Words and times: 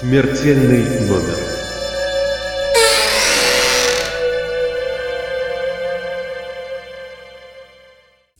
Смертельный 0.00 1.06
номер. 1.06 1.36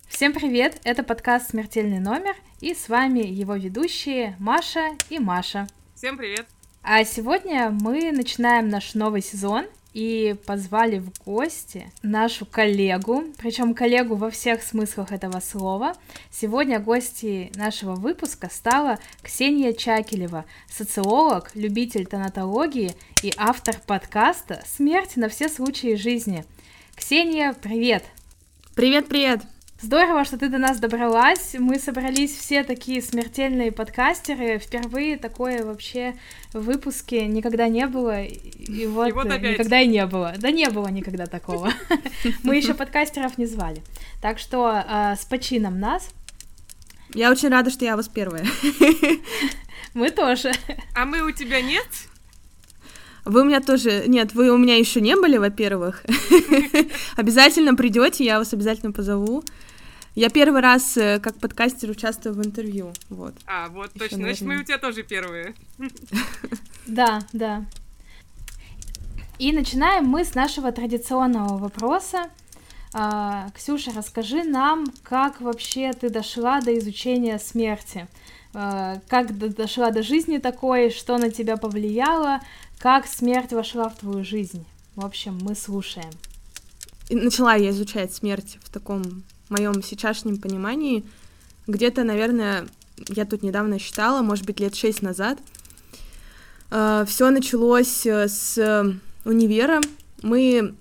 Всем 0.08 0.32
привет! 0.32 0.80
Это 0.84 1.02
подкаст 1.02 1.50
«Смертельный 1.50 1.98
номер» 1.98 2.34
и 2.62 2.72
с 2.72 2.88
вами 2.88 3.20
его 3.20 3.56
ведущие 3.56 4.36
Маша 4.38 4.96
и 5.10 5.18
Маша. 5.18 5.66
Всем 5.94 6.16
привет! 6.16 6.46
А 6.82 7.04
сегодня 7.04 7.68
мы 7.68 8.10
начинаем 8.10 8.70
наш 8.70 8.94
новый 8.94 9.20
сезон 9.20 9.66
и 9.92 10.36
позвали 10.46 10.98
в 10.98 11.10
гости 11.24 11.90
нашу 12.02 12.46
коллегу, 12.46 13.24
причем 13.38 13.74
коллегу 13.74 14.14
во 14.14 14.30
всех 14.30 14.62
смыслах 14.62 15.12
этого 15.12 15.40
слова. 15.40 15.94
Сегодня 16.30 16.78
гостьей 16.78 17.52
нашего 17.54 17.94
выпуска 17.94 18.48
стала 18.50 18.98
Ксения 19.22 19.72
Чакелева, 19.72 20.44
социолог, 20.68 21.50
любитель 21.54 22.06
тонатологии 22.06 22.94
и 23.22 23.32
автор 23.36 23.76
подкаста 23.86 24.62
«Смерть 24.66 25.16
на 25.16 25.28
все 25.28 25.48
случаи 25.48 25.94
жизни». 25.94 26.44
Ксения, 26.94 27.54
привет! 27.60 28.04
Привет-привет! 28.74 29.42
Здорово, 29.82 30.26
что 30.26 30.36
ты 30.36 30.50
до 30.50 30.58
нас 30.58 30.78
добралась. 30.78 31.56
Мы 31.58 31.78
собрались 31.78 32.36
все 32.36 32.64
такие 32.64 33.00
смертельные 33.00 33.72
подкастеры. 33.72 34.58
Впервые 34.58 35.16
такое 35.16 35.64
вообще 35.64 36.16
в 36.52 36.60
выпуске 36.60 37.26
никогда 37.26 37.66
не 37.68 37.86
было. 37.86 38.22
И 38.24 38.86
вот, 38.86 39.08
и 39.08 39.12
вот 39.12 39.24
никогда 39.24 39.80
и 39.80 39.86
не 39.86 40.04
было. 40.04 40.34
Да 40.36 40.50
не 40.50 40.68
было 40.68 40.88
никогда 40.88 41.24
такого. 41.24 41.72
Мы 42.42 42.56
еще 42.56 42.74
подкастеров 42.74 43.38
не 43.38 43.46
звали. 43.46 43.82
Так 44.20 44.38
что 44.38 44.66
а, 44.66 45.16
с 45.16 45.24
почином 45.24 45.80
нас. 45.80 46.10
Я 47.14 47.30
очень 47.30 47.48
рада, 47.48 47.70
что 47.70 47.86
я 47.86 47.96
вас 47.96 48.06
первая. 48.06 48.44
Мы 49.94 50.10
тоже. 50.10 50.52
А 50.94 51.06
мы 51.06 51.22
у 51.22 51.32
тебя 51.32 51.60
нет? 51.62 51.86
Вы 53.24 53.42
у 53.42 53.44
меня 53.44 53.60
тоже... 53.60 54.04
Нет, 54.06 54.34
вы 54.34 54.50
у 54.50 54.58
меня 54.58 54.76
еще 54.76 55.00
не 55.00 55.16
были, 55.16 55.36
во-первых. 55.36 56.04
Обязательно 57.16 57.74
придете, 57.74 58.24
я 58.24 58.38
вас 58.38 58.52
обязательно 58.52 58.92
позову. 58.92 59.42
Я 60.14 60.28
первый 60.28 60.60
раз 60.60 60.96
э, 60.96 61.20
как 61.20 61.36
подкастер 61.36 61.90
участвую 61.90 62.34
в 62.34 62.44
интервью, 62.44 62.92
вот. 63.10 63.34
А, 63.46 63.68
вот, 63.68 63.90
Еще, 63.94 63.98
точно, 64.00 64.18
наверное. 64.18 64.34
значит, 64.34 64.42
мы 64.42 64.60
у 64.60 64.64
тебя 64.64 64.78
тоже 64.78 65.02
первые. 65.02 65.54
Да, 66.86 67.20
да. 67.32 67.64
И 69.38 69.52
начинаем 69.52 70.06
мы 70.06 70.24
с 70.24 70.34
нашего 70.34 70.72
традиционного 70.72 71.56
вопроса. 71.56 72.28
А, 72.92 73.48
Ксюша, 73.54 73.92
расскажи 73.94 74.42
нам, 74.42 74.86
как 75.04 75.40
вообще 75.40 75.92
ты 75.92 76.10
дошла 76.10 76.60
до 76.60 76.76
изучения 76.76 77.38
смерти? 77.38 78.08
А, 78.52 79.00
как 79.08 79.38
дошла 79.38 79.92
до 79.92 80.02
жизни 80.02 80.38
такой, 80.38 80.90
что 80.90 81.16
на 81.18 81.30
тебя 81.30 81.56
повлияло, 81.56 82.40
как 82.80 83.06
смерть 83.06 83.52
вошла 83.52 83.90
в 83.90 83.98
твою 83.98 84.24
жизнь? 84.24 84.64
В 84.96 85.04
общем, 85.04 85.38
мы 85.42 85.54
слушаем. 85.54 86.10
И 87.10 87.14
начала 87.14 87.54
я 87.54 87.70
изучать 87.70 88.14
смерть 88.14 88.58
в 88.62 88.70
таком 88.70 89.22
моем 89.50 89.82
сейчасшнем 89.82 90.38
понимании, 90.38 91.04
где-то, 91.66 92.04
наверное, 92.04 92.66
я 93.08 93.26
тут 93.26 93.42
недавно 93.42 93.78
считала, 93.78 94.22
может 94.22 94.46
быть, 94.46 94.60
лет 94.60 94.74
шесть 94.74 95.02
назад, 95.02 95.38
э, 96.70 97.04
все 97.06 97.30
началось 97.30 98.06
э, 98.06 98.28
с 98.28 98.94
универа. 99.24 99.80
Мы 100.22 100.74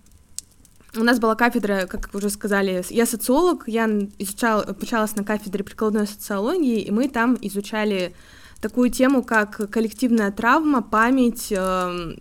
у 0.96 1.04
нас 1.04 1.20
была 1.20 1.36
кафедра, 1.36 1.86
как 1.86 2.10
уже 2.14 2.30
сказали, 2.30 2.84
я 2.90 3.06
социолог, 3.06 3.68
я 3.68 3.86
изучала, 4.18 4.64
обучалась 4.64 5.16
на 5.16 5.24
кафедре 5.24 5.64
прикладной 5.64 6.08
социологии, 6.08 6.82
и 6.82 6.92
мы 6.92 7.10
там 7.10 7.38
изучали 7.42 8.14
такую 8.62 8.90
тему, 8.90 9.24
как 9.24 9.70
коллективная 9.70 10.32
травма, 10.32 10.82
память, 10.82 11.48
э, 11.52 12.16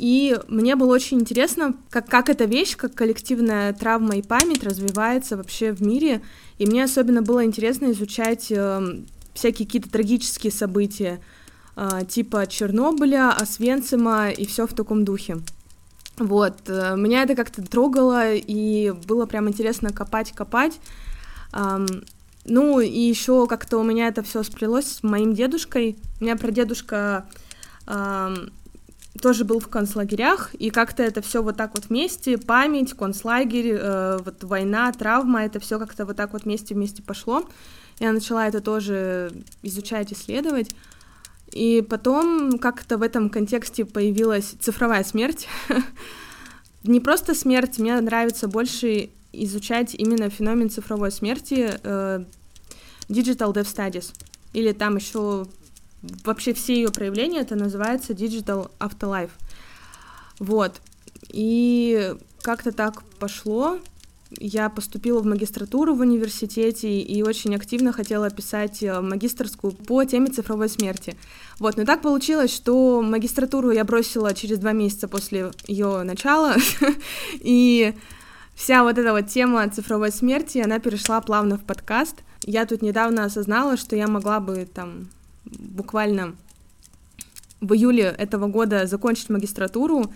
и 0.00 0.38
мне 0.48 0.76
было 0.76 0.94
очень 0.94 1.20
интересно, 1.20 1.74
как, 1.90 2.08
как 2.08 2.30
эта 2.30 2.46
вещь, 2.46 2.74
как 2.74 2.94
коллективная 2.94 3.74
травма 3.74 4.16
и 4.16 4.22
память 4.22 4.64
развивается 4.64 5.36
вообще 5.36 5.72
в 5.72 5.82
мире. 5.82 6.22
И 6.56 6.64
мне 6.64 6.84
особенно 6.84 7.20
было 7.20 7.44
интересно 7.44 7.90
изучать 7.90 8.46
э, 8.50 9.02
всякие 9.34 9.66
какие-то 9.66 9.90
трагические 9.90 10.52
события, 10.52 11.20
э, 11.76 12.00
типа 12.08 12.46
Чернобыля, 12.46 13.30
Освенцима 13.32 14.30
и 14.30 14.46
все 14.46 14.66
в 14.66 14.72
таком 14.72 15.04
духе. 15.04 15.38
Вот, 16.16 16.62
э, 16.68 16.96
меня 16.96 17.22
это 17.22 17.34
как-то 17.34 17.60
трогало, 17.62 18.32
и 18.32 18.92
было 19.06 19.26
прям 19.26 19.50
интересно 19.50 19.90
копать-копать. 19.90 20.80
Эм, 21.52 21.86
ну, 22.44 22.80
и 22.80 22.88
еще 22.88 23.46
как-то 23.46 23.78
у 23.78 23.82
меня 23.82 24.08
это 24.08 24.22
все 24.22 24.42
сплелось 24.42 24.86
с 24.86 25.02
моим 25.02 25.34
дедушкой. 25.34 25.98
У 26.20 26.24
меня 26.24 26.36
прадедушка 26.36 27.28
эм, 27.86 28.52
тоже 29.20 29.44
был 29.44 29.60
в 29.60 29.68
концлагерях, 29.68 30.54
и 30.54 30.70
как-то 30.70 31.02
это 31.02 31.20
все 31.20 31.42
вот 31.42 31.56
так 31.56 31.74
вот 31.74 31.86
вместе, 31.86 32.38
память, 32.38 32.94
концлагерь, 32.94 33.76
э, 33.78 34.18
вот 34.24 34.42
война, 34.44 34.90
травма, 34.92 35.44
это 35.44 35.60
все 35.60 35.78
как-то 35.78 36.06
вот 36.06 36.16
так 36.16 36.32
вот 36.32 36.44
вместе 36.44 36.74
вместе 36.74 37.02
пошло. 37.02 37.44
Я 37.98 38.12
начала 38.12 38.48
это 38.48 38.60
тоже 38.60 39.32
изучать, 39.62 40.12
исследовать. 40.12 40.74
И 41.52 41.84
потом 41.88 42.58
как-то 42.58 42.96
в 42.96 43.02
этом 43.02 43.28
контексте 43.28 43.84
появилась 43.84 44.54
цифровая 44.60 45.04
смерть. 45.04 45.48
Не 46.82 47.00
просто 47.00 47.34
смерть, 47.34 47.78
мне 47.78 48.00
нравится 48.00 48.48
больше 48.48 49.10
изучать 49.32 49.94
именно 49.94 50.30
феномен 50.30 50.70
цифровой 50.70 51.10
смерти, 51.10 51.78
э, 51.82 52.24
Digital 53.08 53.52
Dev 53.52 53.64
Studies. 53.64 54.12
Или 54.52 54.72
там 54.72 54.96
еще 54.96 55.46
вообще 56.24 56.54
все 56.54 56.74
ее 56.74 56.90
проявления, 56.90 57.40
это 57.40 57.56
называется 57.56 58.12
Digital 58.12 58.70
Afterlife. 58.78 59.30
Вот. 60.38 60.80
И 61.28 62.14
как-то 62.42 62.72
так 62.72 63.02
пошло. 63.18 63.78
Я 64.38 64.70
поступила 64.70 65.20
в 65.20 65.26
магистратуру 65.26 65.94
в 65.94 66.00
университете 66.00 67.00
и 67.00 67.22
очень 67.22 67.54
активно 67.56 67.92
хотела 67.92 68.30
писать 68.30 68.80
э, 68.80 69.00
магистрскую 69.00 69.72
по 69.72 70.04
теме 70.04 70.28
цифровой 70.28 70.68
смерти. 70.68 71.16
Вот, 71.58 71.76
но 71.76 71.84
так 71.84 72.00
получилось, 72.00 72.54
что 72.54 73.02
магистратуру 73.02 73.72
я 73.72 73.84
бросила 73.84 74.32
через 74.32 74.58
два 74.58 74.72
месяца 74.72 75.08
после 75.08 75.50
ее 75.66 76.04
начала, 76.04 76.54
и 77.40 77.92
вся 78.60 78.82
вот 78.82 78.98
эта 78.98 79.12
вот 79.12 79.26
тема 79.26 79.66
цифровой 79.70 80.12
смерти, 80.12 80.58
она 80.58 80.78
перешла 80.80 81.22
плавно 81.22 81.56
в 81.56 81.64
подкаст. 81.64 82.16
Я 82.44 82.66
тут 82.66 82.82
недавно 82.82 83.24
осознала, 83.24 83.78
что 83.78 83.96
я 83.96 84.06
могла 84.06 84.38
бы 84.38 84.68
там 84.72 85.08
буквально 85.46 86.36
в 87.62 87.72
июле 87.72 88.14
этого 88.18 88.48
года 88.48 88.86
закончить 88.86 89.30
магистратуру, 89.30 90.12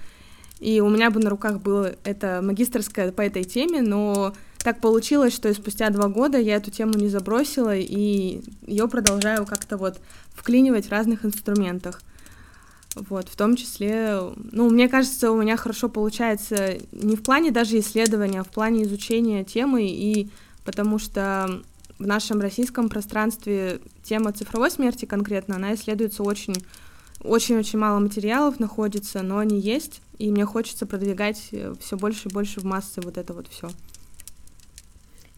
и 0.60 0.82
у 0.82 0.90
меня 0.90 1.10
бы 1.10 1.20
на 1.20 1.30
руках 1.30 1.62
было 1.62 1.94
это 2.04 2.40
магистрское 2.42 3.12
по 3.12 3.22
этой 3.22 3.44
теме, 3.44 3.80
но 3.80 4.34
так 4.58 4.78
получилось, 4.78 5.34
что 5.34 5.52
спустя 5.54 5.88
два 5.88 6.08
года 6.08 6.38
я 6.38 6.56
эту 6.56 6.70
тему 6.70 6.92
не 6.94 7.08
забросила, 7.08 7.74
и 7.74 8.42
ее 8.66 8.88
продолжаю 8.88 9.46
как-то 9.46 9.78
вот 9.78 10.00
вклинивать 10.34 10.88
в 10.88 10.90
разных 10.90 11.24
инструментах. 11.24 12.02
Вот, 12.94 13.28
в 13.28 13.36
том 13.36 13.56
числе, 13.56 14.20
ну, 14.52 14.70
мне 14.70 14.88
кажется, 14.88 15.32
у 15.32 15.40
меня 15.40 15.56
хорошо 15.56 15.88
получается 15.88 16.78
не 16.92 17.16
в 17.16 17.22
плане 17.22 17.50
даже 17.50 17.78
исследования, 17.78 18.40
а 18.40 18.44
в 18.44 18.48
плане 18.48 18.84
изучения 18.84 19.42
темы, 19.44 19.88
и 19.88 20.30
потому 20.64 20.98
что 20.98 21.62
в 21.98 22.06
нашем 22.06 22.40
российском 22.40 22.88
пространстве 22.88 23.80
тема 24.02 24.32
цифровой 24.32 24.70
смерти 24.70 25.04
конкретно, 25.06 25.56
она 25.56 25.74
исследуется 25.74 26.22
очень 26.22 26.54
очень-очень 27.22 27.78
мало 27.78 28.00
материалов 28.00 28.60
находится, 28.60 29.22
но 29.22 29.38
они 29.38 29.58
есть, 29.58 30.02
и 30.18 30.30
мне 30.30 30.44
хочется 30.44 30.84
продвигать 30.84 31.48
э, 31.52 31.74
все 31.80 31.96
больше 31.96 32.28
и 32.28 32.32
больше 32.32 32.60
в 32.60 32.64
массы 32.64 33.00
вот 33.00 33.16
это 33.16 33.32
вот 33.32 33.48
все. 33.48 33.70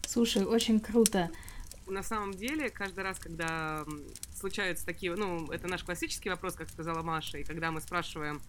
Слушай, 0.05 0.43
очень 0.43 0.79
круто. 0.81 1.29
На 1.87 2.03
самом 2.03 2.33
деле, 2.33 2.69
каждый 2.69 3.03
раз, 3.03 3.17
когда 3.17 3.85
случаются 4.35 4.85
такие, 4.85 5.15
ну, 5.15 5.49
это 5.51 5.67
наш 5.67 5.83
классический 5.83 6.29
вопрос, 6.29 6.55
как 6.55 6.69
сказала 6.69 7.01
Маша, 7.01 7.37
и 7.37 7.43
когда 7.43 7.71
мы 7.71 7.79
спрашиваем 7.79 8.41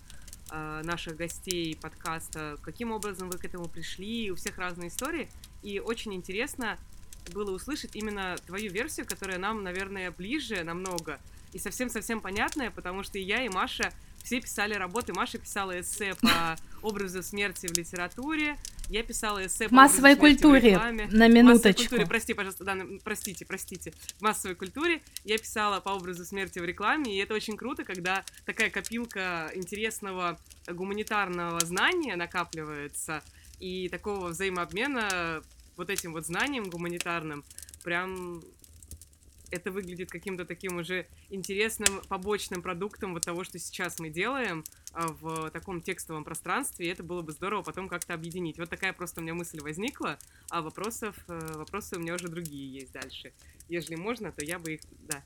э, 0.50 0.82
наших 0.84 1.16
гостей 1.16 1.76
подкаста, 1.76 2.58
каким 2.62 2.90
образом 2.90 3.30
вы 3.30 3.38
к 3.38 3.44
этому 3.44 3.68
пришли, 3.68 4.30
у 4.30 4.34
всех 4.34 4.58
разные 4.58 4.88
истории, 4.88 5.30
и 5.62 5.78
очень 5.78 6.14
интересно, 6.14 6.78
было 7.32 7.52
услышать 7.52 7.94
именно 7.94 8.36
твою 8.46 8.72
версию, 8.72 9.06
которая 9.06 9.38
нам, 9.38 9.62
наверное, 9.62 10.10
ближе 10.10 10.64
намного 10.64 11.20
и 11.52 11.58
совсем-совсем 11.58 12.20
понятная, 12.20 12.70
потому 12.70 13.02
что 13.02 13.18
и 13.18 13.22
я, 13.22 13.44
и 13.44 13.48
Маша 13.48 13.92
все 14.28 14.42
писали 14.42 14.74
работы. 14.74 15.14
Маша 15.14 15.38
писала 15.38 15.80
эссе 15.80 16.14
по 16.20 16.58
образу 16.82 17.22
смерти 17.22 17.66
в 17.66 17.76
литературе, 17.78 18.58
я 18.90 19.02
писала 19.02 19.46
эссе 19.46 19.70
по 19.70 19.74
массовой 19.74 20.16
культуре, 20.16 20.76
на 20.76 21.28
минуточку. 21.28 21.44
Массовой 21.44 21.74
культуре, 21.74 22.06
прости, 22.06 22.34
пожалуйста, 22.34 22.64
да, 22.64 22.76
простите, 23.02 23.46
простите. 23.46 23.94
В 24.18 24.20
массовой 24.20 24.54
культуре 24.54 25.00
я 25.24 25.38
писала 25.38 25.80
по 25.80 25.90
образу 25.90 26.26
смерти 26.26 26.58
в 26.58 26.64
рекламе, 26.66 27.16
и 27.16 27.16
это 27.16 27.32
очень 27.32 27.56
круто, 27.56 27.84
когда 27.84 28.22
такая 28.44 28.68
копилка 28.68 29.50
интересного 29.54 30.38
гуманитарного 30.66 31.60
знания 31.60 32.14
накапливается, 32.14 33.22
и 33.60 33.88
такого 33.88 34.28
взаимообмена 34.28 35.42
вот 35.76 35.88
этим 35.88 36.12
вот 36.12 36.26
знанием 36.26 36.68
гуманитарным 36.68 37.44
прям 37.82 38.42
это 39.50 39.70
выглядит 39.70 40.10
каким-то 40.10 40.44
таким 40.44 40.76
уже 40.76 41.06
интересным 41.30 42.00
побочным 42.08 42.62
продуктом 42.62 43.14
вот 43.14 43.24
того, 43.24 43.44
что 43.44 43.58
сейчас 43.58 43.98
мы 43.98 44.10
делаем 44.10 44.64
а, 44.92 45.08
в 45.08 45.50
таком 45.50 45.80
текстовом 45.80 46.24
пространстве, 46.24 46.86
и 46.86 46.90
это 46.90 47.02
было 47.02 47.22
бы 47.22 47.32
здорово 47.32 47.62
потом 47.62 47.88
как-то 47.88 48.14
объединить. 48.14 48.58
Вот 48.58 48.70
такая 48.70 48.92
просто 48.92 49.20
у 49.20 49.22
меня 49.22 49.34
мысль 49.34 49.60
возникла, 49.60 50.18
а 50.50 50.62
вопросов, 50.62 51.16
э, 51.28 51.52
вопросы 51.54 51.96
у 51.96 52.00
меня 52.00 52.14
уже 52.14 52.28
другие 52.28 52.72
есть 52.72 52.92
дальше. 52.92 53.32
Если 53.68 53.94
можно, 53.96 54.32
то 54.32 54.44
я 54.44 54.58
бы 54.58 54.74
их, 54.74 54.80
да, 55.08 55.22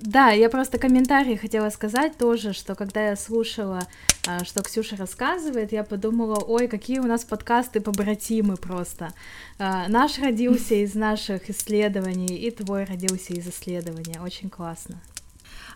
да, 0.00 0.30
я 0.30 0.48
просто 0.48 0.78
комментарий 0.78 1.36
хотела 1.36 1.68
сказать 1.68 2.16
тоже, 2.16 2.54
что 2.54 2.74
когда 2.74 3.08
я 3.08 3.16
слушала, 3.16 3.86
а, 4.26 4.42
что 4.44 4.62
Ксюша 4.62 4.96
рассказывает, 4.96 5.72
я 5.72 5.84
подумала, 5.84 6.36
ой, 6.36 6.68
какие 6.68 7.00
у 7.00 7.06
нас 7.06 7.24
подкасты 7.24 7.80
побратимы 7.80 8.56
просто. 8.56 9.12
А, 9.58 9.86
наш 9.88 10.18
родился 10.18 10.76
из 10.76 10.94
наших 10.94 11.50
исследований, 11.50 12.34
и 12.34 12.50
твой 12.50 12.84
родился 12.84 13.34
из 13.34 13.46
исследования. 13.46 14.22
Очень 14.22 14.48
классно. 14.48 15.02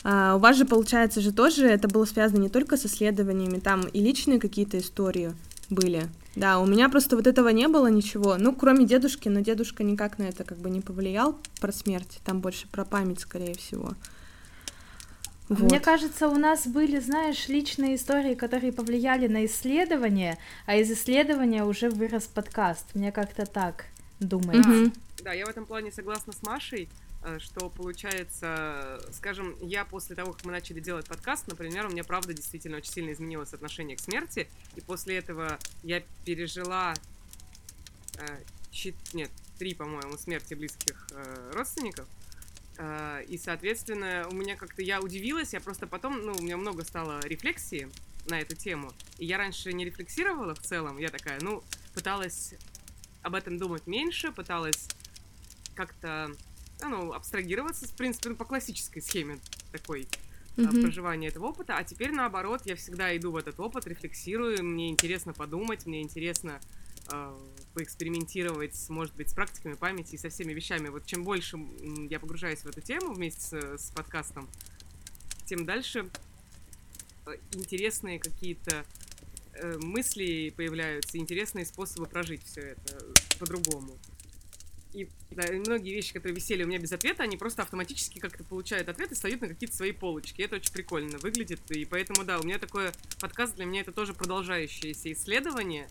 А, 0.04 0.36
у 0.36 0.38
вас 0.38 0.56
же, 0.56 0.64
получается, 0.64 1.20
же 1.20 1.32
тоже 1.32 1.66
это 1.66 1.86
было 1.86 2.06
связано 2.06 2.40
не 2.40 2.48
только 2.48 2.78
с 2.78 2.86
исследованиями, 2.86 3.58
там 3.58 3.82
и 3.82 4.00
личные 4.00 4.40
какие-то 4.40 4.78
истории 4.78 5.32
были. 5.68 6.08
Да, 6.38 6.60
у 6.60 6.66
меня 6.66 6.88
просто 6.88 7.16
вот 7.16 7.26
этого 7.26 7.48
не 7.48 7.68
было 7.68 7.88
ничего. 7.88 8.36
Ну, 8.36 8.54
кроме 8.54 8.86
дедушки, 8.86 9.28
но 9.28 9.40
дедушка 9.40 9.82
никак 9.82 10.18
на 10.18 10.24
это 10.24 10.44
как 10.44 10.58
бы 10.58 10.70
не 10.70 10.80
повлиял 10.80 11.38
про 11.60 11.72
смерть. 11.72 12.20
Там 12.24 12.40
больше 12.40 12.68
про 12.68 12.84
память, 12.84 13.20
скорее 13.20 13.54
всего. 13.54 13.92
Вот. 15.48 15.62
Мне 15.62 15.80
кажется, 15.80 16.28
у 16.28 16.36
нас 16.36 16.66
были, 16.66 17.00
знаешь, 17.00 17.48
личные 17.48 17.96
истории, 17.96 18.34
которые 18.34 18.72
повлияли 18.72 19.28
на 19.28 19.46
исследование, 19.46 20.38
а 20.66 20.76
из 20.76 20.90
исследования 20.90 21.64
уже 21.64 21.88
вырос 21.88 22.24
подкаст. 22.24 22.94
Мне 22.94 23.12
как-то 23.12 23.46
так 23.46 23.86
думается. 24.20 24.70
Mm-hmm. 24.70 24.98
Да, 25.24 25.32
я 25.32 25.46
в 25.46 25.48
этом 25.48 25.64
плане 25.64 25.90
согласна 25.90 26.32
с 26.32 26.42
Машей. 26.42 26.88
Э, 27.22 27.38
что 27.40 27.68
получается, 27.68 29.00
скажем, 29.12 29.56
я 29.60 29.84
после 29.84 30.14
того, 30.14 30.32
как 30.32 30.44
мы 30.44 30.52
начали 30.52 30.80
делать 30.80 31.06
подкаст, 31.06 31.48
например, 31.48 31.86
у 31.86 31.90
меня 31.90 32.04
правда 32.04 32.32
действительно 32.32 32.76
очень 32.76 32.92
сильно 32.92 33.12
изменилось 33.12 33.52
отношение 33.52 33.96
к 33.96 34.00
смерти, 34.00 34.48
и 34.76 34.80
после 34.80 35.18
этого 35.18 35.58
я 35.82 36.02
пережила 36.24 36.94
э, 38.18 38.42
щит, 38.70 38.94
нет, 39.14 39.30
три, 39.58 39.74
по-моему, 39.74 40.16
смерти 40.16 40.54
близких 40.54 41.08
э, 41.10 41.50
родственников, 41.54 42.06
э, 42.76 43.24
и, 43.26 43.36
соответственно, 43.36 44.26
у 44.30 44.34
меня 44.34 44.54
как-то, 44.54 44.82
я 44.82 45.00
удивилась, 45.00 45.52
я 45.52 45.60
просто 45.60 45.88
потом, 45.88 46.24
ну, 46.24 46.34
у 46.38 46.42
меня 46.42 46.56
много 46.56 46.84
стало 46.84 47.20
рефлексии 47.22 47.88
на 48.26 48.40
эту 48.40 48.54
тему, 48.54 48.92
и 49.18 49.26
я 49.26 49.38
раньше 49.38 49.72
не 49.72 49.84
рефлексировала 49.84 50.54
в 50.54 50.60
целом, 50.60 50.98
я 50.98 51.08
такая, 51.08 51.40
ну, 51.40 51.64
пыталась 51.94 52.54
об 53.22 53.34
этом 53.34 53.58
думать 53.58 53.88
меньше, 53.88 54.30
пыталась 54.30 54.86
как-то 55.74 56.30
ну, 56.80 57.12
абстрагироваться, 57.12 57.86
в 57.86 57.92
принципе, 57.92 58.30
ну, 58.30 58.36
по 58.36 58.44
классической 58.44 59.00
схеме 59.00 59.38
такой 59.72 60.06
mm-hmm. 60.56 60.82
проживания 60.82 61.28
этого 61.28 61.46
опыта, 61.46 61.76
а 61.76 61.84
теперь 61.84 62.12
наоборот, 62.12 62.62
я 62.64 62.76
всегда 62.76 63.16
иду 63.16 63.30
в 63.30 63.36
этот 63.36 63.58
опыт, 63.60 63.86
рефлексирую, 63.86 64.62
мне 64.64 64.90
интересно 64.90 65.32
подумать, 65.32 65.86
мне 65.86 66.02
интересно 66.02 66.60
э, 67.10 67.38
поэкспериментировать, 67.74 68.88
может 68.88 69.14
быть, 69.14 69.30
с 69.30 69.34
практиками 69.34 69.74
памяти 69.74 70.14
и 70.14 70.18
со 70.18 70.28
всеми 70.28 70.52
вещами. 70.52 70.88
Вот 70.88 71.06
чем 71.06 71.24
больше 71.24 71.58
я 72.10 72.18
погружаюсь 72.18 72.60
в 72.60 72.66
эту 72.66 72.80
тему 72.80 73.12
вместе 73.12 73.40
с, 73.40 73.78
с 73.78 73.90
подкастом, 73.90 74.48
тем 75.46 75.64
дальше 75.64 76.08
э, 77.26 77.36
интересные 77.52 78.18
какие-то 78.18 78.84
э, 79.54 79.78
мысли 79.78 80.52
появляются, 80.56 81.18
интересные 81.18 81.66
способы 81.66 82.06
прожить 82.06 82.44
все 82.44 82.60
это 82.60 83.04
по-другому 83.38 83.96
и 85.02 85.08
да, 85.30 85.44
многие 85.52 85.94
вещи, 85.94 86.12
которые 86.12 86.34
висели 86.34 86.64
у 86.64 86.66
меня 86.66 86.78
без 86.78 86.92
ответа, 86.92 87.22
они 87.22 87.36
просто 87.36 87.62
автоматически 87.62 88.18
как-то 88.18 88.44
получают 88.44 88.88
ответ 88.88 89.12
и 89.12 89.14
встают 89.14 89.40
на 89.40 89.48
какие-то 89.48 89.76
свои 89.76 89.92
полочки. 89.92 90.42
Это 90.42 90.56
очень 90.56 90.72
прикольно 90.72 91.18
выглядит, 91.18 91.60
и 91.70 91.84
поэтому, 91.84 92.24
да, 92.24 92.38
у 92.38 92.42
меня 92.42 92.58
такой 92.58 92.90
подкаст 93.20 93.56
для 93.56 93.64
меня 93.64 93.82
это 93.82 93.92
тоже 93.92 94.14
продолжающееся 94.14 95.12
исследование, 95.12 95.88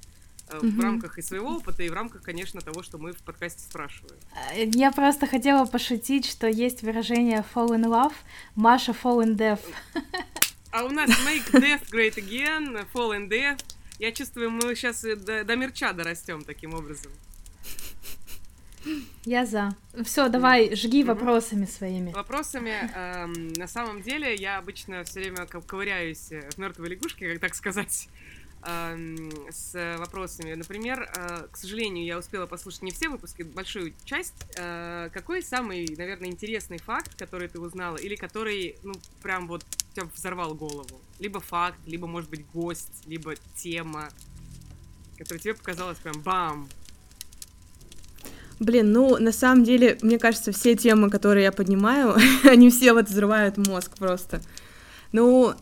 mm-hmm. 0.49 0.71
в 0.71 0.79
рамках 0.79 1.17
и 1.17 1.21
своего 1.21 1.57
опыта, 1.57 1.83
и 1.83 1.89
в 1.89 1.93
рамках, 1.93 2.21
конечно, 2.21 2.61
того, 2.61 2.83
что 2.83 2.97
мы 2.97 3.13
в 3.13 3.19
подкасте 3.19 3.61
спрашиваем. 3.61 4.17
Э, 4.53 4.65
я 4.65 4.91
просто 4.91 5.27
хотела 5.27 5.65
пошутить, 5.65 6.25
что 6.25 6.47
есть 6.47 6.81
выражение 6.81 7.43
fall 7.53 7.69
in 7.69 7.85
love, 7.85 8.13
Маша 8.55 8.91
fall 8.91 9.23
in 9.23 9.35
death. 9.35 9.61
А 10.69 10.83
у 10.83 10.89
нас 10.89 11.09
make 11.25 11.49
death 11.53 11.89
great 11.89 12.17
again, 12.17 12.85
fall 12.93 13.17
in 13.17 13.29
death. 13.29 13.63
Я 13.99 14.11
чувствую, 14.11 14.51
мы 14.51 14.75
сейчас 14.75 15.01
до, 15.01 15.43
до 15.43 15.55
мерча 15.55 15.93
дорастем 15.93 16.43
таким 16.43 16.73
образом. 16.73 17.11
Я 19.25 19.45
за. 19.45 19.75
Все, 20.03 20.29
давай, 20.29 20.75
жги 20.75 21.03
вопросами 21.03 21.65
своими. 21.65 22.11
Вопросами. 22.11 22.89
Эм, 22.95 23.53
на 23.53 23.67
самом 23.67 24.01
деле, 24.01 24.35
я 24.35 24.57
обычно 24.57 25.03
все 25.03 25.19
время 25.19 25.45
ковыряюсь 25.45 26.29
в 26.29 26.57
мертвой 26.57 26.89
лягушке, 26.89 27.31
как 27.31 27.39
так 27.39 27.55
сказать, 27.55 28.07
эм, 28.63 29.31
с 29.49 29.95
вопросами. 29.97 30.53
Например, 30.53 31.09
э, 31.15 31.47
к 31.51 31.57
сожалению, 31.57 32.05
я 32.05 32.17
успела 32.17 32.45
послушать 32.45 32.83
не 32.83 32.91
все 32.91 33.09
выпуски, 33.09 33.43
большую 33.43 33.93
часть. 34.05 34.45
Э, 34.57 35.09
какой 35.13 35.41
самый, 35.41 35.87
наверное, 35.97 36.29
интересный 36.29 36.77
факт, 36.77 37.15
который 37.15 37.47
ты 37.47 37.59
узнала, 37.59 37.97
или 37.97 38.15
который, 38.15 38.77
ну, 38.83 38.93
прям 39.21 39.47
вот 39.47 39.65
тебя 39.93 40.07
взорвал 40.15 40.55
голову? 40.55 41.01
Либо 41.19 41.39
факт, 41.39 41.79
либо, 41.85 42.07
может 42.07 42.29
быть, 42.29 42.45
гость, 42.53 43.03
либо 43.07 43.35
тема, 43.55 44.09
которая 45.17 45.41
тебе 45.41 45.53
показалась 45.55 45.97
прям 45.97 46.21
бам, 46.21 46.69
Блин, 48.59 48.91
ну, 48.91 49.17
на 49.17 49.31
самом 49.31 49.63
деле, 49.63 49.97
мне 50.01 50.17
кажется, 50.17 50.51
все 50.51 50.75
темы, 50.75 51.09
которые 51.09 51.43
я 51.43 51.51
поднимаю, 51.51 52.15
они 52.43 52.69
все 52.69 52.93
вот 52.93 53.07
взрывают 53.07 53.57
мозг 53.57 53.91
просто. 53.97 54.41
Ну, 55.11 55.53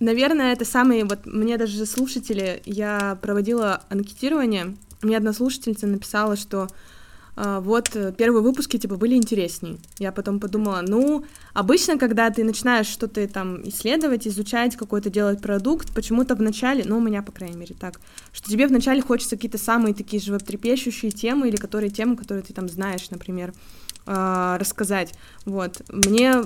наверное, 0.00 0.52
это 0.52 0.64
самые, 0.64 1.04
вот 1.04 1.24
мне 1.24 1.56
даже 1.56 1.86
слушатели, 1.86 2.62
я 2.66 3.18
проводила 3.22 3.82
анкетирование, 3.88 4.76
мне 5.00 5.16
одна 5.16 5.32
слушательница 5.32 5.86
написала, 5.86 6.36
что 6.36 6.68
вот 7.60 7.96
э, 7.96 8.12
первые 8.12 8.42
выпуски, 8.42 8.76
типа, 8.78 8.96
были 8.96 9.14
интереснее. 9.14 9.78
Я 9.98 10.12
потом 10.12 10.38
подумала, 10.38 10.82
ну, 10.86 11.24
обычно, 11.54 11.98
когда 11.98 12.30
ты 12.30 12.44
начинаешь 12.44 12.86
что-то 12.86 13.26
там 13.26 13.66
исследовать, 13.68 14.28
изучать, 14.28 14.76
какой-то 14.76 15.08
делать 15.08 15.40
продукт, 15.40 15.94
почему-то 15.94 16.34
в 16.34 16.42
начале, 16.42 16.84
ну, 16.86 16.98
у 16.98 17.00
меня, 17.00 17.22
по 17.22 17.32
крайней 17.32 17.56
мере, 17.56 17.74
так, 17.78 18.00
что 18.32 18.50
тебе 18.50 18.66
вначале 18.66 19.00
хочется 19.00 19.36
какие-то 19.36 19.56
самые 19.56 19.94
такие 19.94 20.22
животрепещущие 20.22 21.10
темы 21.10 21.48
или 21.48 21.56
которые 21.56 21.90
темы, 21.90 22.16
которые 22.16 22.42
ты 22.42 22.52
там 22.52 22.68
знаешь, 22.68 23.08
например, 23.10 23.54
э, 24.06 24.56
рассказать. 24.60 25.14
Вот. 25.46 25.80
Мне 25.88 26.42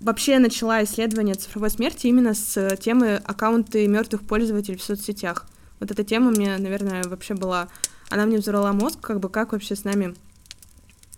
вообще 0.00 0.38
начала 0.38 0.84
исследование 0.84 1.34
цифровой 1.34 1.70
смерти 1.70 2.06
именно 2.06 2.34
с 2.34 2.76
темы 2.76 3.20
аккаунты 3.24 3.88
мертвых 3.88 4.22
пользователей 4.22 4.76
в 4.76 4.82
соцсетях. 4.82 5.46
Вот 5.80 5.90
эта 5.90 6.04
тема 6.04 6.30
мне, 6.30 6.56
наверное, 6.56 7.02
вообще 7.04 7.34
была 7.34 7.68
она 8.14 8.26
мне 8.26 8.38
взорвала 8.38 8.72
мозг, 8.72 9.00
как 9.00 9.18
бы 9.18 9.28
как 9.28 9.50
вообще 9.50 9.74
с 9.74 9.82
нами, 9.82 10.14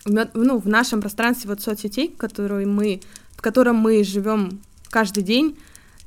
ну, 0.06 0.56
в 0.58 0.66
нашем 0.66 1.02
пространстве 1.02 1.50
вот 1.50 1.60
соцсетей, 1.60 2.08
которые 2.08 2.66
мы, 2.66 3.02
в 3.32 3.42
котором 3.42 3.76
мы 3.76 4.02
живем 4.02 4.60
каждый 4.88 5.22
день, 5.22 5.58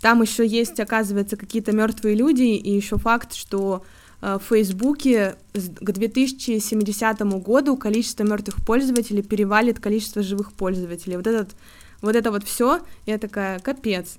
там 0.02 0.24
еще 0.24 0.48
есть, 0.48 0.80
оказывается, 0.80 1.38
какие-то 1.38 1.74
мертвые 1.74 2.16
люди, 2.16 2.42
и 2.42 2.76
еще 2.76 2.98
факт, 2.98 3.36
что 3.36 3.86
э, 4.22 4.40
в 4.42 4.50
Фейсбуке 4.50 5.36
к 5.54 5.92
2070 5.92 7.22
году 7.44 7.78
количество 7.78 8.24
мертвых 8.24 8.66
пользователей 8.66 9.22
перевалит 9.22 9.80
количество 9.80 10.24
живых 10.24 10.54
пользователей. 10.54 11.18
Вот 11.18 11.28
этот, 11.28 11.52
вот 12.02 12.16
это 12.16 12.32
вот 12.32 12.44
все, 12.46 12.80
я 13.06 13.20
такая, 13.20 13.60
капец 13.60 14.16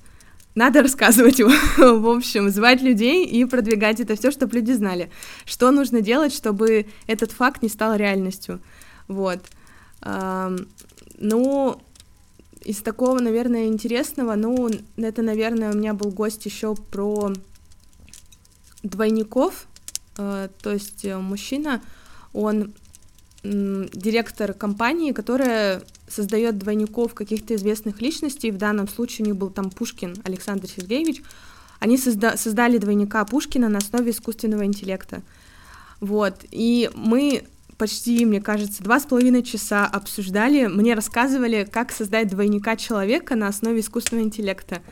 надо 0.55 0.83
рассказывать 0.83 1.39
его, 1.39 1.51
в 1.79 2.09
общем, 2.09 2.51
звать 2.51 2.83
людей 2.83 3.27
и 3.27 3.45
продвигать 3.45 4.01
это 4.01 4.17
все, 4.17 4.31
чтобы 4.31 4.57
люди 4.57 4.73
знали, 4.73 5.11
что 5.45 5.71
нужно 5.71 6.01
делать, 6.01 6.35
чтобы 6.35 6.87
этот 7.07 7.33
факт 7.33 7.63
не 7.63 7.69
стал 7.69 7.97
реальностью. 7.97 8.61
Вот. 9.09 9.41
Ну, 11.19 11.81
из 12.65 12.79
такого, 12.79 13.19
наверное, 13.21 13.67
интересного, 13.67 14.35
ну, 14.35 14.71
это, 14.97 15.23
наверное, 15.23 15.73
у 15.73 15.77
меня 15.77 15.95
был 15.95 16.11
гость 16.11 16.47
еще 16.47 16.75
про 16.75 17.33
двойников, 18.83 19.67
э, 20.19 20.49
то 20.63 20.73
есть 20.73 21.05
э, 21.05 21.19
мужчина, 21.19 21.83
он 22.33 22.73
директор 23.43 24.53
компании, 24.53 25.13
которая 25.13 25.83
создает 26.11 26.59
двойников 26.59 27.15
каких-то 27.15 27.55
известных 27.55 28.01
личностей. 28.01 28.51
В 28.51 28.59
данном 28.59 28.89
случае 28.89 29.25
у 29.25 29.29
них 29.29 29.37
был 29.37 29.51
там 29.51 29.71
Пушкин 29.71 30.17
Александр 30.25 30.69
Сергеевич. 30.69 31.23
Они 31.79 31.97
созда- 31.97 32.37
создали 32.37 32.79
двойника 32.79 33.25
Пушкина 33.25 33.69
на 33.69 33.79
основе 33.79 34.11
искусственного 34.11 34.65
интеллекта. 34.65 35.23
Вот. 36.01 36.45
И 36.51 36.91
мы 36.95 37.45
почти, 37.81 38.27
мне 38.27 38.43
кажется, 38.43 38.83
два 38.83 39.01
с 39.01 39.05
половиной 39.05 39.43
часа 39.43 39.87
обсуждали, 39.87 40.67
мне 40.67 40.93
рассказывали, 40.93 41.67
как 41.71 41.93
создать 41.93 42.29
двойника 42.29 42.77
человека 42.77 43.37
на 43.37 43.49
основе 43.49 43.81
искусственного 43.81 44.27
интеллекта. 44.27 44.83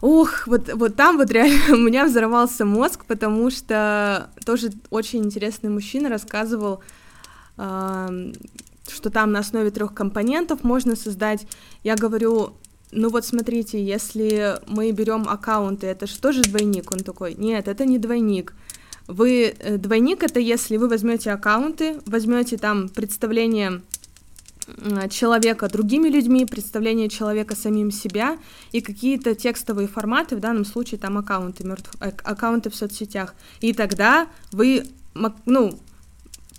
Ух, 0.00 0.46
вот, 0.46 0.72
вот 0.72 0.96
там 0.96 1.18
вот 1.18 1.30
реально 1.30 1.60
у 1.74 1.76
меня 1.76 2.06
взорвался 2.06 2.64
мозг, 2.64 3.04
потому 3.04 3.50
что 3.50 4.30
тоже 4.46 4.70
очень 4.88 5.24
интересный 5.26 5.68
мужчина 5.68 6.08
рассказывал, 6.08 6.82
что 8.90 9.10
там 9.10 9.32
на 9.32 9.40
основе 9.40 9.70
трех 9.70 9.94
компонентов 9.94 10.64
можно 10.64 10.96
создать. 10.96 11.46
Я 11.82 11.96
говорю, 11.96 12.54
ну 12.92 13.08
вот 13.08 13.24
смотрите, 13.24 13.82
если 13.82 14.58
мы 14.66 14.90
берем 14.92 15.28
аккаунты, 15.28 15.86
это 15.86 16.06
же 16.06 16.18
тоже 16.18 16.42
двойник. 16.42 16.92
Он 16.92 17.00
такой, 17.00 17.34
нет, 17.34 17.68
это 17.68 17.84
не 17.84 17.98
двойник. 17.98 18.54
Вы 19.06 19.54
э, 19.58 19.76
двойник 19.76 20.22
это 20.22 20.40
если 20.40 20.76
вы 20.76 20.88
возьмете 20.88 21.32
аккаунты, 21.32 22.00
возьмете 22.06 22.56
там 22.56 22.88
представление 22.88 23.82
человека 25.10 25.68
другими 25.68 26.08
людьми, 26.08 26.44
представление 26.44 27.08
человека 27.08 27.56
самим 27.56 27.90
себя 27.90 28.38
и 28.72 28.80
какие-то 28.80 29.34
текстовые 29.34 29.88
форматы, 29.88 30.36
в 30.36 30.40
данном 30.40 30.64
случае 30.64 30.98
там 31.00 31.18
аккаунты, 31.18 31.64
мертв... 31.64 31.90
Э, 32.00 32.12
аккаунты 32.24 32.70
в 32.70 32.76
соцсетях. 32.76 33.34
И 33.60 33.72
тогда 33.72 34.28
вы, 34.52 34.84
ну, 35.46 35.78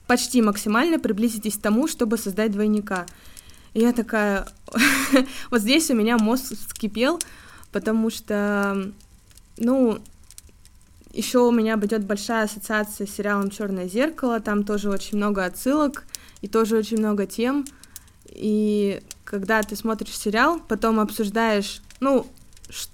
почти 0.07 0.41
максимально 0.41 0.99
приблизитесь 0.99 1.57
к 1.57 1.61
тому, 1.61 1.87
чтобы 1.87 2.17
создать 2.17 2.51
двойника. 2.51 3.05
И 3.73 3.81
я 3.81 3.93
такая, 3.93 4.47
вот 5.51 5.61
здесь 5.61 5.89
у 5.89 5.95
меня 5.95 6.17
мозг 6.17 6.53
вскипел, 6.53 7.19
потому 7.71 8.09
что, 8.09 8.91
ну, 9.57 9.99
еще 11.13 11.39
у 11.39 11.51
меня 11.51 11.77
будет 11.77 12.05
большая 12.05 12.45
ассоциация 12.45 13.07
с 13.07 13.11
сериалом 13.11 13.49
Черное 13.49 13.87
зеркало, 13.87 14.39
там 14.39 14.63
тоже 14.63 14.89
очень 14.89 15.17
много 15.17 15.45
отсылок 15.45 16.05
и 16.41 16.47
тоже 16.47 16.77
очень 16.77 16.97
много 16.97 17.25
тем. 17.25 17.65
И 18.27 19.01
когда 19.25 19.61
ты 19.61 19.75
смотришь 19.75 20.17
сериал, 20.17 20.61
потом 20.67 20.99
обсуждаешь, 20.99 21.81
ну, 21.99 22.27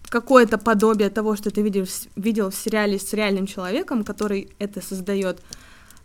какое-то 0.09 0.57
подобие 0.57 1.09
того, 1.09 1.35
что 1.35 1.51
ты 1.51 1.61
видел, 1.61 1.85
видел 2.15 2.49
в 2.49 2.55
сериале 2.55 2.97
с 2.97 3.13
реальным 3.13 3.45
человеком, 3.45 4.03
который 4.03 4.49
это 4.59 4.81
создает, 4.81 5.41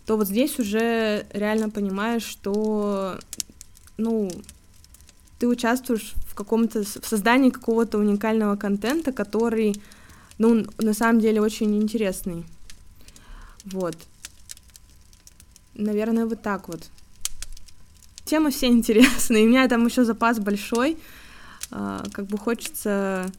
то 0.07 0.17
вот 0.17 0.27
здесь 0.27 0.59
уже 0.59 1.27
реально 1.33 1.71
понимаешь, 1.71 2.25
что, 2.25 3.19
ну, 3.97 4.31
ты 5.39 5.47
участвуешь 5.47 6.15
в 6.29 6.35
каком-то 6.35 6.83
в 6.83 7.07
создании 7.07 7.51
какого-то 7.51 7.99
уникального 7.99 8.57
контента, 8.57 9.13
который, 9.13 9.81
ну, 10.39 10.65
на 10.79 10.95
самом 10.95 11.21
деле 11.21 11.41
очень 11.41 11.77
интересный. 11.81 12.45
Вот. 13.65 13.97
Наверное, 15.75 16.27
вот 16.27 16.43
так 16.43 16.69
вот. 16.69 16.83
Темы 18.25 18.51
все 18.51 18.67
интересные. 18.69 19.45
У 19.45 19.49
меня 19.49 19.69
там 19.69 19.87
еще 19.87 20.05
запас 20.05 20.39
большой. 20.39 20.99
А, 21.71 22.05
как 22.13 22.27
бы 22.27 22.39
хочется 22.39 23.31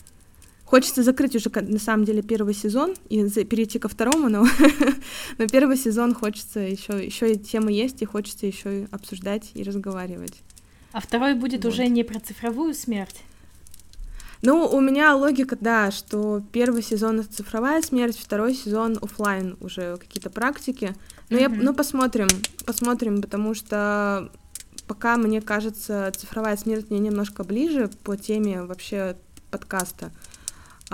Хочется 0.73 1.03
закрыть 1.03 1.35
уже, 1.35 1.51
на 1.51 1.77
самом 1.77 2.03
деле, 2.03 2.23
первый 2.23 2.55
сезон 2.55 2.95
и 3.07 3.23
перейти 3.43 3.77
ко 3.77 3.87
второму, 3.87 4.27
но, 4.27 4.43
но 5.37 5.45
первый 5.45 5.77
сезон 5.77 6.15
хочется 6.15 6.61
еще, 6.61 6.93
еще 7.05 7.33
и 7.33 7.37
темы 7.37 7.71
есть, 7.71 8.01
и 8.01 8.05
хочется 8.05 8.47
еще 8.47 8.87
обсуждать 8.89 9.51
и 9.53 9.61
разговаривать. 9.61 10.33
А 10.91 10.99
второй 10.99 11.35
будет 11.35 11.63
вот. 11.63 11.73
уже 11.73 11.85
не 11.85 12.03
про 12.03 12.19
цифровую 12.19 12.73
смерть? 12.73 13.21
Ну, 14.41 14.65
у 14.65 14.81
меня 14.81 15.15
логика, 15.15 15.55
да, 15.61 15.91
что 15.91 16.41
первый 16.51 16.81
сезон 16.81 17.19
это 17.19 17.31
цифровая 17.31 17.83
смерть, 17.83 18.17
второй 18.17 18.55
сезон 18.55 18.97
офлайн 18.99 19.57
уже 19.61 19.97
какие-то 19.97 20.31
практики. 20.31 20.95
Но 21.29 21.37
mm-hmm. 21.37 21.41
я, 21.41 21.49
ну, 21.49 21.75
посмотрим, 21.75 22.29
посмотрим, 22.65 23.21
потому 23.21 23.53
что 23.53 24.31
пока 24.87 25.17
мне 25.17 25.39
кажется 25.39 26.11
цифровая 26.17 26.57
смерть 26.57 26.89
мне 26.89 26.97
немножко 26.97 27.43
ближе 27.43 27.91
по 28.03 28.17
теме 28.17 28.63
вообще 28.63 29.15
подкаста. 29.51 30.11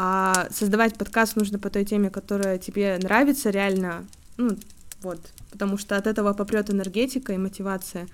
А 0.01 0.47
создавать 0.49 0.97
подкаст 0.97 1.35
нужно 1.35 1.59
по 1.59 1.69
той 1.69 1.83
теме, 1.83 2.09
которая 2.09 2.57
тебе 2.57 2.97
нравится 3.03 3.49
реально, 3.49 4.07
ну, 4.37 4.57
вот, 5.01 5.19
потому 5.51 5.77
что 5.77 5.97
от 5.97 6.07
этого 6.07 6.31
попрет 6.31 6.69
энергетика 6.69 7.33
и 7.33 7.37
мотивация. 7.37 8.07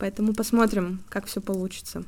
Поэтому 0.00 0.34
посмотрим, 0.34 1.00
как 1.08 1.26
все 1.26 1.40
получится. 1.40 2.02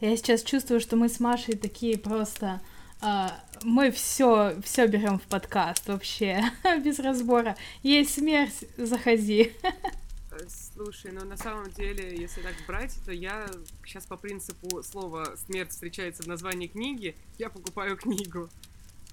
Я 0.00 0.16
сейчас 0.16 0.42
чувствую, 0.42 0.80
что 0.80 0.96
мы 0.96 1.10
с 1.10 1.20
Машей 1.20 1.56
такие 1.56 1.98
просто 1.98 2.62
Uh, 3.00 3.30
мы 3.64 3.90
все 3.90 4.58
все 4.62 4.86
берем 4.86 5.18
в 5.18 5.24
подкаст 5.24 5.88
вообще 5.88 6.42
без 6.82 6.98
разбора. 7.00 7.54
Есть 7.82 8.14
смерть, 8.14 8.64
заходи. 8.78 9.52
Слушай, 10.50 11.12
но 11.12 11.24
на 11.24 11.36
самом 11.36 11.70
деле, 11.70 12.16
если 12.16 12.40
так 12.42 12.54
брать, 12.66 12.94
то 13.04 13.12
я 13.12 13.46
сейчас 13.84 14.06
по 14.06 14.16
принципу 14.16 14.82
слова 14.82 15.34
«смерть» 15.46 15.70
встречается 15.70 16.22
в 16.22 16.26
названии 16.26 16.66
книги, 16.66 17.14
я 17.38 17.50
покупаю 17.50 17.96
книгу. 17.98 18.48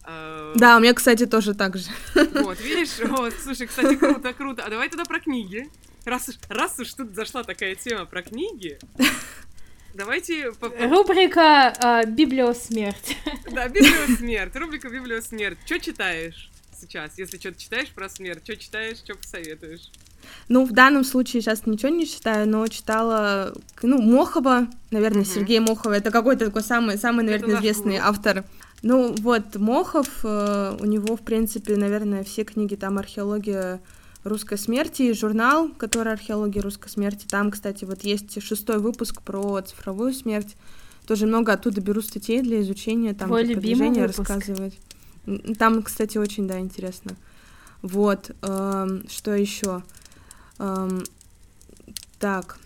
А, 0.03 0.53
да, 0.55 0.77
у 0.77 0.79
меня, 0.79 0.93
кстати, 0.93 1.25
тоже 1.25 1.53
так 1.53 1.77
же. 1.77 1.89
Вот, 2.33 2.59
видишь? 2.59 2.99
Вот, 3.07 3.33
слушай, 3.41 3.67
кстати, 3.67 3.95
круто, 3.95 4.33
круто. 4.33 4.63
А 4.63 4.69
давай 4.69 4.89
тогда 4.89 5.05
про 5.05 5.19
книги. 5.19 5.69
Раз 6.05 6.29
уж, 6.29 6.35
раз 6.49 6.79
уж 6.79 6.91
тут 6.93 7.13
зашла 7.13 7.43
такая 7.43 7.75
тема 7.75 8.05
про 8.05 8.23
книги, 8.23 8.79
Давайте... 9.93 10.53
Рубрика 10.61 11.73
э, 11.77 12.09
«Библиосмерть». 12.09 13.17
Да, 13.51 13.67
«Библиосмерть». 13.67 14.55
Рубрика 14.55 14.89
«Библиосмерть». 14.89 15.57
Что 15.65 15.79
читаешь 15.79 16.49
сейчас? 16.79 17.17
Если 17.17 17.37
что-то 17.37 17.59
читаешь 17.59 17.89
про 17.89 18.07
смерть, 18.07 18.43
что 18.43 18.55
читаешь, 18.55 18.97
что 18.99 19.15
посоветуешь? 19.15 19.91
Ну, 20.49 20.65
в 20.65 20.71
данном 20.71 21.03
случае 21.03 21.41
сейчас 21.41 21.65
ничего 21.65 21.89
не 21.89 22.05
читаю, 22.05 22.47
но 22.49 22.67
читала, 22.67 23.53
ну, 23.81 24.01
Мохова, 24.01 24.67
наверное, 24.91 25.23
uh-huh. 25.23 25.33
Сергей 25.33 25.59
Мохова, 25.59 25.93
это 25.93 26.11
какой-то 26.11 26.45
такой 26.45 26.63
самый, 26.63 26.97
самый, 26.97 27.23
наверное, 27.23 27.57
известный 27.57 27.97
был. 27.97 28.05
автор. 28.05 28.43
Ну, 28.83 29.13
вот, 29.19 29.55
Мохов, 29.55 30.07
э, 30.23 30.77
у 30.79 30.85
него, 30.85 31.15
в 31.15 31.21
принципе, 31.21 31.75
наверное, 31.75 32.23
все 32.23 32.43
книги 32.43 32.75
там 32.75 32.97
археология 32.97 33.79
русской 34.23 34.57
смерти, 34.57 35.03
и 35.03 35.13
журнал, 35.13 35.69
который 35.69 36.13
археология 36.13 36.61
русской 36.61 36.89
смерти. 36.89 37.25
Там, 37.27 37.51
кстати, 37.51 37.85
вот 37.85 38.03
есть 38.03 38.41
шестой 38.41 38.79
выпуск 38.79 39.21
про 39.21 39.61
цифровую 39.61 40.13
смерть. 40.13 40.55
Тоже 41.07 41.25
много 41.25 41.53
оттуда 41.53 41.81
беру 41.81 42.01
статей 42.01 42.41
для 42.41 42.61
изучения, 42.61 43.13
там 43.13 43.27
Твой 43.27 43.45
продвижение 43.45 44.05
рассказывать. 44.05 44.77
Там, 45.57 45.83
кстати, 45.83 46.17
очень, 46.17 46.47
да, 46.47 46.59
интересно. 46.59 47.15
Вот, 47.81 48.31
эм, 48.41 49.03
что 49.09 49.33
еще? 49.33 49.83
Эм, 50.61 51.03
так. 52.19 52.59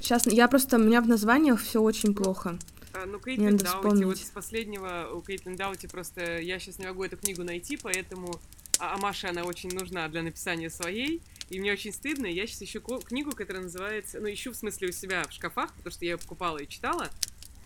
Сейчас 0.00 0.26
я 0.26 0.48
просто, 0.48 0.76
у 0.76 0.80
меня 0.80 1.00
в 1.00 1.08
названиях 1.08 1.62
все 1.62 1.80
очень 1.80 2.14
плохо. 2.14 2.58
А, 2.92 3.06
ну, 3.06 3.20
Кейтлин 3.20 3.56
Даути, 3.56 4.04
вот 4.04 4.16
из 4.16 4.30
последнего 4.30 5.10
у 5.14 5.20
Кейтлин 5.20 5.56
Даути 5.56 5.86
просто 5.86 6.40
я 6.40 6.58
сейчас 6.58 6.78
не 6.78 6.86
могу 6.86 7.04
эту 7.04 7.16
книгу 7.16 7.44
найти, 7.44 7.76
поэтому 7.76 8.40
а, 8.80 8.94
а 8.94 8.98
Маше 8.98 9.28
она 9.28 9.44
очень 9.44 9.70
нужна 9.70 10.08
для 10.08 10.22
написания 10.22 10.68
своей. 10.68 11.22
И 11.48 11.60
мне 11.60 11.72
очень 11.72 11.92
стыдно, 11.92 12.26
я 12.26 12.46
сейчас 12.48 12.62
ищу 12.62 12.80
книгу, 12.80 13.30
которая 13.30 13.62
называется, 13.62 14.18
ну, 14.18 14.28
ищу 14.28 14.50
в 14.50 14.56
смысле 14.56 14.88
у 14.88 14.92
себя 14.92 15.22
в 15.28 15.32
шкафах, 15.32 15.72
потому 15.74 15.92
что 15.92 16.04
я 16.04 16.12
ее 16.12 16.18
покупала 16.18 16.58
и 16.58 16.66
читала. 16.66 17.08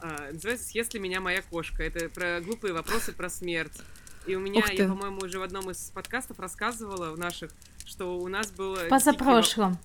А, 0.00 0.32
называется 0.32 0.66
«Съест 0.66 0.92
ли 0.92 1.00
меня 1.00 1.22
моя 1.22 1.40
кошка?». 1.40 1.82
Это 1.82 2.10
про 2.10 2.42
глупые 2.42 2.74
вопросы 2.74 3.12
про 3.12 3.30
смерть. 3.30 3.80
И 4.26 4.34
у 4.34 4.40
меня, 4.40 4.62
я, 4.70 4.86
по-моему, 4.86 5.20
уже 5.22 5.38
в 5.38 5.42
одном 5.42 5.70
из 5.70 5.90
подкастов 5.94 6.38
рассказывала 6.38 7.12
в 7.12 7.18
наших, 7.18 7.50
что 7.90 8.18
у 8.18 8.28
нас 8.28 8.50
было... 8.52 8.86
Позапрошлом. 8.88 9.78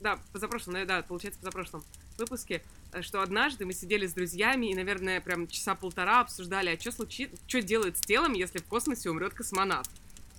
Да, 0.00 0.18
позапрошлом, 0.32 0.86
да, 0.86 1.02
получается, 1.02 1.40
позапрошлом 1.40 1.84
выпуске, 2.18 2.62
э, 2.92 3.00
что 3.02 3.22
однажды 3.22 3.64
мы 3.64 3.72
сидели 3.72 4.06
с 4.06 4.12
друзьями 4.12 4.66
и, 4.66 4.74
наверное, 4.74 5.20
прям 5.20 5.46
часа 5.46 5.74
полтора 5.74 6.20
обсуждали, 6.20 6.70
а 6.70 6.80
что 6.80 6.92
случится, 6.92 7.36
что 7.46 7.62
делать 7.62 7.96
с 7.96 8.00
телом, 8.00 8.32
если 8.34 8.58
в 8.58 8.64
космосе 8.64 9.08
умрет 9.08 9.34
космонавт. 9.34 9.90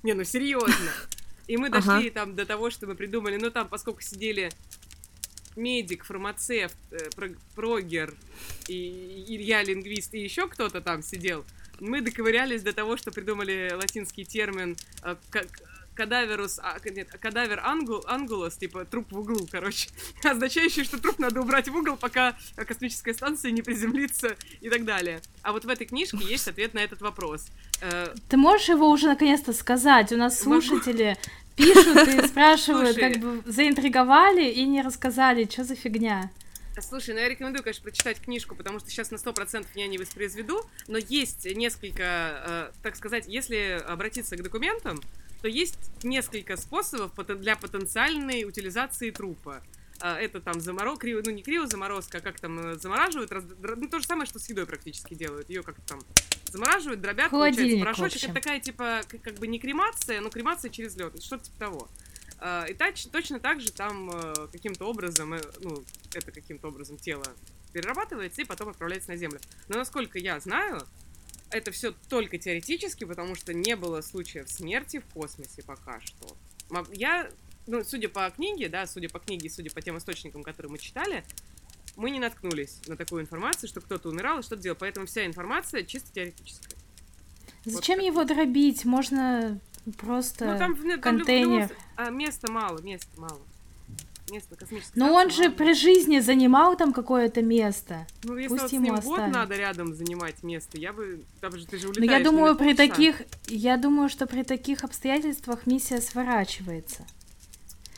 Не, 0.03 0.13
ну 0.13 0.23
серьезно. 0.23 0.91
И 1.47 1.57
мы 1.57 1.69
дошли 1.69 2.07
ага. 2.07 2.11
там 2.11 2.35
до 2.35 2.45
того, 2.45 2.69
что 2.69 2.85
мы 2.87 2.95
придумали, 2.95 3.37
ну 3.37 3.49
там, 3.49 3.67
поскольку 3.67 4.01
сидели 4.01 4.51
медик, 5.55 6.03
фармацевт, 6.03 6.75
э, 6.91 7.09
прогер 7.55 8.13
и 8.67 9.25
Илья 9.27 9.63
лингвист 9.63 10.13
и 10.13 10.19
еще 10.19 10.47
кто-то 10.47 10.81
там 10.81 11.01
сидел, 11.01 11.45
мы 11.79 12.01
доковырялись 12.01 12.61
до 12.63 12.73
того, 12.73 12.97
что 12.97 13.11
придумали 13.11 13.71
латинский 13.73 14.25
термин 14.25 14.75
э, 15.03 15.15
как 15.29 15.47
кадаверус, 15.95 16.59
а, 16.59 16.77
нет, 16.85 17.09
кадавер 17.19 17.61
ангул, 17.63 18.03
ангулос, 18.07 18.57
типа 18.57 18.85
труп 18.85 19.11
в 19.11 19.19
углу, 19.19 19.47
короче, 19.49 19.89
означающий, 20.23 20.83
что 20.83 20.99
труп 20.99 21.19
надо 21.19 21.41
убрать 21.41 21.67
в 21.69 21.75
угол, 21.75 21.97
пока 21.97 22.35
космическая 22.55 23.13
станция 23.13 23.51
не 23.51 23.61
приземлится 23.61 24.35
и 24.61 24.69
так 24.69 24.85
далее. 24.85 25.21
А 25.41 25.51
вот 25.51 25.65
в 25.65 25.69
этой 25.69 25.87
книжке 25.87 26.19
есть 26.21 26.47
ответ 26.47 26.73
на 26.73 26.79
этот 26.79 27.01
вопрос. 27.01 27.47
Э, 27.81 28.13
Ты 28.29 28.37
можешь 28.37 28.69
его 28.69 28.89
уже 28.89 29.07
наконец-то 29.07 29.53
сказать? 29.53 30.11
У 30.11 30.17
нас 30.17 30.39
слушатели 30.39 31.17
пишут 31.55 32.07
и 32.07 32.21
спрашивают, 32.27 32.95
Слушай, 32.95 33.13
как 33.13 33.21
бы 33.21 33.41
заинтриговали 33.51 34.49
и 34.49 34.65
не 34.65 34.81
рассказали, 34.81 35.47
что 35.49 35.63
за 35.63 35.75
фигня. 35.75 36.29
Слушай, 36.81 37.13
ну 37.13 37.21
я 37.21 37.29
рекомендую, 37.29 37.63
конечно, 37.63 37.83
прочитать 37.83 38.19
книжку, 38.19 38.53
потому 38.53 38.79
что 38.79 38.89
сейчас 38.89 39.09
на 39.09 39.15
100% 39.15 39.65
я 39.75 39.87
не 39.87 39.97
воспроизведу, 39.97 40.61
но 40.87 40.97
есть 40.97 41.45
несколько, 41.55 42.03
э, 42.03 42.71
так 42.83 42.97
сказать, 42.97 43.25
если 43.27 43.81
обратиться 43.87 44.35
к 44.35 44.43
документам, 44.43 44.99
то 45.45 45.49
есть 45.49 45.77
несколько 46.03 46.57
способов 46.57 47.11
для 47.39 47.55
потенциальной 47.55 48.45
утилизации 48.45 49.11
трупа. 49.11 49.61
А, 49.99 50.19
это 50.19 50.41
там 50.41 50.59
заморозка, 50.59 51.01
криво, 51.01 51.21
ну 51.23 51.29
не 51.29 51.43
криво 51.43 51.67
заморозка, 51.67 52.17
а 52.17 52.21
как 52.21 52.39
там 52.39 52.71
э, 52.71 52.75
замораживают, 52.77 53.31
раз, 53.31 53.43
ну 53.61 53.87
то 53.87 53.99
же 53.99 54.07
самое, 54.07 54.25
что 54.25 54.39
с 54.39 54.49
едой 54.49 54.65
практически 54.65 55.13
делают. 55.13 55.47
Ее 55.51 55.61
как-то 55.61 55.83
там 55.83 55.99
замораживают, 56.51 56.99
дробят, 56.99 57.29
получается 57.29 57.77
порошочек. 57.77 58.23
Это 58.23 58.33
такая 58.33 58.59
типа 58.59 59.01
как, 59.07 59.21
как 59.21 59.35
бы 59.35 59.45
не 59.45 59.59
кремация, 59.59 60.19
но 60.19 60.31
кремация 60.31 60.71
через 60.71 60.97
лед, 60.97 61.21
что-то 61.21 61.43
типа 61.43 61.59
того. 61.59 61.89
А, 62.39 62.65
и 62.65 62.73
тач, 62.73 63.05
точно 63.05 63.39
так 63.39 63.61
же 63.61 63.71
там 63.71 64.09
э, 64.09 64.47
каким-то 64.51 64.85
образом, 64.85 65.35
э, 65.35 65.41
ну, 65.61 65.83
это 66.15 66.31
каким-то 66.31 66.69
образом 66.69 66.97
тело 66.97 67.23
перерабатывается 67.71 68.41
и 68.41 68.45
потом 68.45 68.69
отправляется 68.69 69.11
на 69.11 69.17
Землю. 69.17 69.39
Но 69.67 69.77
насколько 69.77 70.17
я 70.17 70.39
знаю, 70.39 70.81
это 71.51 71.71
все 71.71 71.93
только 72.09 72.37
теоретически, 72.37 73.03
потому 73.03 73.35
что 73.35 73.53
не 73.53 73.75
было 73.75 74.01
случаев 74.01 74.49
смерти 74.49 74.99
в 74.99 75.05
космосе 75.13 75.63
пока 75.63 76.01
что. 76.01 76.35
Я, 76.93 77.29
ну, 77.67 77.83
судя 77.83 78.09
по 78.09 78.29
книге, 78.29 78.69
да, 78.69 78.87
судя 78.87 79.09
по 79.09 79.19
книге, 79.19 79.49
судя 79.49 79.71
по 79.71 79.81
тем 79.81 79.97
источникам, 79.97 80.43
которые 80.43 80.71
мы 80.71 80.77
читали, 80.77 81.23
мы 81.95 82.09
не 82.09 82.19
наткнулись 82.19 82.81
на 82.87 82.97
такую 82.97 83.21
информацию, 83.21 83.69
что 83.69 83.81
кто-то 83.81 84.09
умирал 84.09 84.39
и 84.39 84.43
что-то 84.43 84.61
делал. 84.61 84.77
Поэтому 84.79 85.05
вся 85.05 85.25
информация 85.25 85.83
чисто 85.83 86.11
теоретическая. 86.13 86.75
Зачем 87.63 87.99
вот 87.99 88.05
его 88.05 88.23
дробить? 88.23 88.85
Можно 88.85 89.59
просто 89.97 90.45
ну, 90.45 90.57
там, 90.57 90.75
там 90.75 91.01
контейнер. 91.01 91.61
Любом, 91.61 91.77
а, 91.95 92.09
места 92.09 92.51
мало, 92.51 92.79
места 92.81 93.09
мало. 93.17 93.41
Место 94.31 94.55
космическое. 94.55 94.99
Но 94.99 95.13
он 95.13 95.29
же 95.29 95.51
при 95.51 95.73
жизни 95.73 96.19
занимал 96.19 96.75
там 96.75 96.93
какое-то 96.93 97.41
место. 97.43 98.07
Ну, 98.23 98.37
если 98.37 98.49
Пусть 98.49 98.63
вот 98.63 98.71
ему 98.71 98.97
с 98.97 99.03
ним 99.03 99.15
год 99.15 99.27
надо 99.27 99.55
рядом 99.55 99.93
занимать 99.93 100.41
место, 100.41 100.79
я 100.79 100.93
бы... 100.93 101.23
Там 101.41 101.55
же 101.55 101.67
ты 101.67 101.77
же 101.77 101.89
улетаешь 101.89 102.09
Но 102.09 102.17
я 102.17 102.23
думаю, 102.23 102.55
при 102.55 102.73
таких... 102.73 103.21
Я 103.47 103.77
думаю, 103.77 104.09
что 104.09 104.25
при 104.25 104.43
таких 104.43 104.83
обстоятельствах 104.83 105.67
миссия 105.67 106.01
сворачивается. 106.01 107.05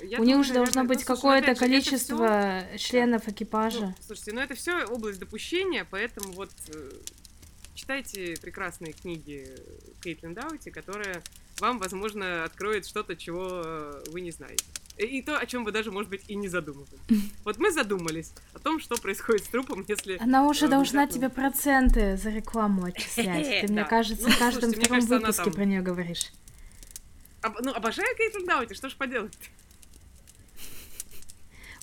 Я 0.01 0.19
У 0.19 0.24
них 0.24 0.43
же 0.43 0.53
должно 0.53 0.84
быть 0.84 1.00
ну, 1.07 1.15
какое-то 1.15 1.55
количество 1.55 2.63
всё... 2.69 2.77
членов 2.77 3.27
экипажа. 3.27 3.88
Ну, 3.88 3.96
слушайте, 4.05 4.34
ну 4.34 4.41
это 4.41 4.53
все 4.53 4.84
область 4.84 5.19
допущения, 5.19 5.88
поэтому 5.89 6.34
вот 6.34 6.51
э, 6.67 6.91
читайте 7.74 8.36
прекрасные 8.41 8.93
книги 8.93 9.55
Кейтлин 10.03 10.34
Даути, 10.34 10.69
которая 10.69 11.24
вам, 11.60 11.79
возможно, 11.79 12.43
откроет 12.43 12.86
что-то, 12.86 13.15
чего 13.15 14.03
вы 14.12 14.22
не 14.22 14.31
знаете. 14.31 14.65
И 14.97 15.21
то, 15.21 15.37
о 15.37 15.45
чем 15.45 15.63
вы 15.63 15.71
даже, 15.71 15.91
может 15.91 16.09
быть, 16.09 16.23
и 16.27 16.35
не 16.35 16.47
задумывались. 16.47 16.99
Вот 17.43 17.57
мы 17.59 17.71
задумались 17.71 18.33
о 18.53 18.59
том, 18.59 18.79
что 18.79 18.95
происходит 18.97 19.45
с 19.45 19.47
трупом, 19.47 19.85
если... 19.87 20.17
Она 20.17 20.47
уже 20.47 20.65
э, 20.65 20.69
должна 20.69 21.07
тебе 21.07 21.29
проценты 21.29 22.17
за 22.17 22.29
рекламу 22.29 22.85
отчислять. 22.85 23.61
Ты, 23.67 23.71
мне 23.71 23.85
кажется, 23.85 24.29
в 24.29 24.37
каждом 24.39 24.71
втором 24.73 24.99
выпуске 25.01 25.51
про 25.51 25.65
нее 25.65 25.81
говоришь. 25.81 26.31
Ну, 27.61 27.71
обожаю 27.71 28.15
Кейтлин 28.17 28.45
Даути, 28.45 28.73
что 28.73 28.89
ж 28.89 28.95
поделать 28.95 29.37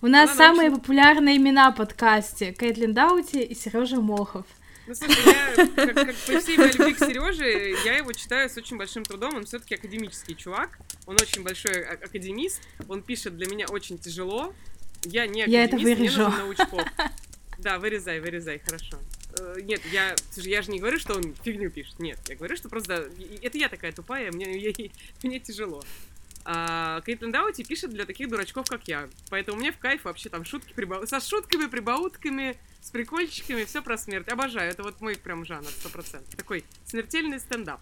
У 0.02 0.08
нас 0.08 0.34
самые 0.34 0.70
популярные 0.70 1.36
имена 1.36 1.70
в 1.70 1.76
подкасте. 1.76 2.52
Кейтлин 2.52 2.92
Даути 2.92 3.38
и 3.38 3.54
Сережа 3.54 4.00
Мохов. 4.00 4.46
Ну, 4.86 4.94
слушай, 4.94 5.24
я, 5.24 5.66
как, 5.66 5.94
как 5.94 6.14
по 6.14 6.40
всей 6.40 6.58
моей 6.58 6.72
любви 6.72 6.92
к 6.94 6.98
Сереже, 6.98 7.70
я 7.84 7.96
его 7.96 8.12
читаю 8.12 8.50
с 8.50 8.56
очень 8.56 8.76
большим 8.76 9.02
трудом. 9.02 9.34
Он 9.36 9.46
все-таки 9.46 9.74
академический 9.76 10.34
чувак. 10.34 10.78
Он 11.06 11.16
очень 11.16 11.42
большой 11.42 11.82
а- 11.82 11.94
академист. 11.94 12.60
Он 12.88 13.02
пишет 13.02 13.36
для 13.36 13.46
меня 13.46 13.66
очень 13.68 13.98
тяжело. 13.98 14.54
Я 15.04 15.26
не 15.26 15.42
академист, 15.42 15.48
я 15.48 15.64
это 15.64 15.76
вырежу. 15.76 16.28
мне 16.28 16.44
нужен 16.44 16.90
Да, 17.58 17.78
вырезай, 17.78 18.20
вырезай, 18.20 18.58
хорошо. 18.58 18.98
Э, 19.38 19.56
нет, 19.62 19.80
я, 19.90 20.14
слушай, 20.30 20.50
я 20.50 20.62
же 20.62 20.70
не 20.70 20.80
говорю, 20.80 20.98
что 20.98 21.14
он 21.14 21.34
фигню 21.42 21.70
пишет. 21.70 21.98
Нет, 21.98 22.18
я 22.28 22.36
говорю, 22.36 22.56
что 22.56 22.68
просто 22.68 23.10
это 23.42 23.58
я 23.58 23.68
такая 23.68 23.92
тупая, 23.92 24.30
мне, 24.32 24.46
мне, 24.46 24.90
мне 25.22 25.40
тяжело. 25.40 25.82
А 26.44 27.00
Кейтлин 27.06 27.32
Даути 27.32 27.64
пишет 27.64 27.90
для 27.90 28.04
таких 28.04 28.28
дурачков, 28.28 28.68
как 28.68 28.86
я. 28.86 29.08
Поэтому 29.30 29.58
мне 29.58 29.72
в 29.72 29.78
кайф 29.78 30.04
вообще 30.04 30.28
там 30.28 30.44
шутки, 30.44 30.74
прибау... 30.74 31.06
со 31.06 31.20
шутками, 31.20 31.66
прибаутками, 31.66 32.56
с 32.84 32.90
прикольчиками, 32.90 33.64
все 33.64 33.80
про 33.80 33.96
смерть. 33.96 34.28
Обожаю, 34.28 34.70
это 34.70 34.82
вот 34.82 35.00
мой 35.00 35.16
прям 35.16 35.46
жанр, 35.46 35.66
сто 35.66 35.88
процентов. 35.88 36.34
Такой 36.36 36.64
смертельный 36.84 37.40
стендап. 37.40 37.80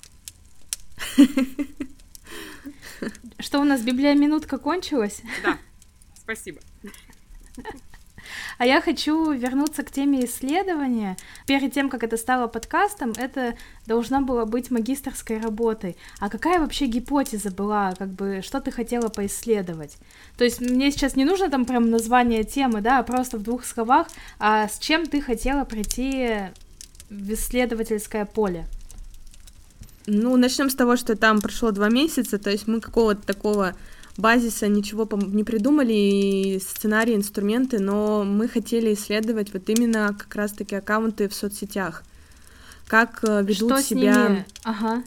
Что 3.40 3.58
у 3.58 3.64
нас, 3.64 3.82
библия 3.82 4.14
минутка 4.14 4.58
кончилась? 4.58 5.22
Да, 5.42 5.58
спасибо. 6.14 6.60
А 8.58 8.66
я 8.66 8.80
хочу 8.80 9.32
вернуться 9.32 9.82
к 9.82 9.90
теме 9.90 10.24
исследования. 10.24 11.16
Перед 11.46 11.72
тем, 11.72 11.88
как 11.88 12.02
это 12.02 12.16
стало 12.16 12.46
подкастом, 12.46 13.12
это 13.16 13.54
должна 13.86 14.20
была 14.20 14.46
быть 14.46 14.70
магистрской 14.70 15.38
работой. 15.38 15.96
А 16.20 16.28
какая 16.28 16.60
вообще 16.60 16.86
гипотеза 16.86 17.50
была, 17.50 17.94
как 17.98 18.08
бы, 18.08 18.40
что 18.42 18.60
ты 18.60 18.70
хотела 18.70 19.08
поисследовать? 19.08 19.96
То 20.36 20.44
есть 20.44 20.60
мне 20.60 20.90
сейчас 20.90 21.16
не 21.16 21.24
нужно 21.24 21.50
там 21.50 21.64
прям 21.64 21.90
название 21.90 22.44
темы, 22.44 22.80
да, 22.80 22.98
а 22.98 23.02
просто 23.02 23.38
в 23.38 23.42
двух 23.42 23.64
словах, 23.64 24.08
а 24.38 24.68
с 24.68 24.78
чем 24.78 25.06
ты 25.06 25.20
хотела 25.20 25.64
прийти 25.64 26.50
в 27.10 27.32
исследовательское 27.32 28.24
поле? 28.24 28.66
Ну, 30.06 30.36
начнем 30.36 30.68
с 30.68 30.74
того, 30.74 30.96
что 30.96 31.16
там 31.16 31.40
прошло 31.40 31.70
два 31.70 31.88
месяца, 31.88 32.38
то 32.38 32.50
есть 32.50 32.66
мы 32.66 32.80
какого-то 32.80 33.24
такого 33.24 33.76
базиса 34.16 34.68
ничего 34.68 35.08
не 35.12 35.44
придумали, 35.44 35.92
и 35.92 36.60
сценарии, 36.60 37.14
инструменты, 37.14 37.78
но 37.78 38.24
мы 38.24 38.48
хотели 38.48 38.94
исследовать 38.94 39.52
вот 39.52 39.68
именно 39.68 40.14
как 40.18 40.34
раз-таки 40.34 40.74
аккаунты 40.74 41.28
в 41.28 41.34
соцсетях. 41.34 42.02
Как 42.86 43.20
э, 43.22 43.42
ведут 43.42 43.72
что 43.72 43.82
себя... 43.82 44.28
Ними? 44.28 44.46
Ага. 44.64 45.02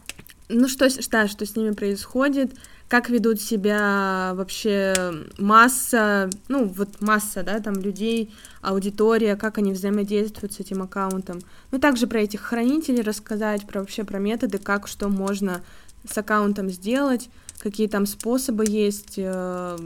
Ну, 0.50 0.68
что, 0.68 0.88
да, 1.10 1.28
что 1.28 1.46
с 1.46 1.56
ними 1.56 1.72
происходит, 1.72 2.54
как 2.88 3.10
ведут 3.10 3.42
себя 3.42 4.34
вообще 4.36 4.94
масса, 5.40 6.30
ну, 6.48 6.66
вот 6.66 7.02
масса, 7.02 7.42
да, 7.42 7.60
там 7.60 7.76
людей, 7.76 8.34
аудитория, 8.62 9.36
как 9.36 9.58
они 9.58 9.74
взаимодействуют 9.74 10.54
с 10.54 10.60
этим 10.60 10.84
аккаунтом. 10.84 11.40
Ну, 11.72 11.80
также 11.80 12.06
про 12.06 12.22
этих 12.22 12.42
хранителей 12.42 13.02
рассказать, 13.02 13.66
про 13.66 13.80
вообще 13.80 14.04
про 14.04 14.20
методы, 14.20 14.60
как 14.60 14.88
что 14.88 15.10
можно 15.10 15.62
с 16.08 16.16
аккаунтом 16.18 16.70
сделать, 16.70 17.30
какие 17.66 17.88
там 17.88 18.06
способы 18.06 18.64
есть 18.68 19.16
э, 19.18 19.78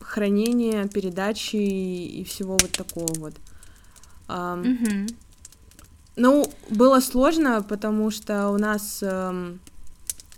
хранения, 0.00 0.88
передачи 0.88 1.56
и, 1.56 2.24
всего 2.24 2.52
вот 2.52 2.72
такого 2.72 3.12
вот. 3.18 3.34
Mm-hmm. 4.28 5.14
Ну, 6.16 6.50
было 6.70 7.00
сложно, 7.00 7.62
потому 7.62 8.10
что 8.10 8.48
у 8.48 8.56
нас 8.56 9.00
э, 9.02 9.56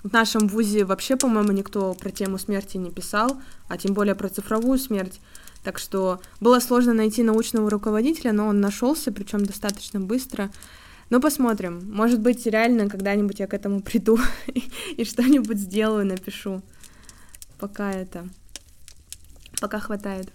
в 0.03 0.13
нашем 0.13 0.49
вузе 0.49 0.85
вообще, 0.85 1.15
по-моему, 1.15 1.53
никто 1.53 1.95
про 1.95 2.11
тему 2.11 2.39
смерти 2.39 2.77
не 2.77 2.91
писал, 2.91 3.37
а 3.69 3.79
тем 3.79 3.95
более 3.95 4.17
про 4.17 4.29
цифровую 4.29 4.81
смерть. 4.81 5.21
Так 5.63 5.79
что 5.79 6.21
было 6.41 6.59
сложно 6.59 6.93
найти 6.93 7.23
научного 7.23 7.71
руководителя, 7.71 8.33
но 8.33 8.49
он 8.49 8.61
нашелся, 8.61 9.13
причем 9.13 9.47
достаточно 9.47 10.01
быстро. 10.01 10.51
Ну, 11.11 11.21
посмотрим. 11.21 11.83
Может 11.93 12.21
быть, 12.21 12.47
реально 12.47 12.89
когда-нибудь 12.89 13.41
я 13.41 13.47
к 13.47 13.55
этому 13.55 13.83
приду 13.83 14.19
и 14.97 15.05
что-нибудь 15.05 15.59
сделаю, 15.59 16.07
напишу. 16.07 16.63
Пока 17.59 17.93
это... 17.93 18.29
Пока 19.61 19.79
хватает. 19.79 20.33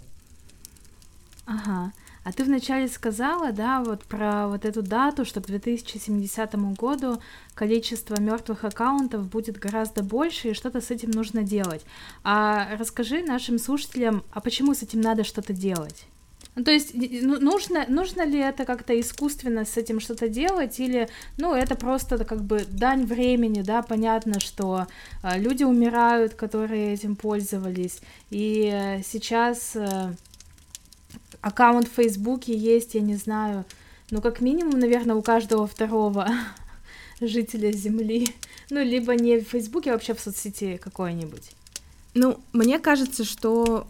Ага. 1.45 1.91
А 2.23 2.32
ты 2.32 2.43
вначале 2.43 2.88
сказала, 2.88 3.51
да, 3.51 3.82
вот 3.84 4.03
про 4.03 4.47
вот 4.47 4.65
эту 4.65 4.82
дату, 4.82 5.25
что 5.25 5.41
к 5.41 5.47
2070 5.47 6.55
году 6.75 7.21
количество 7.55 8.19
мертвых 8.19 8.63
аккаунтов 8.65 9.29
будет 9.29 9.58
гораздо 9.58 10.03
больше, 10.03 10.49
и 10.49 10.53
что-то 10.53 10.82
с 10.82 10.91
этим 10.91 11.12
нужно 11.12 11.43
делать. 11.43 11.86
А 12.23 12.75
расскажи 12.77 13.23
нашим 13.23 13.58
слушателям, 13.58 14.23
а 14.32 14.41
почему 14.41 14.73
с 14.75 14.84
этим 14.84 15.01
надо 15.01 15.23
что-то 15.23 15.53
делать? 15.53 16.05
Ну, 16.55 16.63
то 16.63 16.71
есть 16.71 16.93
ну, 16.93 17.39
нужно, 17.39 17.85
нужно 17.88 18.25
ли 18.25 18.39
это 18.39 18.65
как-то 18.65 18.99
искусственно 18.99 19.65
с 19.65 19.77
этим 19.77 19.99
что-то 19.99 20.27
делать, 20.27 20.79
или, 20.79 21.07
ну, 21.38 21.53
это 21.53 21.75
просто 21.75 22.23
как 22.25 22.43
бы 22.43 22.65
дань 22.69 23.05
времени, 23.05 23.62
да, 23.62 23.81
понятно, 23.81 24.39
что 24.39 24.88
э, 25.23 25.39
люди 25.39 25.63
умирают, 25.63 26.33
которые 26.33 26.93
этим 26.93 27.15
пользовались, 27.15 28.01
и 28.29 28.69
э, 28.73 29.03
сейчас 29.03 29.75
э, 29.75 30.13
аккаунт 31.41 31.88
в 31.88 31.93
Фейсбуке 31.93 32.57
есть, 32.57 32.95
я 32.95 33.01
не 33.01 33.15
знаю, 33.15 33.63
ну, 34.12 34.21
как 34.21 34.41
минимум, 34.41 34.79
наверное, 34.79 35.15
у 35.15 35.21
каждого 35.21 35.67
второго 35.67 36.27
жителя 37.21 37.71
Земли, 37.71 38.35
ну, 38.69 38.83
либо 38.83 39.15
не 39.15 39.39
в 39.39 39.47
Фейсбуке, 39.49 39.91
а 39.91 39.93
вообще 39.93 40.13
в 40.13 40.19
соцсети 40.19 40.77
какой-нибудь. 40.77 41.51
Ну, 42.15 42.39
мне 42.53 42.79
кажется, 42.79 43.23
что 43.23 43.88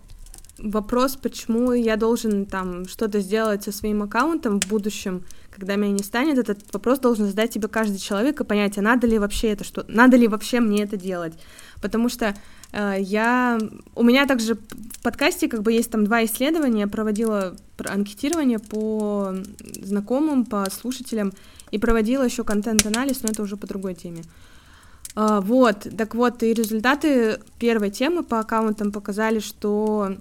вопрос, 0.62 1.16
почему 1.16 1.74
я 1.74 1.96
должен 1.96 2.46
там 2.46 2.88
что-то 2.88 3.20
сделать 3.20 3.64
со 3.64 3.72
своим 3.72 4.04
аккаунтом 4.04 4.60
в 4.60 4.68
будущем, 4.68 5.24
когда 5.52 5.76
меня 5.76 5.94
не 5.94 6.04
станет, 6.04 6.38
этот 6.38 6.60
вопрос 6.74 7.00
должен 7.00 7.28
задать 7.28 7.52
тебе 7.52 7.68
каждый 7.68 7.98
человек 7.98 8.40
и 8.40 8.44
понять, 8.44 8.78
а 8.78 8.82
надо 8.82 9.08
ли 9.08 9.20
вообще 9.20 9.50
это, 9.50 9.64
что, 9.64 9.86
надо 9.88 10.18
ли 10.18 10.28
вообще 10.28 10.60
мне 10.60 10.84
это 10.84 10.98
делать, 10.98 11.34
потому 11.82 12.10
что 12.10 12.36
э, 12.72 12.96
я, 13.00 13.60
у 13.96 14.04
меня 14.04 14.26
также 14.26 14.56
в 14.56 15.02
подкасте 15.02 15.48
как 15.48 15.62
бы 15.62 15.72
есть 15.72 15.92
там 15.92 16.06
два 16.06 16.24
исследования, 16.26 16.82
я 16.82 16.88
проводила 16.88 17.56
анкетирование 17.78 18.60
по 18.60 19.36
знакомым, 19.82 20.46
по 20.46 20.70
слушателям 20.70 21.34
и 21.72 21.78
проводила 21.78 22.24
еще 22.24 22.44
контент-анализ, 22.44 23.24
но 23.24 23.30
это 23.30 23.42
уже 23.42 23.58
по 23.58 23.68
другой 23.68 23.96
теме. 23.96 24.24
Uh, 25.16 25.42
вот, 25.42 25.88
так 25.98 26.14
вот, 26.14 26.44
и 26.44 26.54
результаты 26.54 27.40
первой 27.58 27.90
темы 27.90 28.24
по 28.24 28.40
аккаунтам 28.40 28.92
показали, 28.92 29.40
что 29.40 30.16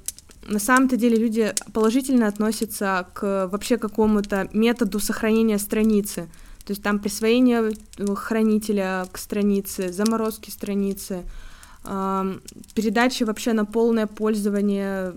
на 0.49 0.59
самом-то 0.59 0.97
деле 0.97 1.17
люди 1.17 1.53
положительно 1.73 2.27
относятся 2.27 3.07
к 3.15 3.49
вообще 3.51 3.77
какому-то 3.77 4.49
методу 4.53 4.99
сохранения 5.01 5.59
страницы. 5.59 6.29
То 6.65 6.73
есть 6.73 6.83
там 6.83 6.99
присвоение 6.99 7.73
хранителя 8.15 9.07
к 9.11 9.19
странице, 9.19 9.93
заморозки 9.93 10.51
страницы, 10.51 11.25
передачи 12.75 13.23
вообще 13.23 13.53
на 13.53 13.65
полное 13.65 14.07
пользование 14.07 15.15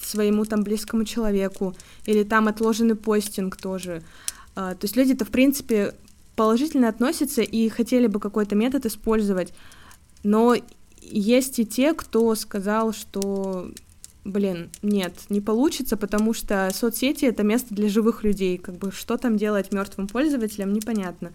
своему 0.00 0.44
там 0.44 0.62
близкому 0.62 1.04
человеку, 1.04 1.74
или 2.06 2.22
там 2.22 2.48
отложенный 2.48 2.94
постинг 2.94 3.56
тоже. 3.56 4.02
Э, 4.54 4.76
то 4.78 4.82
есть 4.82 4.96
люди-то, 4.96 5.24
в 5.24 5.30
принципе, 5.30 5.94
положительно 6.36 6.88
относятся 6.88 7.42
и 7.42 7.68
хотели 7.68 8.06
бы 8.06 8.20
какой-то 8.20 8.54
метод 8.54 8.86
использовать, 8.86 9.52
но 10.22 10.54
есть 11.00 11.58
и 11.58 11.66
те, 11.66 11.94
кто 11.94 12.34
сказал, 12.36 12.92
что 12.92 13.70
блин, 14.24 14.70
нет, 14.82 15.14
не 15.28 15.40
получится, 15.40 15.96
потому 15.96 16.34
что 16.34 16.70
соцсети 16.72 17.24
это 17.24 17.42
место 17.42 17.74
для 17.74 17.88
живых 17.88 18.24
людей, 18.24 18.58
как 18.58 18.76
бы 18.76 18.92
что 18.92 19.16
там 19.16 19.36
делать 19.36 19.72
мертвым 19.72 20.08
пользователям, 20.08 20.72
непонятно. 20.72 21.32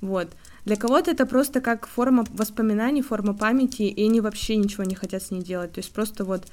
Вот. 0.00 0.28
Для 0.64 0.76
кого-то 0.76 1.10
это 1.10 1.26
просто 1.26 1.60
как 1.60 1.86
форма 1.86 2.24
воспоминаний, 2.30 3.02
форма 3.02 3.34
памяти, 3.34 3.82
и 3.82 4.04
они 4.04 4.20
вообще 4.20 4.56
ничего 4.56 4.84
не 4.84 4.94
хотят 4.94 5.22
с 5.22 5.30
ней 5.30 5.42
делать. 5.42 5.72
То 5.72 5.80
есть 5.80 5.92
просто 5.92 6.24
вот 6.24 6.46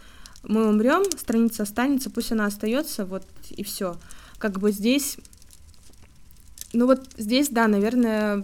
мы 0.43 0.67
умрем, 0.67 1.03
страница 1.17 1.63
останется, 1.63 2.09
пусть 2.09 2.31
она 2.31 2.45
остается, 2.45 3.05
вот 3.05 3.23
и 3.49 3.63
все. 3.63 3.97
Как 4.37 4.59
бы 4.59 4.71
здесь, 4.71 5.17
ну 6.73 6.85
вот 6.85 7.07
здесь, 7.17 7.49
да, 7.49 7.67
наверное, 7.67 8.43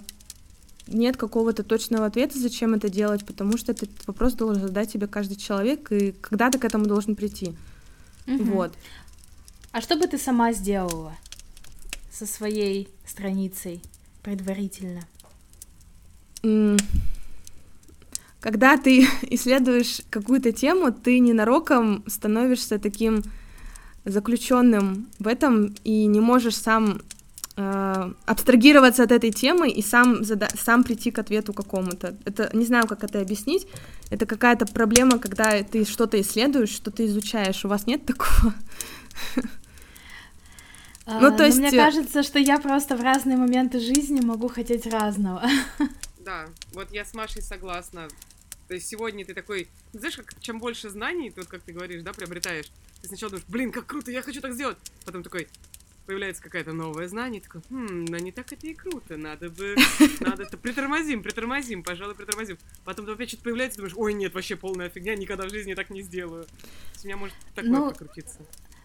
нет 0.94 1.18
какого-то 1.18 1.64
точного 1.64 2.06
ответа, 2.06 2.40
зачем 2.40 2.74
это 2.74 2.90
делать, 2.90 3.26
потому 3.26 3.58
что 3.58 3.72
этот 3.72 3.90
вопрос 4.08 4.34
должен 4.34 4.62
задать 4.62 4.92
себе 4.92 5.08
каждый 5.08 5.36
человек, 5.36 5.92
и 5.92 6.12
когда 6.12 6.50
ты 6.50 6.60
к 6.60 6.66
этому 6.66 6.86
должен 6.86 7.16
прийти. 7.16 7.56
Угу. 8.28 8.44
Вот. 8.44 8.74
А 9.72 9.82
что 9.82 9.98
бы 9.98 10.08
ты 10.08 10.18
сама 10.18 10.54
сделала 10.54 11.14
со 12.12 12.26
своей 12.26 12.88
страницей 13.06 13.82
предварительно? 14.22 15.02
Когда 18.40 18.78
ты 18.78 19.08
исследуешь 19.24 20.02
какую-то 20.10 20.52
тему, 20.52 20.92
ты 20.92 21.20
ненароком 21.20 22.04
становишься 22.08 22.78
таким 22.78 23.24
заключенным 24.06 25.08
в 25.20 25.28
этом 25.28 25.74
и 25.84 26.06
не 26.06 26.20
можешь 26.20 26.58
сам 26.58 27.02
абстрагироваться 27.56 29.04
от 29.04 29.12
этой 29.12 29.32
темы 29.32 29.70
и 29.70 29.82
сам, 29.84 30.24
зада- 30.24 30.50
сам 30.58 30.84
прийти 30.84 31.12
к 31.12 31.20
ответу 31.20 31.54
какому-то. 31.54 32.18
Это 32.26 32.50
не 32.54 32.66
знаю, 32.66 32.88
как 32.88 33.04
это 33.04 33.22
объяснить. 33.22 33.68
Это 34.10 34.26
какая-то 34.26 34.66
проблема, 34.66 35.20
когда 35.20 35.62
ты 35.62 35.86
что-то 35.86 36.20
исследуешь, 36.20 36.70
что-то 36.70 37.06
изучаешь. 37.06 37.64
У 37.64 37.68
вас 37.68 37.86
нет 37.86 38.06
такого? 38.06 38.54
А, 41.06 41.20
ну, 41.20 41.36
то 41.36 41.46
есть... 41.46 41.58
мне 41.58 41.72
кажется, 41.72 42.24
что 42.24 42.40
я 42.40 42.60
просто 42.60 42.96
в 42.96 43.02
разные 43.02 43.38
моменты 43.38 43.80
жизни 43.80 44.22
могу 44.22 44.48
хотеть 44.48 44.88
разного. 44.88 45.44
Да, 46.20 46.46
вот 46.74 46.92
я 46.92 47.04
с 47.04 47.14
Машей 47.14 47.42
согласна. 47.42 48.08
То 48.70 48.76
есть 48.76 48.88
сегодня 48.88 49.26
ты 49.26 49.34
такой, 49.34 49.68
знаешь, 49.92 50.16
как 50.16 50.40
чем 50.40 50.60
больше 50.60 50.90
знаний, 50.90 51.34
вот 51.36 51.48
как 51.48 51.62
ты 51.62 51.74
говоришь, 51.74 52.02
да, 52.02 52.14
приобретаешь, 52.14 52.68
ты 53.02 53.10
сначала 53.10 53.32
думаешь, 53.32 53.46
блин, 53.50 53.72
как 53.74 53.86
круто, 53.86 54.10
я 54.12 54.22
хочу 54.22 54.40
так 54.40 54.54
сделать. 54.54 54.78
Потом 55.06 55.22
такой, 55.24 55.50
появляется 56.06 56.42
какое-то 56.44 56.74
новое 56.74 57.08
знание, 57.08 57.42
такой, 57.42 57.62
хм, 57.70 58.06
ну 58.06 58.18
не 58.18 58.32
так 58.32 58.52
это 58.52 58.68
и 58.68 58.74
круто, 58.74 59.18
надо 59.18 59.50
бы, 59.50 59.76
надо 60.20 60.44
это, 60.44 60.58
притормозим, 60.58 61.24
притормозим, 61.24 61.84
пожалуй, 61.84 62.16
притормозим. 62.16 62.58
Потом 62.84 63.10
опять 63.10 63.30
что-то 63.30 63.44
появляется, 63.44 63.78
думаешь, 63.78 63.96
ой, 63.96 64.14
нет, 64.14 64.34
вообще 64.34 64.56
полная 64.56 64.90
фигня, 64.90 65.16
никогда 65.16 65.48
в 65.48 65.50
жизни 65.50 65.74
так 65.74 65.90
не 65.90 66.02
сделаю. 66.02 66.46
У 67.04 67.06
меня 67.06 67.18
может 67.18 67.36
такое 67.56 67.72
ну, 67.72 67.92
покрутиться. 67.92 68.40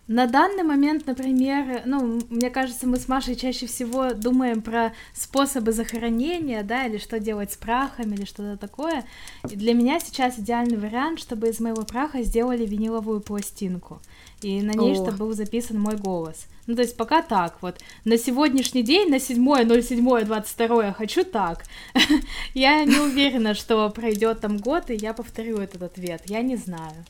На 0.09 0.27
данный 0.27 0.63
момент, 0.63 1.07
например, 1.07 1.83
ну, 1.85 2.23
мне 2.31 2.49
кажется, 2.49 2.87
мы 2.87 2.97
с 2.97 3.09
Машей 3.09 3.37
чаще 3.37 3.67
всего 3.67 4.15
думаем 4.15 4.63
про 4.63 4.95
способы 5.13 5.73
захоронения, 5.73 6.63
да, 6.63 6.87
или 6.87 6.97
что 6.97 7.21
делать 7.21 7.53
с 7.53 7.59
прахом, 7.59 8.15
или 8.15 8.25
что-то 8.25 8.57
такое. 8.57 9.05
И 9.51 9.55
для 9.55 9.75
меня 9.75 10.01
сейчас 10.01 10.39
идеальный 10.39 10.79
вариант, 10.79 11.21
чтобы 11.21 11.49
из 11.49 11.61
моего 11.61 11.83
праха 11.83 12.23
сделали 12.23 12.65
виниловую 12.65 13.21
пластинку, 13.21 14.01
и 14.41 14.63
на 14.63 14.73
ней, 14.73 14.93
О. 14.93 14.95
чтобы 14.95 15.19
был 15.19 15.35
записан 15.35 15.79
мой 15.79 15.97
голос. 15.97 16.47
Ну, 16.67 16.75
то 16.75 16.81
есть 16.81 16.97
пока 16.97 17.21
так 17.21 17.59
вот. 17.61 17.77
На 18.07 18.17
сегодняшний 18.17 18.83
день, 18.83 19.11
на 19.11 19.17
7.07.22 19.17 20.87
я 20.87 20.93
хочу 20.95 21.23
так. 21.23 21.65
я 22.55 22.83
не 22.85 22.97
уверена, 22.97 23.53
что 23.53 23.91
пройдет 23.91 24.41
там 24.41 24.57
год, 24.57 24.89
и 24.89 24.95
я 24.95 25.13
повторю 25.13 25.59
этот 25.59 25.83
ответ. 25.83 26.23
Я 26.25 26.41
не 26.41 26.57
знаю. 26.57 27.05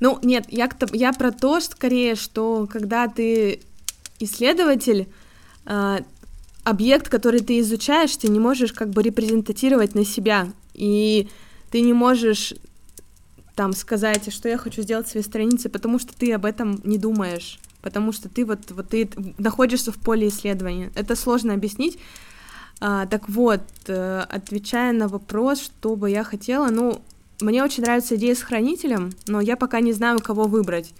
Ну, 0.00 0.18
нет, 0.22 0.46
я, 0.48 0.68
я 0.92 1.12
про 1.12 1.32
то, 1.32 1.60
скорее, 1.60 2.14
что 2.14 2.68
когда 2.70 3.08
ты 3.08 3.60
исследователь, 4.18 5.08
э, 5.64 5.98
объект, 6.64 7.08
который 7.08 7.40
ты 7.40 7.60
изучаешь, 7.60 8.16
ты 8.16 8.28
не 8.28 8.40
можешь 8.40 8.72
как 8.72 8.90
бы 8.90 9.02
репрезентатировать 9.02 9.94
на 9.94 10.04
себя, 10.04 10.48
и 10.74 11.28
ты 11.70 11.80
не 11.80 11.92
можешь 11.92 12.54
там 13.54 13.72
сказать, 13.72 14.32
что 14.32 14.48
я 14.48 14.58
хочу 14.58 14.82
сделать 14.82 15.08
своей 15.08 15.24
странице, 15.24 15.68
потому 15.68 15.98
что 15.98 16.14
ты 16.14 16.32
об 16.32 16.44
этом 16.44 16.80
не 16.84 16.98
думаешь, 16.98 17.58
потому 17.80 18.12
что 18.12 18.28
ты 18.28 18.44
вот, 18.44 18.70
вот 18.70 18.90
ты 18.90 19.08
находишься 19.38 19.92
в 19.92 19.98
поле 19.98 20.28
исследования. 20.28 20.92
Это 20.94 21.16
сложно 21.16 21.54
объяснить. 21.54 21.98
А, 22.80 23.06
так 23.06 23.28
вот, 23.28 23.62
э, 23.86 24.24
отвечая 24.28 24.92
на 24.92 25.08
вопрос, 25.08 25.60
что 25.60 25.96
бы 25.96 26.10
я 26.10 26.24
хотела, 26.24 26.68
ну, 26.68 27.00
мне 27.40 27.62
очень 27.62 27.82
нравится 27.82 28.16
идея 28.16 28.34
с 28.34 28.42
хранителем, 28.42 29.12
но 29.26 29.40
я 29.40 29.56
пока 29.56 29.80
не 29.80 29.92
знаю, 29.92 30.20
кого 30.20 30.44
выбрать, 30.44 30.94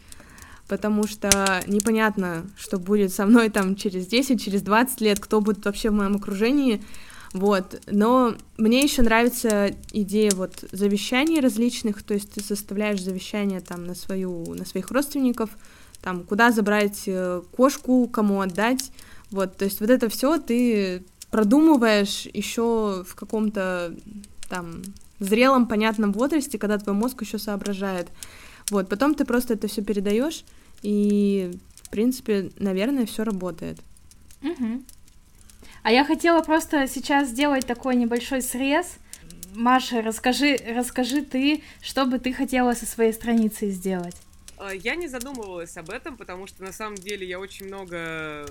потому 0.68 1.06
что 1.06 1.62
непонятно, 1.66 2.46
что 2.56 2.78
будет 2.78 3.12
со 3.12 3.26
мной 3.26 3.48
там 3.50 3.76
через 3.76 4.06
10, 4.06 4.42
через 4.42 4.62
20 4.62 5.00
лет, 5.00 5.20
кто 5.20 5.40
будет 5.40 5.64
вообще 5.64 5.90
в 5.90 5.94
моем 5.94 6.16
окружении, 6.16 6.82
вот, 7.32 7.82
но 7.86 8.34
мне 8.56 8.80
еще 8.80 9.02
нравится 9.02 9.74
идея 9.92 10.30
вот 10.34 10.64
завещаний 10.72 11.40
различных, 11.40 12.02
то 12.02 12.14
есть 12.14 12.32
ты 12.32 12.42
составляешь 12.42 13.02
завещание 13.02 13.60
там 13.60 13.84
на 13.84 13.94
свою, 13.94 14.54
на 14.54 14.64
своих 14.64 14.90
родственников, 14.90 15.50
там, 16.02 16.22
куда 16.24 16.50
забрать 16.50 17.02
э, 17.06 17.42
кошку, 17.54 18.08
кому 18.08 18.40
отдать, 18.40 18.90
вот, 19.30 19.56
то 19.56 19.64
есть 19.64 19.80
вот 19.80 19.90
это 19.90 20.08
все 20.08 20.38
ты 20.38 21.04
продумываешь 21.30 22.26
еще 22.32 23.04
в 23.06 23.14
каком-то 23.14 23.94
там 24.48 24.82
зрелом, 25.18 25.66
понятном 25.66 26.12
возрасте, 26.12 26.58
когда 26.58 26.78
твой 26.78 26.94
мозг 26.94 27.22
еще 27.22 27.38
соображает. 27.38 28.08
Вот, 28.70 28.88
потом 28.88 29.14
ты 29.14 29.24
просто 29.24 29.54
это 29.54 29.68
все 29.68 29.82
передаешь, 29.82 30.44
и, 30.82 31.52
в 31.82 31.90
принципе, 31.90 32.50
наверное, 32.58 33.06
все 33.06 33.24
работает. 33.24 33.78
Угу. 34.42 34.82
А 35.82 35.92
я 35.92 36.04
хотела 36.04 36.42
просто 36.42 36.88
сейчас 36.88 37.28
сделать 37.28 37.66
такой 37.66 37.96
небольшой 37.96 38.42
срез. 38.42 38.96
Маша, 39.54 40.02
расскажи, 40.02 40.58
расскажи 40.68 41.22
ты, 41.22 41.62
что 41.80 42.04
бы 42.06 42.18
ты 42.18 42.32
хотела 42.32 42.72
со 42.72 42.86
своей 42.86 43.12
страницей 43.12 43.70
сделать. 43.70 44.16
А, 44.58 44.74
я 44.74 44.96
не 44.96 45.06
задумывалась 45.06 45.76
об 45.76 45.90
этом, 45.90 46.16
потому 46.16 46.46
что 46.46 46.62
на 46.62 46.72
самом 46.72 46.96
деле 46.96 47.26
я 47.26 47.38
очень 47.38 47.66
много 47.66 48.46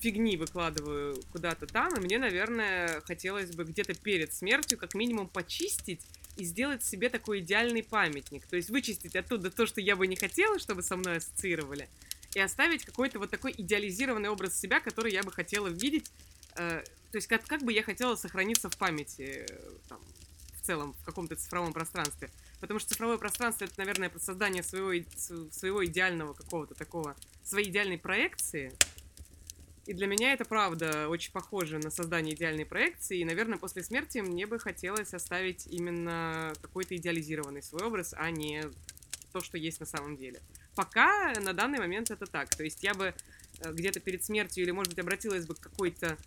фигни 0.00 0.36
выкладываю 0.36 1.22
куда-то 1.30 1.66
там, 1.66 1.94
и 1.94 2.00
мне, 2.00 2.18
наверное, 2.18 3.00
хотелось 3.02 3.50
бы 3.54 3.64
где-то 3.64 3.94
перед 3.94 4.32
смертью 4.32 4.78
как 4.78 4.94
минимум 4.94 5.28
почистить 5.28 6.00
и 6.36 6.44
сделать 6.44 6.82
себе 6.82 7.08
такой 7.10 7.40
идеальный 7.40 7.82
памятник. 7.82 8.46
То 8.46 8.56
есть 8.56 8.70
вычистить 8.70 9.14
оттуда 9.14 9.50
то, 9.50 9.66
что 9.66 9.80
я 9.80 9.96
бы 9.96 10.06
не 10.06 10.16
хотела, 10.16 10.58
чтобы 10.58 10.82
со 10.82 10.96
мной 10.96 11.18
ассоциировали, 11.18 11.88
и 12.34 12.40
оставить 12.40 12.84
какой-то 12.84 13.18
вот 13.18 13.30
такой 13.30 13.54
идеализированный 13.56 14.30
образ 14.30 14.58
себя, 14.58 14.80
который 14.80 15.12
я 15.12 15.22
бы 15.22 15.32
хотела 15.32 15.68
видеть. 15.68 16.10
Э, 16.56 16.82
то 17.10 17.16
есть 17.16 17.26
как, 17.26 17.44
как 17.44 17.62
бы 17.62 17.72
я 17.72 17.82
хотела 17.82 18.14
сохраниться 18.14 18.70
в 18.70 18.76
памяти, 18.76 19.46
э, 19.48 19.70
там, 19.88 20.00
в 20.54 20.66
целом, 20.66 20.94
в 20.94 21.04
каком-то 21.04 21.34
цифровом 21.34 21.72
пространстве. 21.72 22.30
Потому 22.60 22.78
что 22.78 22.90
цифровое 22.90 23.18
пространство— 23.18 23.64
это, 23.66 23.74
наверное, 23.78 24.12
создание 24.18 24.62
своего, 24.62 24.92
своего 25.50 25.84
идеального 25.84 26.34
какого-то 26.34 26.74
такого, 26.74 27.16
своей 27.42 27.68
идеальной 27.68 27.98
проекции— 27.98 28.72
и 29.86 29.94
для 29.94 30.06
меня 30.06 30.32
это 30.32 30.44
правда 30.44 31.08
очень 31.08 31.32
похоже 31.32 31.78
на 31.78 31.90
создание 31.90 32.34
идеальной 32.34 32.66
проекции. 32.66 33.18
И, 33.18 33.24
наверное, 33.24 33.58
после 33.58 33.82
смерти 33.82 34.18
мне 34.18 34.46
бы 34.46 34.58
хотелось 34.58 35.14
оставить 35.14 35.66
именно 35.66 36.52
какой-то 36.60 36.94
идеализированный 36.96 37.62
свой 37.62 37.84
образ, 37.84 38.14
а 38.16 38.30
не 38.30 38.64
то, 39.32 39.40
что 39.40 39.56
есть 39.56 39.80
на 39.80 39.86
самом 39.86 40.16
деле. 40.16 40.40
Пока 40.74 41.32
на 41.40 41.52
данный 41.52 41.78
момент 41.78 42.10
это 42.10 42.26
так. 42.26 42.50
То 42.50 42.62
есть 42.62 42.82
я 42.82 42.94
бы 42.94 43.14
э, 43.60 43.72
где-то 43.72 44.00
перед 44.00 44.24
смертью 44.24 44.64
или, 44.64 44.70
может 44.70 44.92
быть, 44.92 44.98
обратилась 44.98 45.46
бы 45.46 45.54
к 45.54 45.60
какой-то 45.60 46.18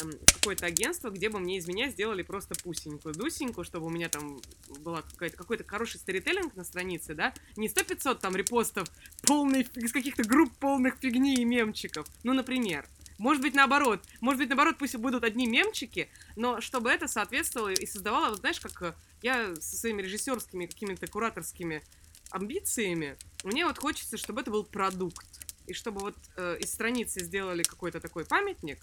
эм, 0.00 0.12
какое-то 0.32 0.66
агентство, 0.66 1.10
где 1.10 1.28
бы 1.28 1.40
мне 1.40 1.58
из 1.58 1.66
меня 1.66 1.88
сделали 1.88 2.22
просто 2.22 2.54
пусенькую 2.54 3.14
дусеньку, 3.14 3.64
чтобы 3.64 3.86
у 3.86 3.90
меня 3.90 4.08
там 4.08 4.40
была 4.80 5.02
какая-то, 5.02 5.36
какой-то 5.36 5.64
хороший 5.64 5.98
сторителлинг 5.98 6.54
на 6.54 6.64
странице, 6.64 7.14
да, 7.14 7.34
не 7.56 7.68
100-500 7.68 8.20
там 8.20 8.36
репостов 8.36 8.88
полный, 9.22 9.66
из 9.74 9.92
каких-то 9.92 10.22
групп 10.24 10.52
полных 10.58 10.96
фигни 10.96 11.34
и 11.34 11.44
мемчиков, 11.44 12.06
ну, 12.22 12.34
например, 12.34 12.86
может 13.20 13.42
быть, 13.42 13.54
наоборот. 13.54 14.02
Может 14.22 14.38
быть, 14.38 14.48
наоборот, 14.48 14.76
пусть 14.78 14.96
будут 14.96 15.24
одни 15.24 15.46
мемчики, 15.46 16.08
но 16.36 16.62
чтобы 16.62 16.90
это 16.90 17.06
соответствовало 17.06 17.68
и 17.68 17.84
создавало, 17.84 18.30
вот 18.30 18.38
знаешь, 18.38 18.58
как 18.60 18.80
э, 18.80 18.94
я 19.20 19.54
со 19.56 19.76
своими 19.76 20.00
режиссерскими 20.00 20.64
какими-то 20.64 21.06
кураторскими 21.06 21.82
амбициями, 22.30 23.18
мне 23.44 23.66
вот 23.66 23.76
хочется, 23.76 24.16
чтобы 24.16 24.40
это 24.40 24.50
был 24.50 24.64
продукт. 24.64 25.26
И 25.66 25.74
чтобы 25.74 26.00
вот 26.00 26.16
э, 26.36 26.56
из 26.60 26.72
страницы 26.72 27.22
сделали 27.22 27.62
какой-то 27.62 28.00
такой 28.00 28.24
памятник 28.24 28.78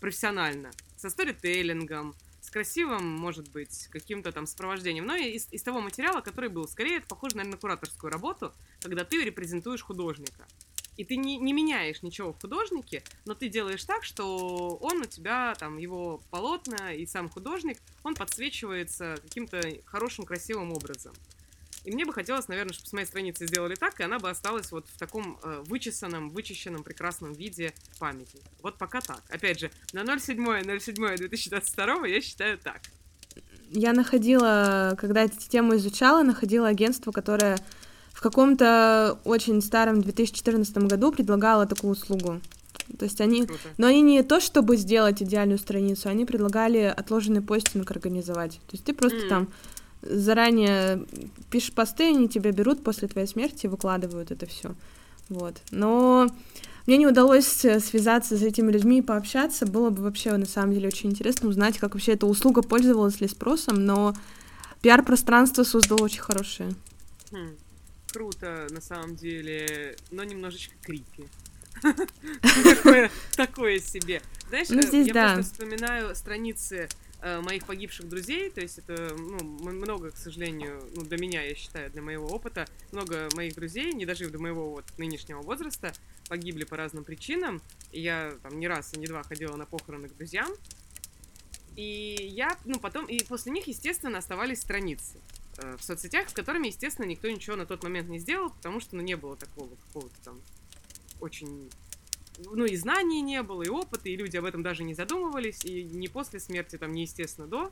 профессионально, 0.00 0.70
со 0.96 1.10
сторителлингом, 1.10 2.14
с 2.40 2.48
красивым, 2.48 3.06
может 3.06 3.50
быть, 3.50 3.88
каким-то 3.88 4.32
там 4.32 4.46
сопровождением, 4.46 5.04
но 5.04 5.16
из, 5.16 5.52
из 5.52 5.62
того 5.62 5.82
материала, 5.82 6.22
который 6.22 6.48
был. 6.48 6.66
Скорее, 6.66 6.96
это 6.96 7.08
похоже, 7.08 7.36
наверное, 7.36 7.56
на 7.56 7.60
кураторскую 7.60 8.10
работу, 8.10 8.54
когда 8.80 9.04
ты 9.04 9.22
репрезентуешь 9.22 9.82
художника. 9.82 10.48
И 10.96 11.04
ты 11.04 11.16
не, 11.16 11.38
не 11.38 11.52
меняешь 11.52 12.02
ничего 12.02 12.32
в 12.32 12.40
художнике, 12.40 13.02
но 13.24 13.34
ты 13.34 13.48
делаешь 13.48 13.84
так, 13.84 14.04
что 14.04 14.76
он 14.80 15.02
у 15.02 15.06
тебя, 15.06 15.54
там, 15.58 15.78
его 15.78 16.20
полотна 16.30 16.92
и 16.92 17.06
сам 17.06 17.30
художник, 17.30 17.78
он 18.02 18.14
подсвечивается 18.14 19.16
каким-то 19.22 19.60
хорошим, 19.86 20.24
красивым 20.24 20.72
образом. 20.72 21.14
И 21.84 21.90
мне 21.90 22.04
бы 22.04 22.12
хотелось, 22.12 22.46
наверное, 22.46 22.74
чтобы 22.74 22.88
с 22.88 22.92
моей 22.92 23.06
страницы 23.06 23.44
сделали 23.46 23.74
так, 23.74 23.98
и 23.98 24.04
она 24.04 24.20
бы 24.20 24.30
осталась 24.30 24.70
вот 24.70 24.86
в 24.88 24.96
таком 24.98 25.40
э, 25.42 25.64
вычесанном, 25.66 26.30
вычищенном, 26.30 26.84
прекрасном 26.84 27.32
виде 27.32 27.74
памяти. 27.98 28.38
Вот 28.62 28.78
пока 28.78 29.00
так. 29.00 29.20
Опять 29.28 29.58
же, 29.58 29.72
на 29.92 30.02
07.07.2022 30.02 32.08
я 32.08 32.20
считаю 32.20 32.56
так. 32.58 32.82
Я 33.70 33.92
находила, 33.94 34.94
когда 34.98 35.24
эту 35.24 35.38
тему 35.48 35.74
изучала, 35.76 36.22
находила 36.22 36.68
агентство, 36.68 37.10
которое 37.10 37.58
каком-то 38.22 39.18
очень 39.24 39.60
старом 39.60 40.00
2014 40.00 40.76
году 40.78 41.12
предлагало 41.12 41.66
такую 41.66 41.92
услугу. 41.92 42.40
То 42.98 43.04
есть 43.04 43.20
они... 43.20 43.46
Круто. 43.46 43.60
Но 43.78 43.86
они 43.86 44.02
не 44.02 44.22
то, 44.22 44.40
чтобы 44.40 44.76
сделать 44.76 45.22
идеальную 45.22 45.58
страницу, 45.58 46.08
они 46.08 46.24
предлагали 46.24 46.92
отложенный 46.96 47.42
постинг 47.42 47.90
организовать. 47.90 48.52
То 48.52 48.72
есть 48.72 48.84
ты 48.84 48.92
просто 48.94 49.18
mm. 49.18 49.28
там 49.28 49.48
заранее 50.02 51.04
пишешь 51.50 51.72
посты, 51.72 52.08
они 52.08 52.28
тебя 52.28 52.52
берут 52.52 52.82
после 52.82 53.08
твоей 53.08 53.26
смерти 53.26 53.66
и 53.66 53.68
выкладывают 53.68 54.30
это 54.30 54.46
все. 54.46 54.74
Вот. 55.28 55.60
Но 55.70 56.28
мне 56.86 56.96
не 56.96 57.06
удалось 57.06 57.46
связаться 57.46 58.36
с 58.36 58.42
этими 58.42 58.72
людьми 58.72 58.98
и 58.98 59.02
пообщаться. 59.02 59.66
Было 59.66 59.90
бы 59.90 60.02
вообще 60.02 60.36
на 60.36 60.46
самом 60.46 60.74
деле 60.74 60.88
очень 60.88 61.10
интересно 61.10 61.48
узнать, 61.48 61.78
как 61.78 61.94
вообще 61.94 62.12
эта 62.12 62.26
услуга 62.26 62.62
пользовалась 62.62 63.20
ли 63.20 63.28
спросом, 63.28 63.84
но 63.86 64.14
пиар-пространство 64.80 65.62
создало 65.62 66.02
очень 66.02 66.20
хорошее. 66.20 66.70
Хм, 67.30 67.54
круто, 68.12 68.66
на 68.70 68.80
самом 68.80 69.16
деле, 69.16 69.96
но 70.10 70.24
немножечко 70.24 70.74
крипи. 70.82 71.24
Такое 73.36 73.78
себе. 73.80 74.22
Знаешь, 74.48 74.68
ну, 74.68 74.80
э, 74.80 75.02
я 75.02 75.12
просто 75.12 75.42
вспоминаю 75.42 76.14
страницы 76.14 76.88
Э, 77.24 77.40
моих 77.40 77.66
погибших 77.66 78.08
друзей, 78.08 78.50
то 78.50 78.60
есть 78.60 78.78
это 78.78 79.14
ну, 79.16 79.38
много, 79.44 80.10
к 80.10 80.16
сожалению, 80.16 80.82
ну, 80.96 81.02
для 81.02 81.16
меня, 81.18 81.40
я 81.42 81.54
считаю, 81.54 81.88
для 81.88 82.02
моего 82.02 82.26
опыта, 82.26 82.66
много 82.90 83.28
моих 83.36 83.54
друзей, 83.54 83.92
не 83.92 84.04
дожив 84.04 84.32
до 84.32 84.40
моего 84.40 84.70
вот 84.70 84.86
нынешнего 84.98 85.40
возраста, 85.40 85.92
погибли 86.28 86.64
по 86.64 86.76
разным 86.76 87.04
причинам. 87.04 87.62
И 87.92 88.00
я 88.00 88.34
там 88.42 88.58
не 88.58 88.66
раз 88.66 88.92
и 88.94 88.98
не 88.98 89.06
два 89.06 89.22
ходила 89.22 89.54
на 89.54 89.66
похороны 89.66 90.08
к 90.08 90.16
друзьям. 90.16 90.50
И 91.76 92.16
я, 92.28 92.58
ну, 92.64 92.80
потом, 92.80 93.06
и 93.06 93.22
после 93.22 93.52
них, 93.52 93.68
естественно, 93.68 94.18
оставались 94.18 94.60
страницы 94.60 95.20
в 95.58 95.82
соцсетях, 95.82 96.28
с 96.28 96.32
которыми, 96.32 96.68
естественно, 96.68 97.06
никто 97.06 97.28
ничего 97.28 97.56
на 97.56 97.66
тот 97.66 97.82
момент 97.82 98.08
не 98.08 98.18
сделал, 98.18 98.50
потому 98.50 98.80
что, 98.80 98.96
ну, 98.96 99.02
не 99.02 99.16
было 99.16 99.36
такого 99.36 99.74
какого-то 99.86 100.16
там 100.24 100.40
очень 101.20 101.70
ну, 102.38 102.64
и 102.64 102.76
знаний 102.76 103.20
не 103.20 103.42
было, 103.42 103.62
и 103.62 103.68
опыта, 103.68 104.08
и 104.08 104.16
люди 104.16 104.36
об 104.36 104.44
этом 104.44 104.62
даже 104.62 104.84
не 104.84 104.94
задумывались, 104.94 105.64
и 105.64 105.82
не 105.84 106.08
после 106.08 106.40
смерти, 106.40 106.76
там, 106.78 106.92
не 106.92 107.02
естественно, 107.02 107.46
до. 107.46 107.70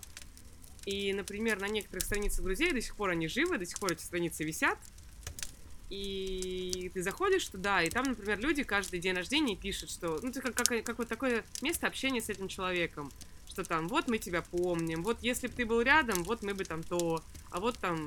И, 0.86 1.12
например, 1.12 1.60
на 1.60 1.68
некоторых 1.68 2.04
страницах 2.04 2.44
друзей 2.44 2.72
до 2.72 2.80
сих 2.80 2.96
пор 2.96 3.10
они 3.10 3.28
живы, 3.28 3.58
до 3.58 3.66
сих 3.66 3.78
пор 3.78 3.92
эти 3.92 4.02
страницы 4.02 4.44
висят. 4.44 4.78
И 5.88 6.90
ты 6.94 7.02
заходишь 7.02 7.46
туда, 7.46 7.82
и 7.82 7.90
там, 7.90 8.04
например, 8.04 8.38
люди 8.38 8.62
каждый 8.62 9.00
день 9.00 9.14
рождения 9.14 9.56
пишут, 9.56 9.90
что... 9.90 10.20
Ну, 10.22 10.28
это 10.28 10.40
как, 10.40 10.54
как, 10.54 10.84
как 10.84 10.98
вот 10.98 11.08
такое 11.08 11.44
место 11.62 11.86
общения 11.86 12.20
с 12.20 12.28
этим 12.28 12.46
человеком. 12.46 13.10
Что 13.50 13.64
там, 13.64 13.88
вот 13.88 14.06
мы 14.06 14.18
тебя 14.18 14.42
помним, 14.42 15.02
вот 15.02 15.18
если 15.22 15.48
бы 15.48 15.54
ты 15.54 15.66
был 15.66 15.80
рядом, 15.82 16.22
вот 16.22 16.42
мы 16.42 16.54
бы 16.54 16.64
там 16.64 16.84
то, 16.84 17.20
а 17.50 17.58
вот 17.58 17.76
там 17.78 18.06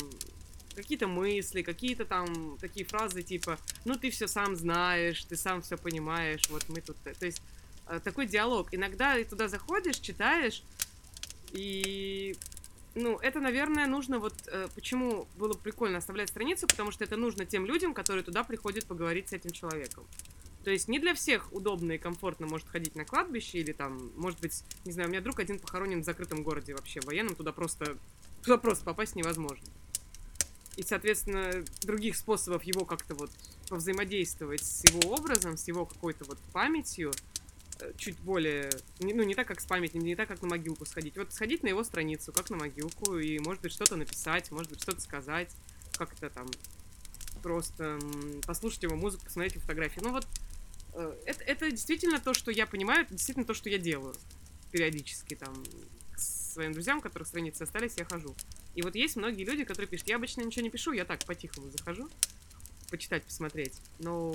какие-то 0.73 1.07
мысли, 1.07 1.61
какие-то 1.61 2.05
там 2.05 2.57
такие 2.59 2.85
фразы 2.85 3.21
типа, 3.21 3.59
ну 3.83 3.95
ты 3.95 4.09
все 4.09 4.27
сам 4.27 4.55
знаешь, 4.55 5.23
ты 5.25 5.35
сам 5.35 5.61
все 5.61 5.77
понимаешь, 5.77 6.49
вот 6.49 6.67
мы 6.69 6.79
тут, 6.79 6.95
то 7.03 7.25
есть 7.25 7.41
э, 7.87 7.99
такой 8.01 8.25
диалог. 8.25 8.73
Иногда 8.73 9.15
ты 9.15 9.25
туда 9.25 9.49
заходишь, 9.49 9.97
читаешь, 9.97 10.63
и 11.51 12.37
ну, 12.95 13.17
это, 13.17 13.39
наверное, 13.39 13.87
нужно 13.87 14.19
вот 14.19 14.33
э, 14.47 14.67
почему 14.75 15.27
было 15.35 15.53
прикольно 15.53 15.97
оставлять 15.97 16.29
страницу, 16.29 16.67
потому 16.67 16.91
что 16.91 17.03
это 17.03 17.17
нужно 17.17 17.45
тем 17.45 17.65
людям, 17.65 17.93
которые 17.93 18.23
туда 18.23 18.43
приходят 18.43 18.85
поговорить 18.85 19.29
с 19.29 19.33
этим 19.33 19.51
человеком. 19.51 20.05
То 20.63 20.71
есть 20.71 20.87
не 20.87 20.99
для 20.99 21.13
всех 21.13 21.51
удобно 21.51 21.93
и 21.93 21.97
комфортно 21.97 22.47
может 22.47 22.67
ходить 22.67 22.95
на 22.95 23.05
кладбище 23.05 23.59
или 23.59 23.73
там, 23.73 24.11
может 24.15 24.39
быть, 24.39 24.63
не 24.85 24.91
знаю, 24.91 25.09
у 25.09 25.11
меня 25.11 25.21
друг 25.21 25.39
один 25.39 25.59
похоронен 25.59 26.01
в 26.01 26.05
закрытом 26.05 26.43
городе 26.43 26.73
вообще, 26.73 27.01
военном, 27.01 27.35
туда 27.35 27.51
просто, 27.51 27.97
туда 28.41 28.57
просто 28.57 28.85
попасть 28.85 29.15
невозможно 29.15 29.67
и, 30.75 30.83
соответственно, 30.83 31.63
других 31.83 32.15
способов 32.15 32.63
его 32.63 32.85
как-то 32.85 33.15
вот 33.15 33.29
повзаимодействовать 33.69 34.63
с 34.63 34.83
его 34.85 35.13
образом, 35.13 35.57
с 35.57 35.67
его 35.67 35.85
какой-то 35.85 36.25
вот 36.25 36.39
памятью, 36.51 37.11
э, 37.79 37.93
чуть 37.97 38.19
более, 38.19 38.69
ну, 38.99 39.23
не 39.23 39.35
так, 39.35 39.47
как 39.47 39.61
с 39.61 39.65
памятью, 39.65 40.01
не 40.01 40.15
так, 40.15 40.27
как 40.27 40.41
на 40.41 40.49
могилку 40.49 40.85
сходить. 40.85 41.15
Вот 41.17 41.31
сходить 41.31 41.63
на 41.63 41.67
его 41.67 41.83
страницу, 41.83 42.31
как 42.31 42.49
на 42.49 42.57
могилку, 42.57 43.17
и, 43.17 43.37
может 43.39 43.61
быть, 43.61 43.71
что-то 43.71 43.95
написать, 43.95 44.51
может 44.51 44.71
быть, 44.71 44.81
что-то 44.81 45.01
сказать, 45.01 45.55
как-то 45.97 46.29
там 46.29 46.47
просто 47.43 47.99
послушать 48.47 48.83
его 48.83 48.95
музыку, 48.95 49.25
посмотреть 49.25 49.53
его 49.53 49.61
фотографии. 49.61 49.99
Ну, 50.01 50.11
вот 50.11 50.25
это, 51.25 51.43
это 51.43 51.71
действительно 51.71 52.19
то, 52.19 52.33
что 52.33 52.51
я 52.51 52.65
понимаю, 52.65 53.03
это 53.03 53.13
действительно 53.13 53.45
то, 53.45 53.53
что 53.53 53.69
я 53.69 53.77
делаю 53.77 54.15
периодически 54.71 55.35
там 55.35 55.53
к 56.13 56.19
своим 56.19 56.73
друзьям, 56.73 57.01
которых 57.01 57.27
страницы 57.27 57.63
остались, 57.63 57.93
я 57.97 58.05
хожу. 58.05 58.35
И 58.75 58.81
вот 58.81 58.95
есть 58.95 59.15
многие 59.15 59.43
люди, 59.43 59.63
которые 59.63 59.87
пишут, 59.87 60.07
я 60.07 60.15
обычно 60.15 60.41
ничего 60.41 60.63
не 60.63 60.69
пишу, 60.69 60.91
я 60.91 61.05
так 61.05 61.23
по-тихому 61.25 61.69
захожу, 61.71 62.09
почитать, 62.89 63.23
посмотреть. 63.23 63.73
Но 63.99 64.31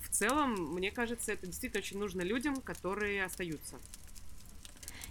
в 0.00 0.08
целом, 0.10 0.74
мне 0.74 0.90
кажется, 0.90 1.32
это 1.32 1.46
действительно 1.46 1.80
очень 1.80 1.98
нужно 1.98 2.22
людям, 2.22 2.60
которые 2.60 3.24
остаются. 3.24 3.76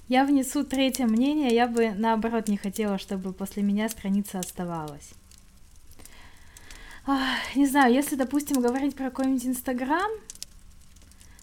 Я 0.07 0.25
внесу 0.25 0.65
третье 0.65 1.05
мнение, 1.05 1.53
я 1.53 1.67
бы 1.67 1.91
наоборот 1.91 2.49
не 2.49 2.57
хотела, 2.57 2.97
чтобы 2.97 3.31
после 3.31 3.63
меня 3.63 3.87
страница 3.87 4.39
оставалась. 4.39 5.11
Не 7.55 7.65
знаю, 7.65 7.93
если, 7.93 8.15
допустим, 8.15 8.61
говорить 8.61 8.95
про 8.95 9.09
какой-нибудь 9.09 9.45
Инстаграм, 9.45 10.11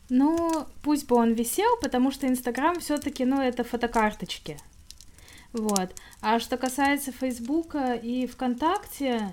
ну, 0.09 0.67
пусть 0.83 1.07
бы 1.07 1.17
он 1.17 1.33
висел, 1.33 1.77
потому 1.81 2.11
что 2.11 2.27
Инстаграм 2.27 2.79
все-таки, 2.81 3.25
ну, 3.25 3.41
это 3.41 3.65
фотокарточки. 3.65 4.59
Вот. 5.53 5.91
А 6.21 6.41
что 6.41 6.57
касается 6.57 7.13
Фейсбука 7.13 7.95
и 7.95 8.27
ВКонтакте, 8.27 9.31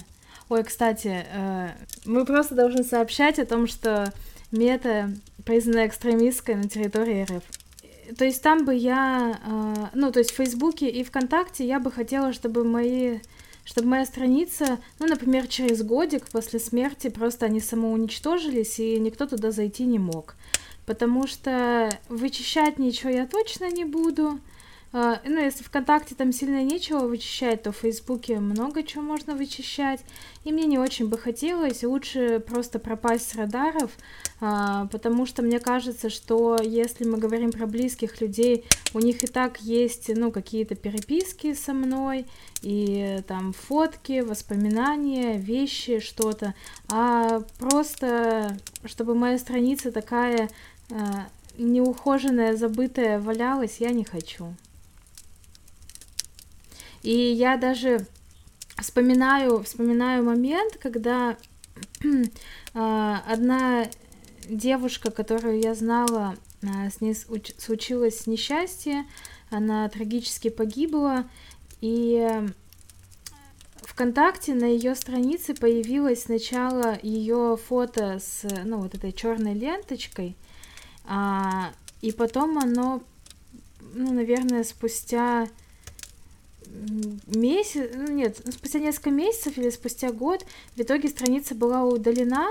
ой, 0.49 0.63
кстати, 0.63 1.25
э, 1.29 1.69
мы 2.05 2.25
просто 2.25 2.55
должны 2.55 2.83
сообщать 2.83 3.39
о 3.39 3.45
том, 3.45 3.67
что 3.67 4.13
мета 4.51 5.11
признана 5.45 5.87
экстремистской 5.87 6.55
на 6.55 6.69
территории 6.69 7.23
РФ. 7.23 7.43
То 8.17 8.25
есть 8.25 8.41
там 8.41 8.65
бы 8.65 8.73
я, 8.75 9.39
э, 9.43 9.87
ну, 9.93 10.11
то 10.11 10.19
есть 10.19 10.31
в 10.31 10.35
Фейсбуке 10.35 10.89
и 10.89 11.03
ВКонтакте 11.03 11.65
я 11.65 11.79
бы 11.79 11.91
хотела, 11.91 12.33
чтобы 12.33 12.63
мои 12.63 13.19
чтобы 13.67 13.87
моя 13.87 14.05
страница, 14.05 14.77
ну, 14.99 15.07
например, 15.07 15.47
через 15.47 15.81
годик 15.81 16.27
после 16.27 16.59
смерти 16.59 17.09
просто 17.09 17.47
они 17.47 17.59
самоуничтожились, 17.59 18.79
и 18.79 18.99
никто 18.99 19.25
туда 19.25 19.49
зайти 19.49 19.85
не 19.85 19.97
мог. 19.97 20.35
Потому 20.85 21.27
что 21.27 21.89
вычищать 22.09 22.79
ничего 22.79 23.09
я 23.09 23.25
точно 23.25 23.69
не 23.71 23.85
буду. 23.85 24.39
А, 24.97 25.19
ну, 25.25 25.43
если 25.43 25.61
ВКонтакте 25.61 26.15
там 26.15 26.31
сильно 26.31 26.63
нечего 26.63 26.99
вычищать, 26.99 27.63
то 27.63 27.73
в 27.73 27.77
Фейсбуке 27.77 28.39
много 28.39 28.81
чего 28.81 29.03
можно 29.03 29.35
вычищать. 29.35 29.99
И 30.45 30.53
мне 30.53 30.63
не 30.63 30.79
очень 30.79 31.09
бы 31.09 31.17
хотелось, 31.17 31.83
лучше 31.83 32.39
просто 32.39 32.79
пропасть 32.79 33.29
с 33.29 33.35
радаров, 33.35 33.91
а, 34.39 34.85
потому 34.85 35.25
что 35.25 35.41
мне 35.41 35.59
кажется, 35.59 36.09
что 36.09 36.57
если 36.63 37.03
мы 37.03 37.17
говорим 37.17 37.51
про 37.51 37.65
близких 37.65 38.21
людей, 38.21 38.63
у 38.93 38.99
них 38.99 39.21
и 39.21 39.27
так 39.27 39.59
есть, 39.59 40.09
ну, 40.15 40.31
какие-то 40.31 40.75
переписки 40.75 41.53
со 41.55 41.73
мной, 41.73 42.25
и 42.61 43.21
там 43.27 43.51
фотки, 43.51 44.21
воспоминания, 44.21 45.37
вещи, 45.37 45.99
что-то, 45.99 46.53
а 46.89 47.41
просто, 47.59 48.57
чтобы 48.85 49.13
моя 49.13 49.37
страница 49.39 49.91
такая 49.91 50.49
неухоженная, 51.57 52.55
забытая 52.55 53.19
валялась, 53.19 53.77
я 53.79 53.91
не 53.91 54.03
хочу. 54.03 54.53
И 57.01 57.11
я 57.11 57.57
даже 57.57 58.07
вспоминаю, 58.77 59.63
вспоминаю 59.63 60.23
момент, 60.23 60.77
когда 60.77 61.37
а, 62.73 63.23
одна 63.27 63.87
девушка, 64.49 65.11
которую 65.11 65.59
я 65.59 65.75
знала, 65.75 66.35
а, 66.63 66.89
с 66.89 67.01
ней 67.01 67.15
случилось 67.15 68.27
несчастье, 68.27 69.05
она 69.49 69.87
трагически 69.89 70.49
погибла, 70.49 71.29
и 71.81 72.27
ВКонтакте 73.83 74.55
на 74.55 74.65
ее 74.65 74.95
странице 74.95 75.53
появилось 75.53 76.23
сначала 76.23 76.97
ее 77.01 77.57
фото 77.57 78.19
с, 78.19 78.47
ну, 78.63 78.79
вот 78.79 78.95
этой 78.95 79.11
черной 79.11 79.53
ленточкой, 79.53 80.35
а, 81.07 81.71
и 82.01 82.11
потом 82.11 82.57
оно 82.57 83.01
ну, 83.95 84.11
наверное, 84.11 84.63
спустя 84.63 85.47
месяц, 87.27 87.91
ну 87.95 88.11
нет, 88.11 88.41
ну, 88.43 88.51
спустя 88.51 88.79
несколько 88.79 89.09
месяцев 89.09 89.57
или 89.57 89.69
спустя 89.69 90.11
год 90.11 90.45
в 90.75 90.81
итоге 90.81 91.07
страница 91.07 91.55
была 91.55 91.85
удалена. 91.85 92.47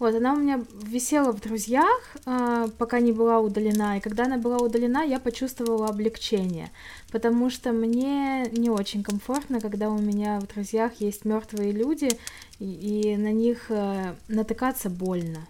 Вот, 0.00 0.14
она 0.14 0.34
у 0.34 0.36
меня 0.36 0.64
висела 0.82 1.32
в 1.32 1.40
друзьях, 1.40 2.16
э, 2.26 2.68
пока 2.78 3.00
не 3.00 3.12
была 3.12 3.38
удалена. 3.38 3.98
И 3.98 4.00
когда 4.00 4.24
она 4.24 4.38
была 4.38 4.56
удалена, 4.58 5.04
я 5.04 5.20
почувствовала 5.20 5.86
облегчение, 5.86 6.70
потому 7.12 7.48
что 7.48 7.72
мне 7.72 8.46
не 8.50 8.70
очень 8.70 9.04
комфортно, 9.04 9.60
когда 9.60 9.90
у 9.90 9.98
меня 9.98 10.40
в 10.40 10.52
друзьях 10.52 10.94
есть 11.00 11.24
мертвые 11.24 11.70
люди, 11.70 12.10
и, 12.58 13.12
и 13.12 13.16
на 13.16 13.32
них 13.32 13.66
э, 13.68 14.14
натыкаться 14.26 14.90
больно. 14.90 15.46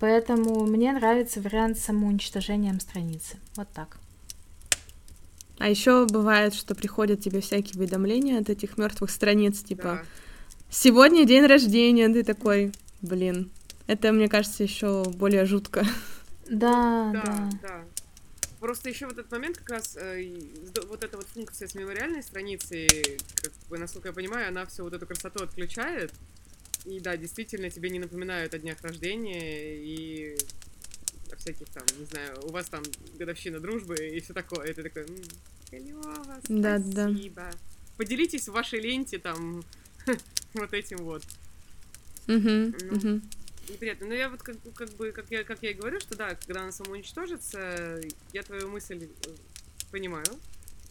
Поэтому 0.00 0.64
мне 0.64 0.92
нравится 0.92 1.40
вариант 1.40 1.78
с 1.78 1.84
самоуничтожением 1.84 2.80
страницы. 2.80 3.36
Вот 3.54 3.68
так. 3.72 3.98
А 5.58 5.68
еще 5.68 6.06
бывает, 6.06 6.54
что 6.54 6.74
приходят 6.74 7.20
тебе 7.20 7.42
всякие 7.42 7.78
уведомления 7.78 8.40
от 8.40 8.48
этих 8.48 8.78
мертвых 8.78 9.10
страниц, 9.10 9.62
типа 9.62 9.82
да. 9.82 10.02
сегодня 10.70 11.26
день 11.26 11.44
рождения, 11.44 12.08
ты 12.08 12.24
такой, 12.24 12.72
блин. 13.02 13.50
Это, 13.86 14.10
мне 14.12 14.28
кажется, 14.28 14.62
еще 14.62 15.04
более 15.04 15.44
жутко. 15.44 15.84
Да, 16.48 17.10
да, 17.12 17.22
да. 17.22 17.50
да. 17.62 17.84
Просто 18.58 18.88
еще 18.88 19.06
в 19.06 19.12
этот 19.12 19.30
момент 19.30 19.58
как 19.58 19.70
раз 19.70 19.96
э, 20.00 20.34
вот 20.88 21.04
эта 21.04 21.16
вот 21.16 21.26
функция 21.26 21.68
с 21.68 21.74
мемориальной 21.74 22.22
страницей, 22.22 22.88
как 23.42 23.52
бы, 23.68 23.78
насколько 23.78 24.08
я 24.08 24.14
понимаю, 24.14 24.48
она 24.48 24.64
всю 24.64 24.84
вот 24.84 24.94
эту 24.94 25.06
красоту 25.06 25.44
отключает. 25.44 26.12
И 26.84 27.00
да, 27.00 27.16
действительно, 27.16 27.70
тебе 27.70 27.90
не 27.90 27.98
напоминают 27.98 28.54
о 28.54 28.58
днях 28.58 28.80
рождения 28.82 29.76
и 29.76 30.36
о 31.32 31.36
всяких 31.36 31.68
там, 31.68 31.84
не 31.98 32.04
знаю, 32.06 32.38
у 32.44 32.50
вас 32.50 32.66
там 32.68 32.82
годовщина 33.18 33.60
дружбы 33.60 33.96
и 33.96 34.20
все 34.20 34.32
такое. 34.32 34.68
И 34.68 34.72
ты 34.72 34.82
такой, 34.82 35.06
Клево, 35.70 36.02
да, 36.48 36.80
спасибо. 36.80 37.34
Да. 37.34 37.50
Поделитесь 37.96 38.48
в 38.48 38.52
вашей 38.52 38.80
ленте 38.80 39.18
там 39.18 39.62
вот 40.54 40.72
этим 40.72 40.98
вот. 40.98 41.22
Угу, 42.26 42.38
ну, 42.38 42.96
угу. 42.96 43.20
Неприятно. 43.68 44.06
Но 44.08 44.14
я 44.14 44.28
вот 44.28 44.42
как, 44.42 44.56
как 44.74 44.90
бы, 44.94 45.12
как 45.12 45.30
я, 45.30 45.44
как 45.44 45.62
я 45.62 45.70
и 45.70 45.74
говорю, 45.74 46.00
что 46.00 46.16
да, 46.16 46.34
когда 46.34 46.62
она 46.62 46.72
самоуничтожится, 46.72 48.00
я 48.32 48.42
твою 48.42 48.68
мысль 48.68 49.08
э, 49.26 49.28
понимаю. 49.92 50.26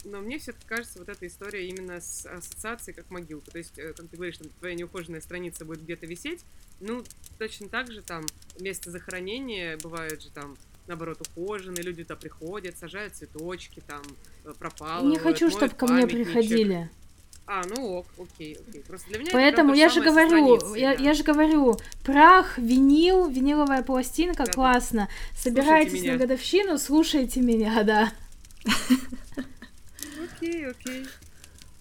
Но 0.05 0.19
мне 0.21 0.39
все-таки 0.39 0.65
кажется, 0.65 0.99
вот 0.99 1.09
эта 1.09 1.27
история 1.27 1.67
именно 1.67 1.99
с 1.99 2.25
ассоциацией 2.25 2.95
как 2.95 3.09
могилка. 3.09 3.51
То 3.51 3.57
есть, 3.57 3.77
э, 3.77 3.93
как 3.93 4.07
ты 4.07 4.15
говоришь, 4.15 4.37
там 4.37 4.49
твоя 4.59 4.75
неухоженная 4.75 5.21
страница 5.21 5.65
будет 5.65 5.83
где-то 5.83 6.05
висеть, 6.05 6.45
ну, 6.79 7.03
точно 7.37 7.67
так 7.67 7.91
же 7.91 8.01
там 8.01 8.25
место 8.59 8.91
захоронения 8.91 9.77
бывает 9.77 10.21
же 10.21 10.29
там 10.31 10.57
наоборот, 10.87 11.21
ухоженные, 11.21 11.83
люди 11.83 12.03
туда 12.03 12.15
приходят, 12.15 12.77
сажают 12.77 13.15
цветочки, 13.15 13.81
там, 13.85 14.01
э, 14.43 14.53
пропало. 14.57 15.07
Не 15.07 15.17
хочу, 15.17 15.49
чтобы 15.49 15.69
ко 15.69 15.87
мне 15.87 16.07
приходили. 16.07 16.89
А, 17.45 17.63
ну 17.67 17.97
ок, 17.97 18.05
окей, 18.19 18.59
окей. 18.67 18.83
Просто 18.87 19.09
для 19.09 19.19
меня 19.19 19.31
Поэтому 19.31 19.73
я 19.73 19.89
же 19.89 20.01
говорю, 20.01 20.75
я, 20.75 20.95
да. 20.95 21.03
я 21.03 21.13
же 21.15 21.23
говорю, 21.23 21.77
прах, 22.03 22.59
винил, 22.59 23.27
виниловая 23.27 23.81
пластинка, 23.81 24.45
да, 24.45 24.51
классно. 24.51 25.09
Собирайтесь 25.35 26.03
на 26.03 26.17
годовщину, 26.17 26.77
слушайте 26.77 27.41
меня, 27.41 27.83
да. 27.83 28.13
Окей, 30.41 30.67
окей. 30.67 31.05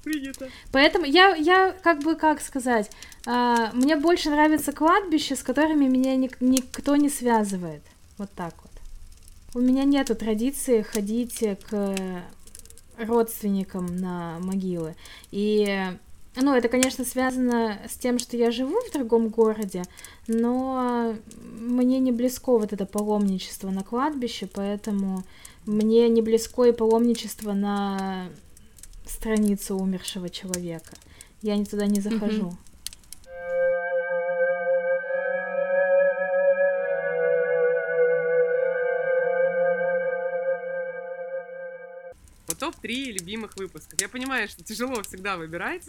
Принято. 0.03 0.49
Поэтому 0.73 1.05
я, 1.05 1.35
я 1.35 1.73
как 1.83 2.03
бы, 2.03 2.15
как 2.15 2.41
сказать, 2.41 2.91
а, 3.27 3.71
мне 3.73 3.97
больше 3.97 4.31
нравится 4.31 4.73
кладбище, 4.73 5.37
с 5.37 5.43
которыми 5.43 5.87
меня 5.87 6.17
ник- 6.17 6.41
никто 6.41 6.97
не 6.97 7.09
связывает. 7.09 7.83
Вот 8.17 8.31
так 8.35 8.55
вот. 8.63 8.73
У 9.55 9.61
меня 9.61 9.85
нету 9.85 10.15
традиции 10.15 10.83
ходить 10.83 11.45
к 11.69 11.95
родственникам 12.97 13.87
на 13.97 14.39
могилы. 14.41 14.95
И, 15.31 15.87
ну, 16.37 16.55
это, 16.55 16.69
конечно, 16.69 17.05
связано 17.05 17.79
с 17.89 17.97
тем, 17.97 18.19
что 18.19 18.37
я 18.37 18.51
живу 18.51 18.77
в 18.89 18.93
другом 18.93 19.29
городе, 19.29 19.85
но 20.27 21.15
мне 21.61 21.99
не 21.99 22.13
близко 22.13 22.53
вот 22.53 22.73
это 22.73 22.87
паломничество 22.87 23.71
на 23.71 23.83
кладбище, 23.83 24.49
поэтому 24.53 25.25
мне 25.67 26.09
не 26.09 26.23
близко 26.23 26.65
и 26.65 26.73
паломничество 26.73 27.53
на 27.53 28.29
страницу 29.11 29.77
умершего 29.77 30.29
человека. 30.29 30.93
Я 31.43 31.57
не 31.57 31.65
туда 31.65 31.87
не 31.87 32.01
захожу. 32.01 32.51
Mm-hmm. 32.51 32.69
топ-3 42.59 43.13
любимых 43.13 43.57
выпусков. 43.57 44.01
Я 44.01 44.09
понимаю, 44.09 44.49
что 44.49 44.63
тяжело 44.63 45.03
всегда 45.03 45.37
выбирать, 45.37 45.85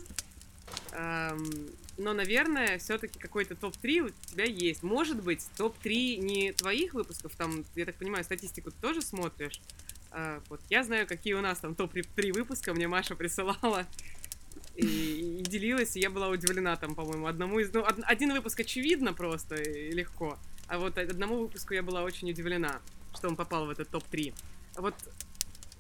эм, 0.92 1.70
но, 1.98 2.14
наверное, 2.14 2.78
все-таки 2.80 3.20
какой-то 3.20 3.56
топ-3 3.56 4.00
у 4.00 4.10
тебя 4.32 4.46
есть. 4.46 4.84
Может 4.84 5.22
быть, 5.22 5.46
топ-3 5.58 6.18
не 6.18 6.54
твоих 6.54 6.94
выпусков, 6.94 7.36
там, 7.36 7.66
я 7.76 7.86
так 7.86 7.96
понимаю, 7.96 8.24
статистику 8.24 8.72
ты 8.72 8.78
тоже 8.82 9.02
смотришь. 9.02 9.60
Э, 10.12 10.40
вот 10.50 10.62
я 10.70 10.84
знаю, 10.84 11.08
какие 11.08 11.34
у 11.34 11.42
нас 11.42 11.60
там 11.60 11.76
топ-3 11.76 12.34
выпуска 12.34 12.74
мне 12.74 12.88
Маша 12.88 13.16
присылала 13.16 13.86
и, 14.76 15.40
и 15.40 15.44
делилась, 15.44 15.96
и 15.96 16.00
я 16.00 16.10
была 16.10 16.30
удивлена 16.30 16.76
там, 16.76 16.96
по-моему, 16.96 17.28
одному 17.28 17.60
из... 17.60 17.72
Ну, 17.74 17.86
один 18.04 18.34
выпуск 18.34 18.60
очевидно 18.60 19.14
просто 19.14 19.56
и 19.56 19.92
легко, 19.92 20.38
а 20.68 20.80
вот 20.80 20.98
одному 20.98 21.38
выпуску 21.40 21.74
я 21.74 21.84
была 21.84 22.04
очень 22.04 22.30
удивлена, 22.30 22.82
что 23.16 23.28
он 23.28 23.36
попал 23.36 23.66
в 23.66 23.70
этот 23.70 23.90
топ-3. 23.90 24.34
Вот 24.78 24.96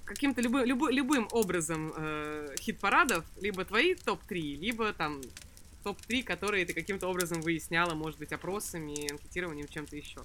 каким-то 0.05 0.41
любым, 0.41 0.65
любым, 0.65 0.89
любым 0.89 1.27
образом 1.31 1.93
э, 1.95 2.55
хит-парадов, 2.59 3.23
либо 3.39 3.63
твои 3.65 3.93
топ-3, 3.93 4.55
либо 4.55 4.91
там 4.93 5.21
топ-3, 5.83 6.23
которые 6.23 6.65
ты 6.65 6.73
каким-то 6.73 7.07
образом 7.07 7.41
выясняла, 7.41 7.93
может 7.93 8.19
быть, 8.19 8.31
опросами, 8.33 9.11
анкетированием, 9.11 9.67
чем-то 9.67 9.95
еще. 9.95 10.21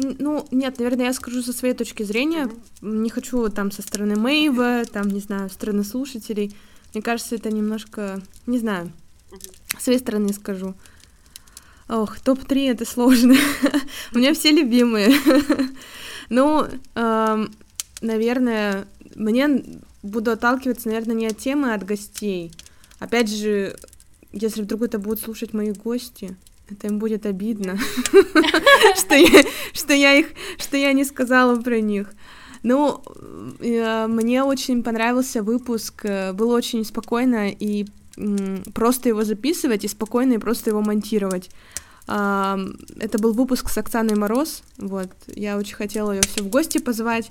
Ну, 0.00 0.46
нет, 0.52 0.78
наверное, 0.78 1.06
я 1.06 1.12
скажу 1.12 1.42
со 1.42 1.52
своей 1.52 1.74
точки 1.74 2.04
зрения. 2.04 2.44
Mm-hmm. 2.44 2.98
Не 2.98 3.10
хочу 3.10 3.48
там 3.48 3.72
со 3.72 3.82
стороны 3.82 4.14
Мэйва, 4.14 4.84
там, 4.84 5.08
не 5.08 5.18
знаю, 5.18 5.48
со 5.48 5.56
стороны 5.56 5.82
слушателей. 5.82 6.54
Мне 6.94 7.02
кажется, 7.02 7.34
это 7.34 7.50
немножко, 7.50 8.22
не 8.46 8.60
знаю, 8.60 8.92
mm-hmm. 9.32 9.80
с 9.80 9.82
своей 9.82 9.98
стороны 9.98 10.32
скажу. 10.32 10.74
Ох, 11.88 12.20
топ-3 12.20 12.70
это 12.70 12.84
сложно. 12.84 13.34
У 14.14 14.18
меня 14.18 14.34
все 14.34 14.52
любимые. 14.52 15.10
Ну, 16.30 16.66
наверное, 18.02 18.86
мне 19.14 19.64
буду 20.02 20.30
отталкиваться, 20.30 20.88
наверное, 20.88 21.16
не 21.16 21.26
от 21.26 21.38
темы, 21.38 21.72
а 21.72 21.74
от 21.74 21.86
гостей. 21.86 22.52
Опять 22.98 23.34
же, 23.34 23.74
если 24.32 24.60
вдруг 24.60 24.82
это 24.82 24.98
будут 24.98 25.20
слушать 25.20 25.54
мои 25.54 25.72
гости, 25.72 26.36
это 26.70 26.86
им 26.86 26.98
будет 26.98 27.26
обидно, 27.26 27.78
что 28.96 29.14
я, 29.94 30.14
их, 30.14 30.26
что 30.58 30.76
я 30.76 30.92
не 30.92 31.04
сказала 31.04 31.60
про 31.60 31.80
них. 31.80 32.12
Ну, 32.62 33.02
э, 33.60 34.06
мне 34.08 34.42
очень 34.42 34.82
понравился 34.82 35.42
выпуск, 35.42 36.04
э, 36.04 36.32
было 36.32 36.56
очень 36.56 36.84
спокойно 36.84 37.50
и 37.50 37.86
просто 38.74 39.08
его 39.08 39.22
записывать, 39.22 39.84
и 39.84 39.88
спокойно 39.88 40.32
и 40.34 40.38
просто 40.38 40.70
его 40.70 40.82
монтировать. 40.82 41.50
Это 42.08 43.18
был 43.20 43.32
выпуск 43.32 43.68
с 43.68 43.78
Оксаной 43.78 44.16
Мороз, 44.16 44.64
вот, 44.76 45.12
я 45.28 45.56
очень 45.56 45.76
хотела 45.76 46.10
ее 46.10 46.22
все 46.22 46.42
в 46.42 46.48
гости 46.48 46.78
позвать, 46.78 47.30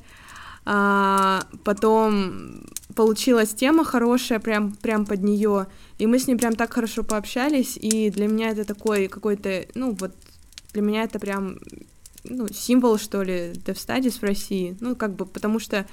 а, 0.69 1.43
потом 1.63 2.61
получилась 2.97 3.53
тема 3.53 3.85
хорошая, 3.85 4.39
прям, 4.39 4.71
прям 4.71 5.05
под 5.05 5.21
нее, 5.21 5.67
и 5.99 6.07
мы 6.07 6.17
с 6.17 6.27
ней 6.27 6.35
прям 6.35 6.55
так 6.55 6.73
хорошо 6.73 7.03
пообщались, 7.03 7.77
и 7.77 8.09
для 8.09 8.27
меня 8.27 8.49
это 8.49 8.65
такой 8.65 9.07
какой-то, 9.07 9.67
ну 9.75 9.91
вот, 9.91 10.11
для 10.73 10.81
меня 10.81 11.03
это 11.03 11.19
прям, 11.19 11.59
ну, 12.23 12.47
символ, 12.47 12.97
что 12.97 13.21
ли, 13.21 13.53
Dev 13.53 13.75
Studies 13.75 14.19
в 14.19 14.23
России, 14.23 14.75
ну, 14.79 14.95
как 14.95 15.15
бы, 15.15 15.27
потому 15.27 15.59
что 15.59 15.85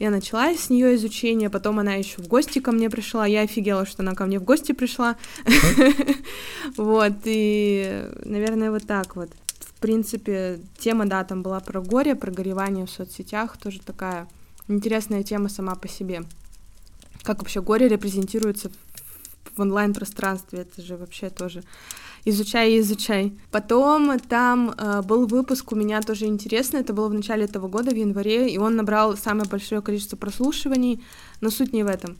я 0.00 0.10
начала 0.10 0.52
с 0.52 0.70
нее 0.70 0.96
изучение, 0.96 1.50
потом 1.50 1.78
она 1.78 1.94
еще 1.94 2.20
в 2.20 2.26
гости 2.26 2.58
ко 2.60 2.70
мне 2.70 2.88
пришла. 2.88 3.26
Я 3.26 3.40
офигела, 3.40 3.84
что 3.84 4.02
она 4.02 4.14
ко 4.14 4.26
мне 4.26 4.38
в 4.38 4.44
гости 4.44 4.72
пришла. 4.72 5.16
Вот, 6.76 7.14
и, 7.24 8.04
наверное, 8.24 8.70
вот 8.70 8.86
так 8.86 9.16
вот 9.16 9.30
в 9.60 9.80
принципе, 9.80 10.60
тема, 10.78 11.06
да, 11.06 11.22
там 11.22 11.42
была 11.42 11.60
про 11.60 11.80
горе, 11.80 12.16
про 12.16 12.32
горевание 12.32 12.86
в 12.86 12.90
соцсетях, 12.90 13.56
тоже 13.56 13.80
такая 13.80 14.26
интересная 14.68 15.22
тема 15.22 15.48
сама 15.48 15.74
по 15.74 15.88
себе. 15.88 16.24
Как 17.22 17.38
вообще 17.38 17.60
горе 17.60 17.88
репрезентируется 17.88 18.70
в 19.56 19.60
онлайн-пространстве, 19.60 20.60
это 20.60 20.82
же 20.82 20.96
вообще 20.96 21.30
тоже 21.30 21.62
изучай 22.24 22.78
изучай. 22.78 23.36
Потом 23.50 24.18
там 24.18 24.74
э, 24.76 25.02
был 25.02 25.26
выпуск 25.26 25.72
у 25.72 25.76
меня 25.76 26.00
тоже 26.02 26.26
интересный, 26.26 26.80
это 26.80 26.92
было 26.92 27.08
в 27.08 27.14
начале 27.14 27.44
этого 27.44 27.68
года, 27.68 27.90
в 27.90 27.96
январе, 27.96 28.48
и 28.48 28.58
он 28.58 28.76
набрал 28.76 29.16
самое 29.16 29.48
большое 29.48 29.82
количество 29.82 30.16
прослушиваний, 30.16 31.02
но 31.40 31.50
суть 31.50 31.72
не 31.72 31.82
в 31.82 31.86
этом. 31.86 32.16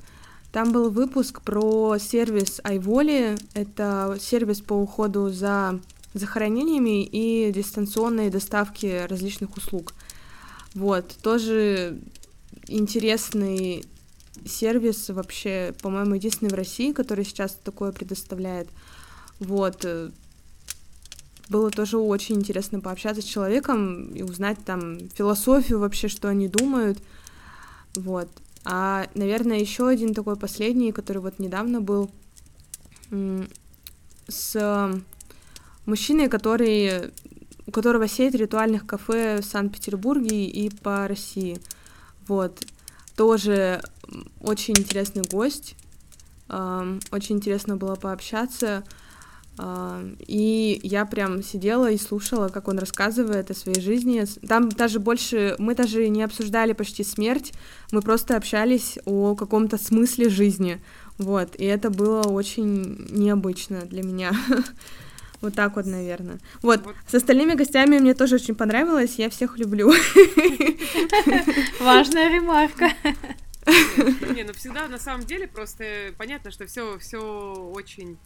Там 0.53 0.73
был 0.73 0.91
выпуск 0.91 1.43
про 1.43 1.99
сервис 1.99 2.61
iVoли, 2.65 3.39
это 3.55 4.17
сервис 4.19 4.61
по 4.61 4.73
уходу 4.73 5.29
за 5.29 5.79
захоронениями 6.15 7.05
и 7.05 7.53
дистанционной 7.53 8.31
доставки 8.31 9.07
различных 9.07 9.57
услуг. 9.57 9.93
Вот, 10.75 11.15
тоже 11.23 11.99
интересный 12.67 13.85
сервис 14.45 15.09
вообще, 15.09 15.75
по-моему, 15.83 16.15
единственный 16.15 16.51
в 16.51 16.55
России, 16.55 16.93
который 16.93 17.25
сейчас 17.25 17.59
такое 17.63 17.93
предоставляет. 17.93 18.69
Вот. 19.41 19.85
Э, 19.85 20.11
было 21.49 21.71
тоже 21.71 21.99
очень 21.99 22.37
интересно 22.37 22.81
пообщаться 22.81 23.23
с 23.23 23.25
человеком 23.25 24.11
и 24.11 24.23
узнать 24.23 24.59
там 24.65 25.09
философию 25.11 25.79
вообще, 25.79 26.09
что 26.09 26.29
они 26.29 26.49
думают. 26.49 26.99
Вот. 27.95 28.29
А, 28.65 29.07
наверное, 29.15 29.59
еще 29.59 29.89
один 29.89 30.15
такой 30.15 30.37
последний, 30.37 30.93
который 30.93 31.23
вот 31.23 31.39
недавно 31.39 31.81
был 31.81 32.11
с 34.29 34.93
мужчиной, 35.87 36.29
который, 36.29 37.11
у 37.67 37.71
которого 37.71 38.07
сеть 38.07 38.35
ритуальных 38.35 38.87
кафе 38.87 39.41
в 39.41 39.45
Санкт-Петербурге 39.45 40.45
и 40.45 40.69
по 40.69 41.09
России. 41.09 41.59
Вот. 42.29 42.65
Тоже 43.17 43.83
очень 44.41 44.75
интересный 44.79 45.23
гость. 45.23 45.75
Очень 46.49 47.37
интересно 47.37 47.77
было 47.77 47.97
пообщаться. 47.97 48.85
И 50.21 50.81
я 50.85 51.05
прям 51.05 51.43
сидела 51.43 51.91
и 51.91 51.99
слушала, 51.99 52.49
как 52.49 52.69
он 52.69 52.79
рассказывает 52.79 53.51
о 53.51 53.55
своей 53.55 53.81
жизни. 53.81 54.25
Там 54.47 54.69
даже 54.69 55.01
больше, 55.01 55.57
мы 55.59 55.75
даже 55.75 56.09
не 56.09 56.23
обсуждали 56.23 56.75
почти 56.75 57.03
смерть, 57.03 57.53
мы 57.91 58.01
просто 58.01 58.37
общались 58.37 58.99
о 59.05 59.35
каком-то 59.35 59.77
смысле 59.77 60.29
жизни. 60.29 60.81
Вот, 61.19 61.57
и 61.57 61.65
это 61.65 61.91
было 61.91 62.23
очень 62.23 63.09
необычно 63.11 63.81
для 63.81 64.05
меня. 64.05 64.31
Вот 65.41 65.55
так 65.55 65.77
вот, 65.77 65.87
наверное. 65.87 66.39
Вот, 66.63 66.85
вот, 66.85 66.97
с 67.07 67.15
остальными 67.15 67.55
гостями 67.55 67.99
мне 67.99 68.15
тоже 68.15 68.37
очень 68.37 68.55
понравилось, 68.55 69.15
я 69.19 69.31
всех 69.31 69.57
люблю. 69.59 69.93
Важная 71.81 72.29
ремарка. 72.29 72.93
Не, 74.35 74.45
ну 74.45 74.53
всегда 74.53 74.89
на 74.89 74.99
самом 74.99 75.27
деле 75.27 75.47
просто 75.47 76.13
понятно, 76.17 76.51
что 76.51 76.67
все 76.67 76.99
все 76.99 77.19
очень 77.19 78.19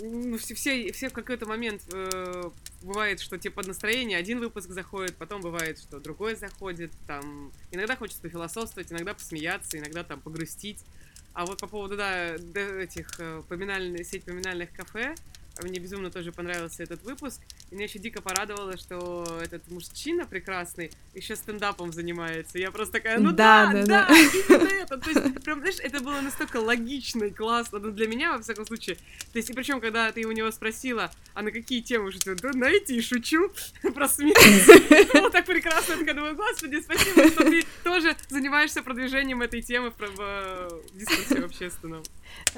ну, 0.00 0.36
все, 0.38 0.54
все, 0.54 0.92
все 0.92 1.08
в 1.08 1.12
какой-то 1.12 1.46
момент 1.46 1.82
э, 1.92 2.50
бывает, 2.82 3.20
что 3.20 3.38
типа 3.38 3.56
под 3.56 3.68
настроение 3.68 4.18
один 4.18 4.40
выпуск 4.40 4.70
заходит, 4.70 5.16
потом 5.16 5.40
бывает, 5.40 5.78
что 5.78 6.00
другой 6.00 6.34
заходит, 6.34 6.90
там, 7.06 7.52
иногда 7.70 7.94
хочется 7.94 8.20
пофилософствовать, 8.20 8.90
иногда 8.90 9.14
посмеяться, 9.14 9.78
иногда 9.78 10.02
там 10.02 10.20
погрустить. 10.20 10.84
А 11.32 11.46
вот 11.46 11.60
по 11.60 11.68
поводу, 11.68 11.96
да, 11.96 12.34
этих 12.34 13.08
э, 13.18 13.42
поминальных, 13.48 14.06
сеть 14.06 14.24
поминальных 14.24 14.72
кафе, 14.72 15.14
мне 15.62 15.78
безумно 15.78 16.10
тоже 16.10 16.32
понравился 16.32 16.82
этот 16.82 17.02
выпуск. 17.02 17.40
И 17.70 17.74
меня 17.74 17.84
еще 17.84 17.98
дико 17.98 18.20
порадовало, 18.20 18.76
что 18.76 19.38
этот 19.42 19.70
мужчина 19.70 20.26
прекрасный 20.26 20.90
еще 21.14 21.36
стендапом 21.36 21.92
занимается. 21.92 22.58
Я 22.58 22.70
просто 22.70 22.94
такая, 22.94 23.18
ну 23.18 23.32
да, 23.32 23.70
да, 23.72 23.84
да, 23.84 24.08
да. 24.08 24.14
именно 24.14 24.68
это. 24.68 24.98
То 24.98 25.10
есть, 25.10 25.44
прям, 25.44 25.60
знаешь, 25.60 25.78
это 25.80 26.00
было 26.00 26.20
настолько 26.20 26.56
логично 26.58 27.24
и 27.24 27.30
классно. 27.30 27.78
Ну, 27.78 27.90
для 27.92 28.08
меня, 28.08 28.32
во 28.32 28.42
всяком 28.42 28.66
случае. 28.66 28.96
То 29.32 29.38
есть, 29.38 29.50
и 29.50 29.52
причем, 29.52 29.80
когда 29.80 30.10
ты 30.10 30.26
у 30.26 30.32
него 30.32 30.50
спросила, 30.50 31.10
а 31.34 31.42
на 31.42 31.52
какие 31.52 31.80
темы 31.80 32.10
шутил? 32.10 32.34
Да 32.36 32.50
на 32.52 32.68
эти 32.68 32.92
и 32.92 33.00
шучу. 33.00 33.52
Про 33.94 34.08
смерть. 34.08 34.36
Вот 35.14 35.32
так 35.32 35.46
прекрасно. 35.46 35.92
Я 35.92 35.98
такая 35.98 36.14
думаю, 36.14 36.36
господи, 36.36 36.80
спасибо, 36.80 37.28
что 37.28 37.44
ты 37.44 37.64
тоже 37.84 38.16
занимаешься 38.28 38.82
продвижением 38.82 39.42
этой 39.42 39.62
темы 39.62 39.92
в 39.96 40.82
дискуссии 40.94 41.44
общественном. 41.44 42.02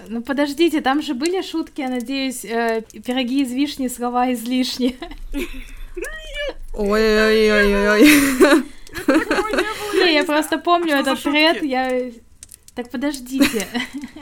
Ну 0.08 0.22
подождите, 0.22 0.80
там 0.80 1.02
же 1.02 1.14
были 1.14 1.42
шутки, 1.42 1.80
я 1.80 1.88
надеюсь, 1.88 2.44
э, 2.44 2.82
пироги 3.04 3.42
из 3.42 3.52
вишни, 3.52 3.88
слова 3.88 4.32
излишни. 4.32 4.96
Ой-ой-ой-ой-ой. 6.74 8.02
Не, 9.94 10.14
я 10.14 10.24
просто 10.24 10.58
помню 10.58 10.96
этот 10.96 11.22
тред, 11.22 11.62
я... 11.62 12.10
Так 12.74 12.90
подождите. 12.90 13.66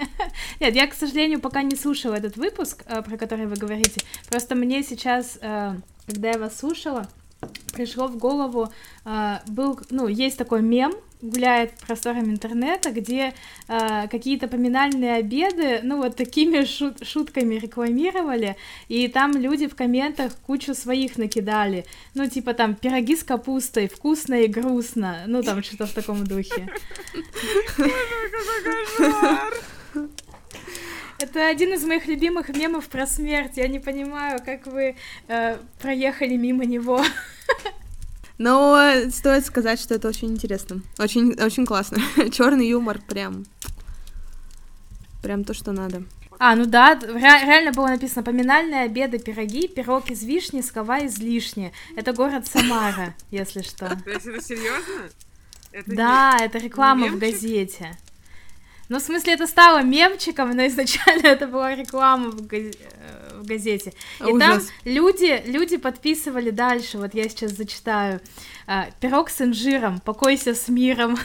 Нет, 0.61 0.77
я, 0.77 0.87
к 0.87 0.95
сожалению, 0.95 1.41
пока 1.41 1.63
не 1.63 1.75
слушала 1.75 2.15
этот 2.15 2.37
выпуск, 2.37 2.85
э, 2.87 3.03
про 3.03 3.17
который 3.17 3.47
вы 3.47 3.57
говорите. 3.57 4.01
Просто 4.29 4.55
мне 4.55 4.85
сейчас, 4.85 5.39
э, 5.41 5.75
когда 6.07 6.31
я 6.31 6.39
вас 6.39 6.57
слушала, 6.57 7.09
пришло 7.73 8.09
в 8.09 8.17
голову, 8.17 8.69
был, 9.49 9.79
ну, 9.91 10.07
есть 10.07 10.39
такой 10.39 10.63
мем, 10.63 10.93
гуляет 11.25 11.73
просторами 11.87 12.33
интернета, 12.33 12.91
где 12.91 13.35
э, 13.69 14.09
какие-то 14.09 14.47
поминальные 14.47 15.17
обеды, 15.17 15.81
ну 15.83 16.03
вот 16.03 16.17
такими 16.17 16.65
шут 16.65 17.07
шутками 17.07 17.55
рекламировали, 17.55 18.57
и 18.89 19.09
там 19.09 19.33
люди 19.33 19.67
в 19.67 19.75
комментах 19.75 20.33
кучу 20.47 20.75
своих 20.75 21.17
накидали, 21.17 21.87
ну 22.15 22.29
типа 22.29 22.55
там 22.55 22.75
пироги 22.75 23.17
с 23.17 23.25
капустой, 23.25 23.89
вкусно 23.89 24.43
и 24.43 24.47
грустно, 24.47 25.25
ну 25.27 25.43
там 25.43 25.63
что-то 25.63 25.87
в 25.87 25.93
таком 25.93 26.25
духе. 26.25 26.69
Это 31.19 31.47
один 31.47 31.73
из 31.73 31.85
моих 31.85 32.07
любимых 32.07 32.49
мемов 32.49 32.89
про 32.89 33.07
смерть. 33.07 33.53
Я 33.57 33.69
не 33.69 33.79
понимаю, 33.79 34.41
как 34.45 34.67
вы 34.67 34.97
э, 35.29 35.59
проехали 35.81 36.37
мимо 36.37 36.65
него. 36.65 37.03
Но 38.37 38.93
стоит 39.11 39.47
сказать, 39.47 39.81
что 39.81 39.95
это 39.95 40.09
очень 40.09 40.29
интересно. 40.33 40.83
Очень, 40.99 41.41
очень 41.41 41.67
классно. 41.67 41.99
Черный 42.31 42.69
юмор 42.69 43.01
прям. 43.01 43.45
Прям 45.23 45.45
то, 45.45 45.55
что 45.55 45.73
надо. 45.73 46.03
А, 46.41 46.57
ну 46.57 46.67
да, 46.67 46.99
ре- 47.01 47.47
реально 47.47 47.71
было 47.71 47.87
написано 47.87 48.25
поминальные 48.25 48.83
обеды, 48.83 49.19
пироги, 49.21 49.69
пирог 49.69 50.11
из 50.11 50.25
вишни, 50.25 50.63
скова 50.63 50.99
из 50.99 51.19
лишни. 51.19 51.73
Это 51.97 52.13
город 52.13 52.47
Самара, 52.49 53.15
если 53.31 53.63
что. 53.63 53.89
То 54.05 54.11
есть 54.11 54.27
это 54.27 54.43
серьезно? 54.43 55.09
Да, 55.87 56.37
это 56.41 56.59
реклама 56.59 57.07
в 57.07 57.19
газете. 57.19 57.97
Ну, 58.89 58.99
в 58.99 59.03
смысле, 59.03 59.33
это 59.33 59.47
стало 59.47 59.83
мемчиком, 59.83 60.51
но 60.51 60.67
изначально 60.67 61.27
это 61.29 61.47
была 61.47 61.75
реклама 61.75 62.31
в, 62.31 62.47
газ... 62.47 62.63
Э, 62.63 63.39
в 63.41 63.47
газете. 63.47 63.93
И 64.21 64.25
Ужас. 64.25 64.39
там 64.39 64.61
люди, 64.85 65.43
люди 65.47 65.77
подписывали 65.77 66.51
дальше, 66.51 66.99
вот 66.99 67.15
я 67.15 67.29
сейчас 67.29 67.53
зачитаю. 67.53 68.21
А, 68.67 68.89
Пирог 69.01 69.31
с 69.31 69.41
инжиром, 69.41 70.01
покойся 70.01 70.55
с 70.55 70.69
миром. 70.69 71.17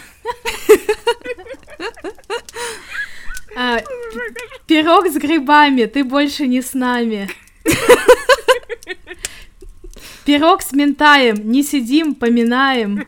А, 3.56 3.82
пирог 4.68 5.08
с 5.08 5.16
грибами, 5.18 5.86
ты 5.86 6.04
больше 6.04 6.48
не 6.48 6.62
с 6.62 6.74
нами. 6.74 7.30
Пирог 10.26 10.62
с 10.62 10.72
ментаем, 10.74 11.50
не 11.52 11.64
сидим, 11.64 12.16
поминаем. 12.16 13.06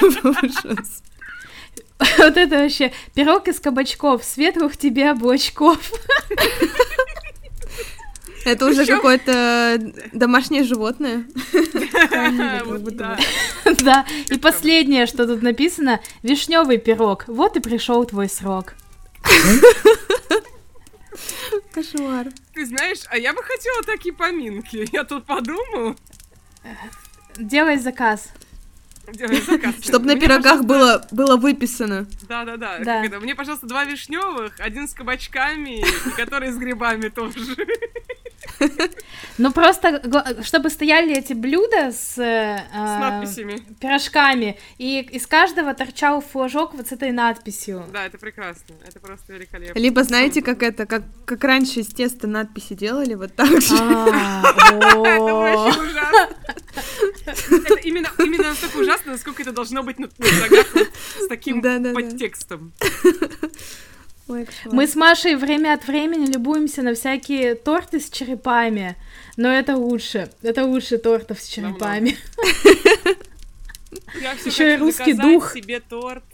Ужас. 0.00 1.02
Вот 2.18 2.36
это 2.36 2.58
вообще 2.58 2.92
пирог 3.14 3.48
из 3.48 3.60
кабачков, 3.60 4.24
светлых 4.24 4.76
тебе 4.76 5.10
облачков. 5.10 5.78
Это 8.44 8.66
уже 8.66 8.86
какое-то 8.86 9.92
домашнее 10.12 10.62
животное. 10.62 11.24
Да, 13.82 14.06
и 14.30 14.38
последнее, 14.38 15.06
что 15.06 15.26
тут 15.26 15.42
написано, 15.42 16.00
вишневый 16.22 16.78
пирог. 16.78 17.24
Вот 17.26 17.56
и 17.56 17.60
пришел 17.60 18.04
твой 18.04 18.28
срок. 18.28 18.74
Кошмар. 21.72 22.28
Ты 22.54 22.66
знаешь, 22.66 23.00
а 23.08 23.18
я 23.18 23.32
бы 23.32 23.42
хотела 23.42 23.82
такие 23.82 24.14
поминки. 24.14 24.88
Я 24.92 25.02
тут 25.04 25.26
подумал. 25.26 25.96
Делай 27.36 27.78
заказ. 27.78 28.28
Чтобы 29.82 30.06
на 30.06 30.16
пирогах 30.18 30.64
было, 30.64 31.06
было 31.10 31.36
выписано. 31.36 32.06
Да-да-да. 32.28 32.78
Да. 32.80 33.20
Мне, 33.20 33.34
пожалуйста, 33.34 33.66
два 33.66 33.84
вишневых, 33.84 34.58
один 34.58 34.88
с 34.88 34.92
кабачками, 34.92 35.80
и 36.06 36.10
который 36.16 36.50
с 36.50 36.56
грибами 36.56 37.08
тоже. 37.08 37.38
Ну 39.38 39.52
просто, 39.52 40.02
чтобы 40.42 40.70
стояли 40.70 41.14
эти 41.14 41.34
блюда 41.34 41.92
с, 41.92 42.16
э, 42.18 42.58
с 42.72 43.00
надписями. 43.00 43.60
пирожками, 43.80 44.58
и 44.78 45.00
из 45.00 45.26
каждого 45.26 45.74
торчал 45.74 46.22
флажок 46.22 46.74
вот 46.74 46.88
с 46.88 46.92
этой 46.92 47.12
надписью. 47.12 47.84
Да, 47.92 48.06
это 48.06 48.16
прекрасно, 48.16 48.74
это 48.86 48.98
просто 48.98 49.34
великолепно. 49.34 49.78
Либо 49.78 50.04
знаете, 50.04 50.40
как 50.40 50.62
это, 50.62 50.86
как, 50.86 51.02
как 51.26 51.44
раньше 51.44 51.80
из 51.80 51.88
теста 51.88 52.26
надписи 52.26 52.74
делали, 52.74 53.14
вот 53.14 53.34
так 53.34 53.60
же. 53.60 53.76
А, 53.78 54.42
это 54.72 54.96
очень 54.96 55.90
ужасно. 55.90 56.28
Именно 57.84 58.48
настолько 58.48 58.78
ужасно, 58.78 59.12
насколько 59.12 59.42
это 59.42 59.52
должно 59.52 59.82
быть 59.82 59.98
на 59.98 60.08
с 60.08 61.28
таким 61.28 61.60
подтекстом. 61.60 62.72
Ой, 64.28 64.46
Мы 64.64 64.88
с 64.88 64.96
Машей 64.96 65.36
время 65.36 65.74
от 65.74 65.86
времени 65.86 66.26
любуемся 66.26 66.82
на 66.82 66.94
всякие 66.94 67.54
торты 67.54 68.00
с 68.00 68.10
черепами, 68.10 68.96
но 69.36 69.48
это 69.48 69.76
лучше, 69.76 70.30
это 70.42 70.64
лучше 70.64 70.98
тортов 70.98 71.40
с 71.40 71.46
черепами. 71.46 72.16
Еще 74.44 74.74
и 74.74 74.76
русский 74.76 75.14
дух. 75.14 75.52
себе 75.54 75.80
торт. 75.80 76.24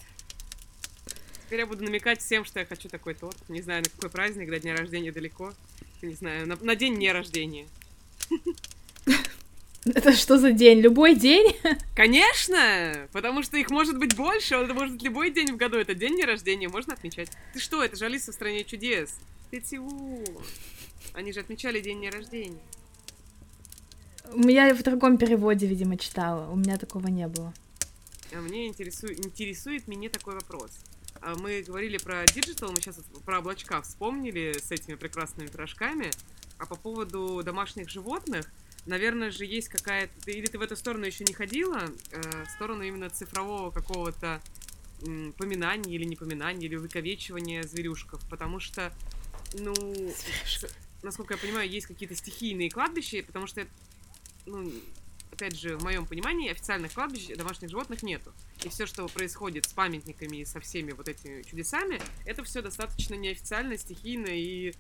Теперь 1.44 1.60
я 1.60 1.66
буду 1.66 1.84
намекать 1.84 2.20
всем, 2.20 2.46
что 2.46 2.60
я 2.60 2.66
хочу 2.66 2.88
такой 2.88 3.12
торт. 3.14 3.36
Не 3.50 3.60
знаю, 3.60 3.82
на 3.82 3.90
какой 3.90 4.08
праздник, 4.08 4.48
до 4.48 4.58
дня 4.58 4.74
рождения 4.74 5.12
далеко. 5.12 5.52
Не 6.00 6.14
знаю, 6.14 6.48
на, 6.48 6.56
на 6.56 6.74
день 6.74 6.94
не 6.94 7.12
рождения. 7.12 7.66
Это 9.94 10.12
что 10.12 10.38
за 10.38 10.52
день? 10.52 10.80
Любой 10.80 11.16
день? 11.16 11.56
Конечно! 11.96 13.08
Потому 13.12 13.42
что 13.42 13.56
их 13.56 13.70
может 13.70 13.98
быть 13.98 14.14
больше, 14.14 14.54
это 14.54 14.74
может 14.74 14.94
быть 14.94 15.02
любой 15.02 15.30
день 15.30 15.52
в 15.52 15.56
году. 15.56 15.76
Это 15.76 15.94
день 15.94 16.14
дня 16.14 16.26
рождения, 16.26 16.68
можно 16.68 16.94
отмечать. 16.94 17.30
Ты 17.52 17.58
что, 17.58 17.82
это 17.82 17.96
же 17.96 18.04
Алиса 18.04 18.30
в 18.30 18.34
стране 18.34 18.62
чудес. 18.64 19.16
Ты 19.50 19.60
чего? 19.60 20.24
Они 21.14 21.32
же 21.32 21.40
отмечали 21.40 21.80
день 21.80 21.98
дня 21.98 22.10
рождения. 22.12 22.60
Я 24.34 24.72
в 24.72 24.82
другом 24.82 25.18
переводе, 25.18 25.66
видимо, 25.66 25.98
читала. 25.98 26.48
У 26.50 26.56
меня 26.56 26.78
такого 26.78 27.08
не 27.08 27.26
было. 27.26 27.52
А 28.32 28.40
мне 28.40 28.68
интересует, 28.68 29.18
интересует 29.26 29.88
меня 29.88 30.08
такой 30.08 30.34
вопрос. 30.34 30.70
А 31.20 31.34
мы 31.34 31.62
говорили 31.62 31.98
про 31.98 32.24
digital, 32.24 32.70
мы 32.70 32.80
сейчас 32.80 33.00
про 33.26 33.40
облачка 33.40 33.82
вспомнили 33.82 34.56
с 34.58 34.70
этими 34.70 34.94
прекрасными 34.94 35.48
пирожками. 35.48 36.10
А 36.58 36.66
по 36.66 36.76
поводу 36.76 37.42
домашних 37.44 37.90
животных, 37.90 38.48
наверное 38.86 39.30
же 39.30 39.44
есть 39.44 39.68
какая-то... 39.68 40.30
Или 40.30 40.46
ты 40.46 40.58
в 40.58 40.62
эту 40.62 40.76
сторону 40.76 41.04
еще 41.04 41.24
не 41.24 41.32
ходила? 41.32 41.90
Э, 42.10 42.44
в 42.44 42.50
сторону 42.50 42.82
именно 42.82 43.10
цифрового 43.10 43.70
какого-то 43.70 44.40
поминания 45.36 45.94
или 45.94 46.04
непоминания, 46.04 46.66
или 46.66 46.76
увековечивания 46.76 47.62
зверюшков. 47.64 48.20
Потому 48.28 48.60
что, 48.60 48.92
ну, 49.54 49.74
с- 49.74 50.66
насколько 51.02 51.34
я 51.34 51.38
понимаю, 51.38 51.68
есть 51.68 51.86
какие-то 51.86 52.14
стихийные 52.14 52.70
кладбища, 52.70 53.22
потому 53.26 53.46
что, 53.46 53.66
ну, 54.46 54.72
опять 55.32 55.58
же, 55.58 55.76
в 55.76 55.82
моем 55.82 56.06
понимании, 56.06 56.50
официальных 56.50 56.92
кладбищ 56.92 57.28
домашних 57.36 57.70
животных 57.70 58.02
нету. 58.02 58.32
И 58.64 58.68
все, 58.68 58.86
что 58.86 59.08
происходит 59.08 59.64
с 59.64 59.72
памятниками 59.72 60.38
и 60.38 60.44
со 60.44 60.60
всеми 60.60 60.92
вот 60.92 61.08
этими 61.08 61.42
чудесами, 61.42 62.00
это 62.26 62.44
все 62.44 62.62
достаточно 62.62 63.14
неофициально, 63.14 63.76
стихийно 63.76 64.28
и 64.28 64.72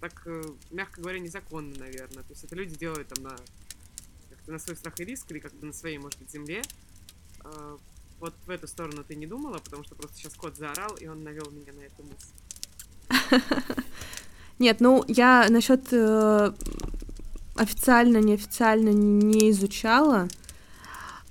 так, 0.00 0.22
э, 0.24 0.42
мягко 0.70 1.00
говоря, 1.00 1.18
незаконно, 1.18 1.74
наверное. 1.78 2.22
То 2.22 2.30
есть 2.30 2.44
это 2.44 2.56
люди 2.56 2.76
делают 2.76 3.08
там 3.08 3.24
на, 3.24 3.36
как-то 4.30 4.52
на 4.52 4.58
свой 4.58 4.76
страх 4.76 4.98
и 5.00 5.04
риск 5.04 5.30
или 5.30 5.38
как-то 5.38 5.64
на 5.64 5.72
своей, 5.72 5.98
может 5.98 6.18
быть, 6.18 6.30
земле. 6.30 6.62
А, 7.40 7.76
Вот 8.18 8.34
в 8.46 8.50
эту 8.50 8.66
сторону 8.66 9.04
ты 9.04 9.14
не 9.14 9.26
думала, 9.26 9.58
потому 9.58 9.84
что 9.84 9.94
просто 9.94 10.16
сейчас 10.16 10.34
кот 10.34 10.56
заорал, 10.56 10.94
и 10.96 11.06
он 11.06 11.22
навел 11.22 11.50
меня 11.50 11.72
на 11.72 11.80
эту 11.80 12.02
мысль. 12.02 13.42
Нет, 14.58 14.80
ну 14.80 15.04
я 15.08 15.46
насчет 15.48 15.90
э, 15.92 16.52
официально, 17.56 18.18
неофициально 18.18 18.90
не 18.90 19.50
изучала. 19.50 20.28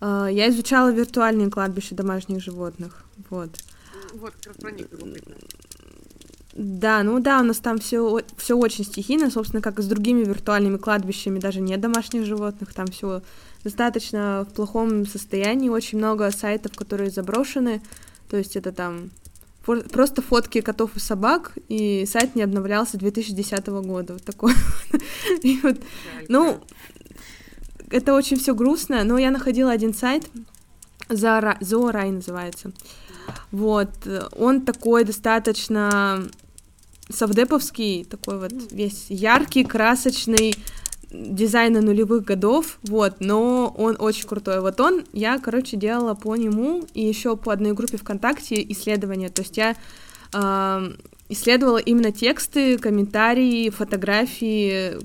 Э, 0.02 0.28
я 0.32 0.50
изучала 0.50 0.92
виртуальные 0.92 1.52
кладбища 1.52 1.96
домашних 1.96 2.42
животных. 2.42 3.04
Вот. 3.30 3.52
Вот, 4.14 4.34
как 4.34 4.48
раз 4.48 4.58
про 4.58 4.72
них 4.72 4.88
любопытно. 4.92 5.36
Да, 6.54 7.04
ну 7.04 7.20
да, 7.20 7.40
у 7.42 7.44
нас 7.44 7.58
там 7.60 7.78
все, 7.78 8.22
все 8.38 8.58
очень 8.58 8.84
стихийно, 8.84 9.30
собственно, 9.30 9.62
как 9.62 9.80
и 9.80 9.84
с 9.84 9.86
другими 9.86 10.24
виртуальными 10.24 10.78
кладбищами, 10.78 11.40
даже 11.40 11.62
нет 11.62 11.80
домашних 11.80 12.26
животных, 12.26 12.74
там 12.74 12.88
все 12.88 13.22
достаточно 13.64 14.48
в 14.50 14.54
плохом 14.54 15.06
состоянии, 15.06 15.70
очень 15.70 16.00
много 16.00 16.32
сайтов, 16.32 16.76
которые 16.76 17.12
заброшены, 17.12 17.82
то 18.30 18.38
есть 18.38 18.56
это 18.56 18.72
там 18.72 19.12
просто 19.64 20.22
фотки 20.22 20.62
котов 20.62 20.96
и 20.96 21.00
собак, 21.00 21.54
и 21.68 22.06
сайт 22.08 22.36
не 22.36 22.42
обновлялся 22.42 22.98
2010 22.98 23.68
года, 23.68 24.14
вот 24.14 24.24
такой. 24.24 24.54
И 25.44 25.60
вот, 25.62 25.78
ну, 26.28 26.60
это 27.92 28.16
очень 28.16 28.38
все 28.40 28.56
грустно, 28.56 29.04
но 29.04 29.18
я 29.20 29.30
находила 29.30 29.72
один 29.72 29.94
сайт, 29.94 30.28
Зоора- 31.10 31.58
Зоорай 31.60 32.12
называется. 32.12 32.72
Вот, 33.52 33.90
э, 34.06 34.22
он 34.38 34.62
такой 34.62 35.04
достаточно 35.04 36.24
совдеповский, 37.10 38.06
такой 38.06 38.40
вот 38.40 38.54
весь 38.72 39.08
яркий, 39.10 39.64
красочный, 39.64 40.56
дизайна 41.12 41.82
нулевых 41.82 42.24
годов, 42.24 42.78
вот, 42.84 43.16
но 43.20 43.74
он 43.78 43.96
очень 44.00 44.28
крутой. 44.28 44.62
Вот 44.62 44.80
он, 44.80 45.04
я, 45.12 45.40
короче, 45.40 45.76
делала 45.76 46.14
по 46.14 46.36
нему 46.36 46.86
и 46.94 47.04
еще 47.04 47.36
по 47.36 47.52
одной 47.52 47.74
группе 47.74 47.98
ВКонтакте 47.98 48.64
исследования, 48.70 49.30
то 49.30 49.42
есть 49.42 49.58
я 49.58 49.76
э, 50.34 50.92
исследовала 51.30 51.78
именно 51.78 52.12
тексты, 52.12 52.78
комментарии, 52.78 53.70
фотографии, 53.70 54.98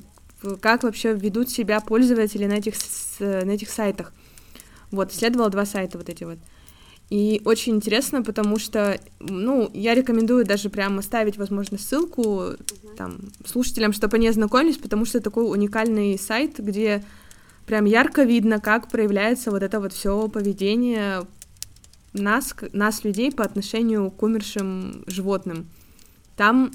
как 0.61 0.83
вообще 0.83 1.15
ведут 1.15 1.51
себя 1.51 1.81
пользователи 1.81 2.47
на 2.47 2.55
этих, 2.55 2.75
на 3.19 3.51
этих 3.51 3.71
сайтах. 3.71 4.13
Вот, 4.91 5.13
исследовала 5.13 5.51
два 5.51 5.65
сайта 5.65 5.99
вот 5.99 6.09
эти 6.09 6.25
вот. 6.25 6.39
И 7.11 7.43
очень 7.45 7.77
интересно, 7.77 8.23
потому 8.23 8.59
что, 8.59 8.99
ну, 9.21 9.71
я 9.75 9.95
рекомендую 9.95 10.45
даже 10.45 10.71
прямо 10.71 11.03
ставить, 11.03 11.37
возможно, 11.37 11.79
ссылку 11.79 12.55
там 12.97 13.19
слушателям, 13.47 13.93
чтобы 13.93 14.17
они 14.17 14.29
ознакомились, 14.29 14.79
потому 14.79 15.05
что 15.05 15.21
такой 15.21 15.51
уникальный 15.51 16.19
сайт, 16.19 16.59
где 16.59 17.05
прям 17.67 17.85
ярко 17.85 18.23
видно, 18.23 18.59
как 18.59 18.89
проявляется 18.91 19.51
вот 19.51 19.63
это 19.63 19.81
вот 19.81 19.93
все 19.93 20.29
поведение 20.29 21.27
нас, 22.15 22.55
нас, 22.73 23.05
людей, 23.05 23.31
по 23.33 23.45
отношению 23.45 24.11
к 24.11 24.23
умершим 24.23 25.05
животным. 25.07 25.69
Там 26.37 26.73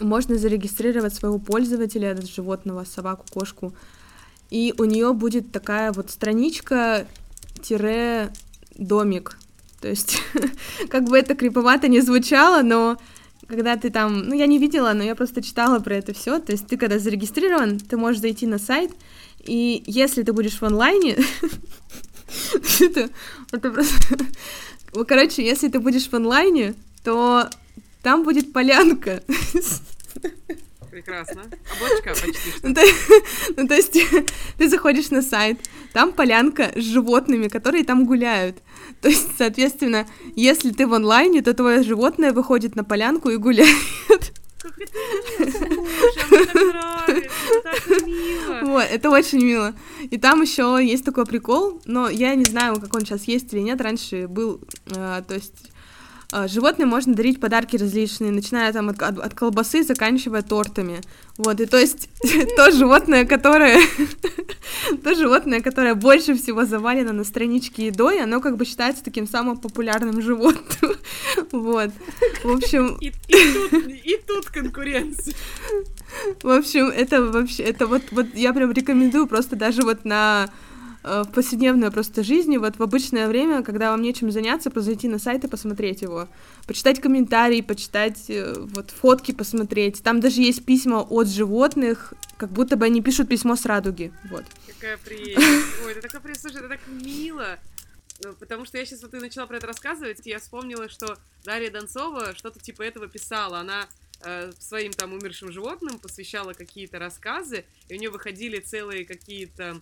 можно 0.00 0.36
зарегистрировать 0.36 1.14
своего 1.14 1.38
пользователя, 1.38 2.16
животного, 2.22 2.84
собаку, 2.84 3.26
кошку, 3.32 3.74
и 4.50 4.74
у 4.78 4.84
нее 4.84 5.12
будет 5.12 5.50
такая 5.50 5.92
вот 5.92 6.10
страничка 6.10 7.06
тире 7.62 8.30
домик. 8.76 9.38
То 9.80 9.88
есть, 9.88 10.18
как 10.88 11.04
бы 11.04 11.18
это 11.18 11.34
криповато 11.34 11.88
не 11.88 12.00
звучало, 12.00 12.62
но 12.62 12.96
когда 13.46 13.76
ты 13.76 13.90
там, 13.90 14.28
ну 14.28 14.34
я 14.34 14.46
не 14.46 14.58
видела, 14.58 14.92
но 14.92 15.02
я 15.02 15.14
просто 15.14 15.42
читала 15.42 15.80
про 15.80 15.96
это 15.96 16.14
все. 16.14 16.38
То 16.38 16.52
есть 16.52 16.66
ты 16.66 16.76
когда 16.76 16.98
зарегистрирован, 16.98 17.78
ты 17.78 17.96
можешь 17.96 18.20
зайти 18.20 18.46
на 18.46 18.58
сайт, 18.58 18.92
и 19.44 19.82
если 19.86 20.22
ты 20.22 20.32
будешь 20.32 20.58
в 20.58 20.62
онлайне, 20.62 21.16
это, 22.80 23.10
это 23.52 23.70
просто... 23.70 24.18
Короче, 25.06 25.44
если 25.44 25.68
ты 25.68 25.80
будешь 25.80 26.08
в 26.08 26.14
онлайне, 26.14 26.74
то 27.02 27.48
там 28.02 28.22
будет 28.22 28.52
полянка. 28.52 29.22
Прекрасно. 30.94 31.42
Облачка 31.76 32.10
почти 32.10 32.50
что. 32.50 32.68
Ну, 32.68 32.72
то, 32.72 32.82
ну, 33.56 33.66
то 33.66 33.74
есть 33.74 33.98
ты 34.58 34.68
заходишь 34.68 35.10
на 35.10 35.22
сайт, 35.22 35.58
там 35.92 36.12
полянка 36.12 36.70
с 36.76 36.84
животными, 36.84 37.48
которые 37.48 37.82
там 37.82 38.06
гуляют. 38.06 38.58
То 39.00 39.08
есть, 39.08 39.36
соответственно, 39.36 40.06
если 40.36 40.70
ты 40.70 40.86
в 40.86 40.94
онлайне, 40.94 41.42
то 41.42 41.52
твое 41.52 41.82
животное 41.82 42.32
выходит 42.32 42.76
на 42.76 42.84
полянку 42.84 43.30
и 43.30 43.38
гуляет. 43.38 43.74
Как 44.58 44.78
это 44.78 44.96
мило, 45.68 45.88
слушай, 45.98 46.30
мне 46.30 46.46
так 46.46 46.54
нравится, 46.54 47.30
это 47.50 47.62
так 47.62 48.06
мило. 48.06 48.60
Вот, 48.62 48.86
это 48.88 49.10
очень 49.10 49.44
мило. 49.44 49.74
И 50.12 50.16
там 50.16 50.42
еще 50.42 50.78
есть 50.80 51.04
такой 51.04 51.26
прикол, 51.26 51.82
но 51.86 52.08
я 52.08 52.36
не 52.36 52.44
знаю, 52.44 52.80
как 52.80 52.94
он 52.94 53.00
сейчас 53.00 53.24
есть 53.24 53.52
или 53.52 53.62
нет. 53.62 53.80
Раньше 53.80 54.28
был, 54.28 54.60
э, 54.86 55.22
то 55.26 55.34
есть 55.34 55.73
животным 56.48 56.88
можно 56.88 57.14
дарить 57.14 57.40
подарки 57.40 57.76
различные, 57.76 58.32
начиная 58.32 58.72
там 58.72 58.88
от, 58.88 59.00
от- 59.02 59.18
от 59.18 59.34
колбасы, 59.34 59.82
заканчивая 59.84 60.42
тортами. 60.42 61.00
Вот, 61.38 61.60
и 61.60 61.66
то 61.66 61.78
есть 61.78 62.08
то 62.56 62.70
животное, 62.72 63.24
которое 63.24 63.80
то 65.02 65.14
животное, 65.14 65.60
которое 65.60 65.94
больше 65.94 66.34
всего 66.34 66.64
завалено 66.64 67.12
на 67.12 67.24
страничке 67.24 67.86
едой, 67.86 68.20
оно 68.22 68.40
как 68.40 68.56
бы 68.56 68.64
считается 68.64 69.04
таким 69.04 69.26
самым 69.28 69.56
популярным 69.56 70.20
животным. 70.22 70.92
Вот. 71.52 71.90
В 72.42 72.50
общем, 72.50 72.96
И, 73.00 73.08
и 73.28 73.52
тут, 73.52 73.88
и 73.88 74.16
тут 74.26 74.46
конкуренция. 74.46 75.34
В 76.42 76.48
общем, 76.50 76.86
это 76.86 77.22
вообще, 77.22 77.62
это 77.64 77.86
вот, 77.86 78.02
вот 78.10 78.26
я 78.34 78.52
прям 78.52 78.72
рекомендую 78.72 79.26
просто 79.26 79.56
даже 79.56 79.82
вот 79.82 80.04
на 80.04 80.48
в 81.04 81.32
повседневной 81.32 81.90
просто 81.90 82.24
жизни, 82.24 82.56
вот 82.56 82.76
в 82.76 82.82
обычное 82.82 83.28
время, 83.28 83.62
когда 83.62 83.90
вам 83.90 84.00
нечем 84.00 84.30
заняться, 84.30 84.72
зайти 84.74 85.06
на 85.06 85.18
сайт 85.18 85.44
и 85.44 85.48
посмотреть 85.48 86.00
его, 86.00 86.28
почитать 86.66 87.00
комментарии, 87.00 87.60
почитать 87.60 88.24
э, 88.28 88.54
вот 88.56 88.90
фотки 88.90 89.32
посмотреть. 89.32 90.02
Там 90.02 90.20
даже 90.20 90.40
есть 90.40 90.64
письма 90.64 91.02
от 91.02 91.28
животных, 91.28 92.14
как 92.38 92.50
будто 92.50 92.76
бы 92.76 92.86
они 92.86 93.02
пишут 93.02 93.28
письмо 93.28 93.54
с 93.54 93.66
радуги, 93.66 94.12
вот. 94.30 94.44
Какая 94.66 94.96
прелесть. 94.96 95.38
Ой, 95.84 95.92
это 95.92 96.00
такая 96.00 96.22
прелесть. 96.22 96.40
Слушай, 96.40 96.60
это 96.60 96.68
так 96.68 96.80
мило. 96.88 97.58
Ну, 98.22 98.32
Потому 98.34 98.64
что 98.64 98.78
я 98.78 98.86
сейчас 98.86 99.02
вот 99.02 99.10
ты 99.10 99.20
начала 99.20 99.46
про 99.46 99.58
это 99.58 99.66
рассказывать, 99.66 100.20
я 100.24 100.38
вспомнила, 100.38 100.88
что 100.88 101.18
Дарья 101.44 101.70
Донцова 101.70 102.34
что-то 102.34 102.60
типа 102.60 102.82
этого 102.82 103.08
писала. 103.08 103.58
Она 103.58 103.86
э, 104.24 104.52
своим 104.58 104.92
там 104.92 105.12
умершим 105.12 105.52
животным 105.52 105.98
посвящала 105.98 106.54
какие-то 106.54 106.98
рассказы, 106.98 107.64
и 107.88 107.94
у 107.94 107.98
нее 107.98 108.10
выходили 108.10 108.60
целые 108.60 109.04
какие-то 109.04 109.62
э, 109.64 109.80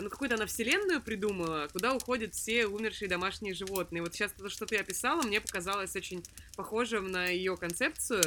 ну, 0.00 0.10
какую-то 0.10 0.36
она 0.36 0.46
вселенную 0.46 1.00
придумала, 1.00 1.68
куда 1.72 1.94
уходят 1.94 2.34
все 2.34 2.66
умершие 2.66 3.08
домашние 3.08 3.54
животные. 3.54 4.02
Вот 4.02 4.14
сейчас 4.14 4.32
то, 4.32 4.48
что 4.48 4.66
ты 4.66 4.76
описала, 4.76 5.22
мне 5.22 5.40
показалось 5.40 5.94
очень 5.96 6.22
похожим 6.56 7.10
на 7.10 7.26
ее 7.26 7.56
концепцию, 7.56 8.22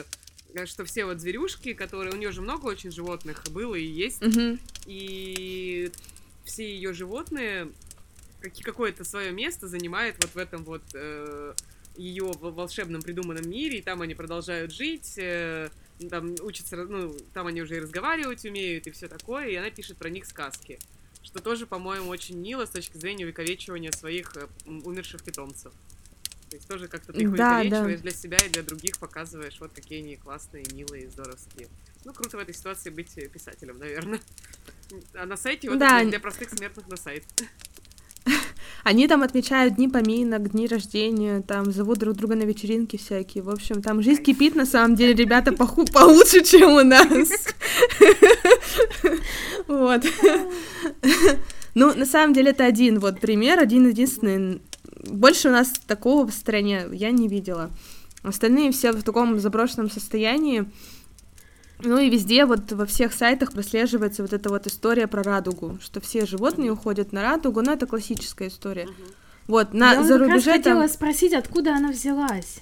э, 0.53 0.65
что 0.65 0.85
все 0.85 1.05
вот 1.05 1.19
зверюшки, 1.19 1.73
которые... 1.73 2.13
У 2.13 2.17
нее 2.17 2.31
же 2.31 2.41
много 2.41 2.65
очень 2.65 2.91
животных 2.91 3.43
было 3.51 3.75
и 3.75 3.85
есть, 3.85 4.21
Мгм. 4.21 4.59
и 4.85 5.91
все 6.43 6.63
ее 6.67 6.93
животные 6.93 7.71
какое-то 8.63 9.03
свое 9.03 9.31
место 9.31 9.67
занимают 9.67 10.17
вот 10.21 10.35
в 10.35 10.37
этом 10.37 10.63
вот 10.63 10.83
ее 11.97 12.31
волшебном 12.39 13.01
придуманном 13.01 13.49
мире, 13.49 13.79
и 13.79 13.81
там 13.81 14.01
они 14.01 14.15
продолжают 14.15 14.71
жить, 14.71 15.13
э, 15.17 15.69
там 16.09 16.35
учатся, 16.41 16.75
ну, 16.75 17.15
там 17.33 17.47
они 17.47 17.61
уже 17.61 17.77
и 17.77 17.79
разговаривать 17.79 18.45
умеют, 18.45 18.87
и 18.87 18.91
все 18.91 19.07
такое, 19.07 19.47
и 19.47 19.55
она 19.55 19.69
пишет 19.69 19.97
про 19.97 20.09
них 20.09 20.25
сказки. 20.25 20.77
Что 21.25 21.41
тоже, 21.41 21.65
по-моему, 21.65 22.09
очень 22.09 22.37
мило 22.37 22.65
с 22.65 22.69
точки 22.69 22.97
зрения 22.97 23.25
увековечивания 23.25 23.91
своих 23.91 24.37
э, 24.37 24.47
умерших 24.65 25.23
питомцев. 25.23 25.73
То 26.51 26.55
есть 26.55 26.67
тоже 26.67 26.87
как-то 26.87 27.11
ты 27.11 27.23
их 27.23 27.35
да, 27.35 27.57
увековечиваешь 27.57 27.97
да. 27.97 28.03
для 28.03 28.11
себя 28.11 28.37
и 28.37 28.49
для 28.49 28.61
других, 28.61 28.99
показываешь, 28.99 29.59
вот 29.59 29.73
какие 29.73 30.03
они 30.03 30.15
классные, 30.17 30.63
милые, 30.71 31.09
здоровские. 31.09 31.67
Ну, 32.05 32.13
круто 32.13 32.37
в 32.37 32.39
этой 32.39 32.53
ситуации 32.53 32.91
быть 32.91 33.15
писателем, 33.31 33.79
наверное. 33.79 34.21
А 35.15 35.25
на 35.25 35.35
сайте 35.35 35.67
вот 35.67 35.79
да. 35.79 36.03
для 36.03 36.19
простых 36.19 36.51
смертных 36.51 36.87
на 36.87 36.95
сайт. 36.95 37.23
Они 38.85 39.07
там 39.07 39.23
отмечают 39.23 39.77
дни 39.77 39.87
поминок, 39.87 40.51
дни 40.51 40.67
рождения, 40.67 41.41
там 41.41 41.71
зовут 41.71 41.97
друг 41.97 42.15
друга 42.15 42.35
на 42.35 42.43
вечеринки 42.43 42.97
всякие. 42.97 43.43
В 43.43 43.49
общем, 43.49 43.81
там 43.81 44.03
жизнь 44.03 44.21
кипит, 44.21 44.53
на 44.53 44.67
самом 44.67 44.95
деле, 44.95 45.15
ребята 45.15 45.51
поху 45.51 45.85
получше, 45.85 46.43
чем 46.43 46.73
у 46.73 46.83
нас. 46.83 47.07
Вот. 49.67 50.03
Ну, 51.73 51.95
на 51.95 52.05
самом 52.05 52.35
деле, 52.35 52.51
это 52.51 52.63
один 52.63 52.99
вот 52.99 53.19
пример, 53.19 53.59
один 53.59 53.87
единственный. 53.89 54.61
Больше 55.09 55.49
у 55.49 55.51
нас 55.51 55.73
такого 55.87 56.27
в 56.27 56.31
стране 56.31 56.85
я 56.91 57.09
не 57.09 57.27
видела. 57.27 57.71
Остальные 58.21 58.71
все 58.71 58.91
в 58.91 59.01
таком 59.01 59.39
заброшенном 59.39 59.89
состоянии. 59.89 60.65
Ну 61.79 61.97
и 61.97 62.09
везде, 62.09 62.45
вот 62.45 62.71
во 62.71 62.85
всех 62.85 63.13
сайтах 63.13 63.51
прослеживается 63.51 64.21
вот 64.21 64.33
эта 64.33 64.49
вот 64.49 64.65
история 64.67 65.07
про 65.07 65.23
радугу, 65.23 65.77
что 65.81 65.99
все 65.99 66.25
животные 66.25 66.71
уходят 66.71 67.11
на 67.11 67.21
радугу, 67.21 67.61
но 67.61 67.73
это 67.73 67.85
классическая 67.85 68.47
история. 68.47 68.87
Вот, 69.47 69.73
на 69.73 69.93
Я 69.93 70.03
за 70.03 70.17
рубеже 70.17 70.51
раз 70.51 70.57
хотела 70.57 70.87
спросить, 70.87 71.33
откуда 71.33 71.75
она 71.75 71.91
взялась? 71.91 72.59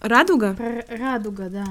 Радуга? 0.00 0.54
Про 0.54 0.84
радуга, 0.88 1.48
да. 1.48 1.64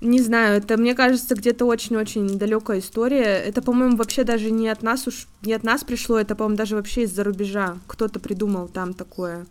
Не 0.00 0.20
знаю, 0.20 0.58
это, 0.58 0.76
мне 0.76 0.94
кажется, 0.94 1.36
где-то 1.36 1.64
очень-очень 1.64 2.36
далекая 2.36 2.80
история. 2.80 3.22
Это, 3.22 3.62
по-моему, 3.62 3.96
вообще 3.96 4.24
даже 4.24 4.50
не 4.50 4.68
от 4.68 4.82
нас 4.82 5.06
уж, 5.06 5.28
не 5.42 5.52
от 5.52 5.62
нас 5.62 5.84
пришло, 5.84 6.18
это, 6.18 6.34
по-моему, 6.34 6.56
даже 6.56 6.74
вообще 6.74 7.02
из-за 7.02 7.22
рубежа. 7.22 7.78
Кто-то 7.86 8.18
придумал 8.18 8.68
там 8.68 8.94
такое. 8.94 9.46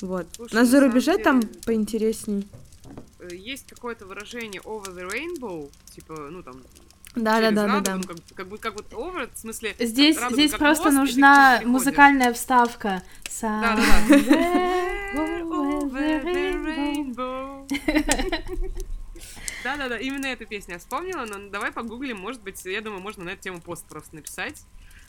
Вот. 0.00 0.26
Слушай, 0.34 0.54
На 0.54 0.64
за 0.64 0.80
рубеже 0.80 1.12
деле... 1.12 1.24
там 1.24 1.42
поинтересней. 1.66 2.48
Есть 3.30 3.66
какое-то 3.68 4.06
выражение 4.06 4.60
over 4.62 4.94
the 4.94 5.08
rainbow, 5.08 5.70
типа, 5.94 6.28
ну 6.30 6.42
там, 6.42 6.62
да, 7.14 7.40
да, 7.40 7.50
да, 7.50 7.66
да, 7.66 7.80
да. 7.80 7.96
Ну, 7.96 8.02
как, 8.04 8.16
как, 8.34 8.48
бы, 8.48 8.58
как 8.58 8.74
вот 8.74 8.90
over, 8.92 9.30
в 9.32 9.38
смысле... 9.38 9.76
Здесь, 9.78 10.16
радуга, 10.16 10.34
здесь 10.34 10.52
просто 10.52 10.84
мост, 10.84 10.96
нужна 10.96 11.60
музыкальная 11.64 12.32
вставка. 12.32 13.02
Да, 13.42 13.76
да, 13.76 13.84
да. 14.08 14.22
over 15.14 16.22
the 16.24 16.64
rainbow. 16.64 17.68
Да-да-да, 19.64 19.98
именно 19.98 20.26
эту 20.26 20.46
песню 20.46 20.74
я 20.74 20.78
вспомнила, 20.78 21.24
но 21.24 21.50
давай 21.50 21.70
погуглим, 21.70 22.18
может 22.18 22.42
быть, 22.42 22.64
я 22.64 22.80
думаю, 22.80 23.00
можно 23.02 23.24
на 23.24 23.30
эту 23.30 23.42
тему 23.42 23.60
пост 23.60 23.86
просто 23.86 24.16
написать. 24.16 24.64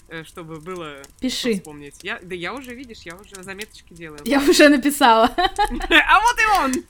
Э, 0.09 0.23
чтобы 0.23 0.59
было 0.59 0.97
Пиши. 1.19 1.55
вспомнить. 1.55 1.95
Я, 2.03 2.19
да 2.21 2.35
я 2.35 2.53
уже, 2.53 2.75
видишь, 2.75 2.99
я 2.99 3.15
уже 3.15 3.41
заметочки 3.41 3.93
делаю. 3.93 4.19
Я 4.25 4.39
уже 4.39 4.69
написала. 4.69 5.31
А 5.37 6.19
вот 6.19 6.39
и 6.39 6.45
он! 6.59 6.73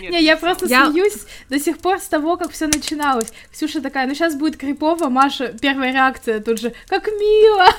Нет, 0.00 0.10
не, 0.10 0.22
я 0.22 0.36
просто 0.36 0.66
я... 0.66 0.90
смеюсь 0.90 1.26
до 1.48 1.58
сих 1.58 1.78
пор 1.78 1.98
с 1.98 2.08
того, 2.08 2.36
как 2.36 2.50
все 2.50 2.66
начиналось. 2.66 3.32
Ксюша 3.50 3.80
такая, 3.80 4.06
ну 4.06 4.14
сейчас 4.14 4.34
будет 4.36 4.58
крипово, 4.58 5.08
Маша, 5.08 5.56
первая 5.58 5.92
реакция 5.92 6.40
тут 6.40 6.60
же, 6.60 6.74
как 6.88 7.06
мило! 7.08 7.66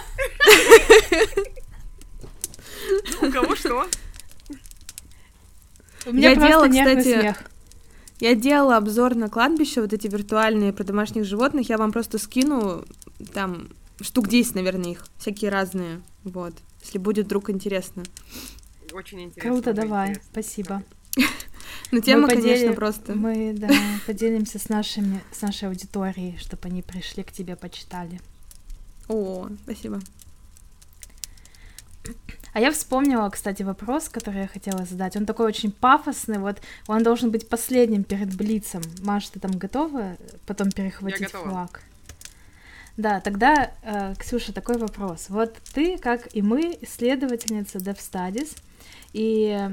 Ну, 3.22 3.28
у 3.28 3.32
кого 3.32 3.54
что? 3.54 3.86
У 6.06 6.14
меня 6.14 6.30
я 6.30 6.36
просто 6.36 6.70
делала, 6.70 6.96
кстати, 6.96 7.20
смех. 7.20 7.44
Я 8.20 8.34
делала 8.34 8.78
обзор 8.78 9.16
на 9.16 9.30
кладбище, 9.30 9.82
вот 9.82 9.92
эти 9.92 10.08
виртуальные 10.08 10.72
про 10.72 10.86
домашних 10.86 11.26
животных. 11.26 11.68
Я 11.70 11.78
вам 11.78 11.92
просто 11.92 12.18
скину 12.18 12.86
там 13.34 13.70
штук 14.02 14.28
10, 14.28 14.56
наверное, 14.56 14.92
их, 14.92 15.06
всякие 15.18 15.50
разные, 15.50 16.02
вот, 16.24 16.54
если 16.82 16.98
будет 16.98 17.26
вдруг 17.26 17.50
интересно. 17.50 18.04
Очень 18.94 19.24
интересно. 19.24 19.52
Круто, 19.52 19.74
давай, 19.74 20.10
интересно. 20.10 20.30
спасибо. 20.32 20.84
Ну, 21.92 22.02
тема, 22.02 22.28
конечно, 22.28 22.74
просто. 22.74 23.16
Мы, 23.16 23.54
да, 23.54 23.70
поделимся 24.06 24.60
с 24.60 24.68
нашими, 24.68 25.22
с 25.32 25.42
нашей 25.42 25.70
аудиторией, 25.70 26.38
чтобы 26.38 26.68
они 26.68 26.82
пришли 26.82 27.24
к 27.24 27.32
тебе, 27.32 27.56
почитали. 27.56 28.20
О, 29.08 29.48
спасибо. 29.64 30.02
А 32.54 32.60
я 32.60 32.72
вспомнила, 32.72 33.30
кстати, 33.30 33.64
вопрос, 33.64 34.10
который 34.10 34.42
я 34.42 34.48
хотела 34.48 34.86
задать. 34.86 35.16
Он 35.16 35.26
такой 35.26 35.46
очень 35.46 35.72
пафосный, 35.72 36.40
вот 36.40 36.62
он 36.88 37.04
должен 37.04 37.32
быть 37.32 37.48
последним 37.48 38.04
перед 38.04 38.36
Блицем. 38.36 38.82
Маш, 39.02 39.28
ты 39.30 39.40
там 39.40 39.52
готова 39.52 40.18
потом 40.46 40.72
перехватить 40.72 41.32
флаг? 41.32 41.82
Да, 42.98 43.20
тогда, 43.22 43.72
э, 43.84 44.16
Ксюша, 44.18 44.52
такой 44.54 44.78
вопрос. 44.78 45.28
Вот 45.30 45.56
ты, 45.74 46.00
как 46.00 46.36
и 46.36 46.42
мы, 46.42 46.78
исследовательница 46.82 47.78
DevStudies, 47.78 48.58
и 49.14 49.70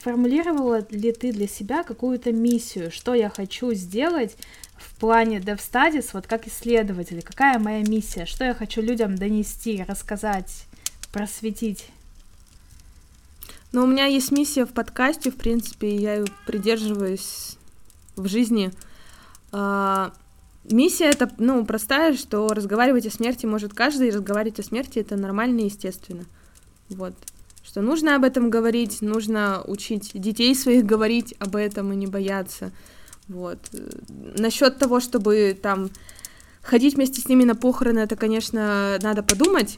формулировала 0.00 0.84
ли 0.90 1.12
ты 1.12 1.32
для 1.32 1.46
себя 1.46 1.84
какую-то 1.84 2.32
миссию, 2.32 2.90
что 2.90 3.14
я 3.14 3.28
хочу 3.28 3.72
сделать 3.74 4.36
в 4.76 4.98
плане 4.98 5.38
DevStudies, 5.38 6.10
вот 6.12 6.26
как 6.26 6.48
исследователь, 6.48 7.22
какая 7.22 7.58
моя 7.58 7.82
миссия, 7.82 8.26
что 8.26 8.44
я 8.44 8.54
хочу 8.54 8.80
людям 8.80 9.16
донести, 9.16 9.84
рассказать, 9.86 10.66
просветить? 11.12 11.86
Ну, 13.72 13.84
у 13.84 13.86
меня 13.86 14.06
есть 14.06 14.32
миссия 14.32 14.64
в 14.64 14.72
подкасте, 14.72 15.30
в 15.30 15.36
принципе, 15.36 15.94
я 15.94 16.14
ее 16.14 16.26
придерживаюсь 16.46 17.56
в 18.16 18.26
жизни. 18.26 18.72
Миссия 20.64 21.06
это, 21.06 21.30
ну, 21.38 21.64
простая, 21.64 22.16
что 22.16 22.48
разговаривать 22.48 23.06
о 23.06 23.10
смерти 23.10 23.46
может 23.46 23.72
каждый, 23.72 24.08
и 24.08 24.12
разговаривать 24.12 24.60
о 24.60 24.62
смерти 24.62 24.98
это 24.98 25.16
нормально 25.16 25.60
и 25.60 25.64
естественно. 25.64 26.24
Вот. 26.90 27.14
Что 27.62 27.82
нужно 27.82 28.16
об 28.16 28.24
этом 28.24 28.50
говорить, 28.50 29.00
нужно 29.00 29.62
учить 29.66 30.10
детей 30.14 30.54
своих 30.54 30.84
говорить 30.84 31.34
об 31.38 31.56
этом 31.56 31.92
и 31.92 31.96
не 31.96 32.06
бояться. 32.06 32.72
Вот. 33.28 33.58
Насчет 34.08 34.78
того, 34.78 35.00
чтобы 35.00 35.56
там 35.60 35.90
ходить 36.62 36.94
вместе 36.94 37.20
с 37.20 37.28
ними 37.28 37.44
на 37.44 37.54
похороны, 37.54 38.00
это, 38.00 38.16
конечно, 38.16 38.98
надо 39.02 39.22
подумать, 39.22 39.76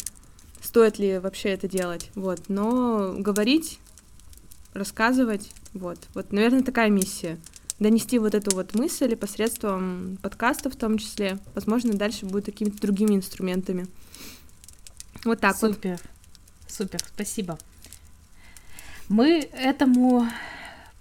стоит 0.61 0.99
ли 0.99 1.19
вообще 1.19 1.51
это 1.51 1.69
делать. 1.69 2.11
Вот. 2.15 2.41
Но 2.49 3.15
говорить, 3.19 3.79
рассказывать, 4.75 5.51
вот. 5.75 5.99
Вот, 6.15 6.33
наверное, 6.33 6.63
такая 6.63 6.91
миссия 6.91 7.39
донести 7.83 8.19
вот 8.19 8.35
эту 8.35 8.55
вот 8.55 8.75
мысль 8.75 9.17
посредством 9.17 10.19
подкаста 10.23 10.71
в 10.71 10.77
том 10.77 10.99
числе. 10.99 11.39
Возможно, 11.55 11.93
дальше 11.93 12.25
будет 12.25 12.47
какими-то 12.47 12.81
другими 12.81 13.17
инструментами. 13.17 13.87
Вот 15.25 15.41
так 15.41 15.57
Супер. 15.57 15.91
вот. 15.93 16.01
Супер. 16.69 17.01
Спасибо. 17.15 17.59
Мы 19.09 19.41
этому 19.53 20.27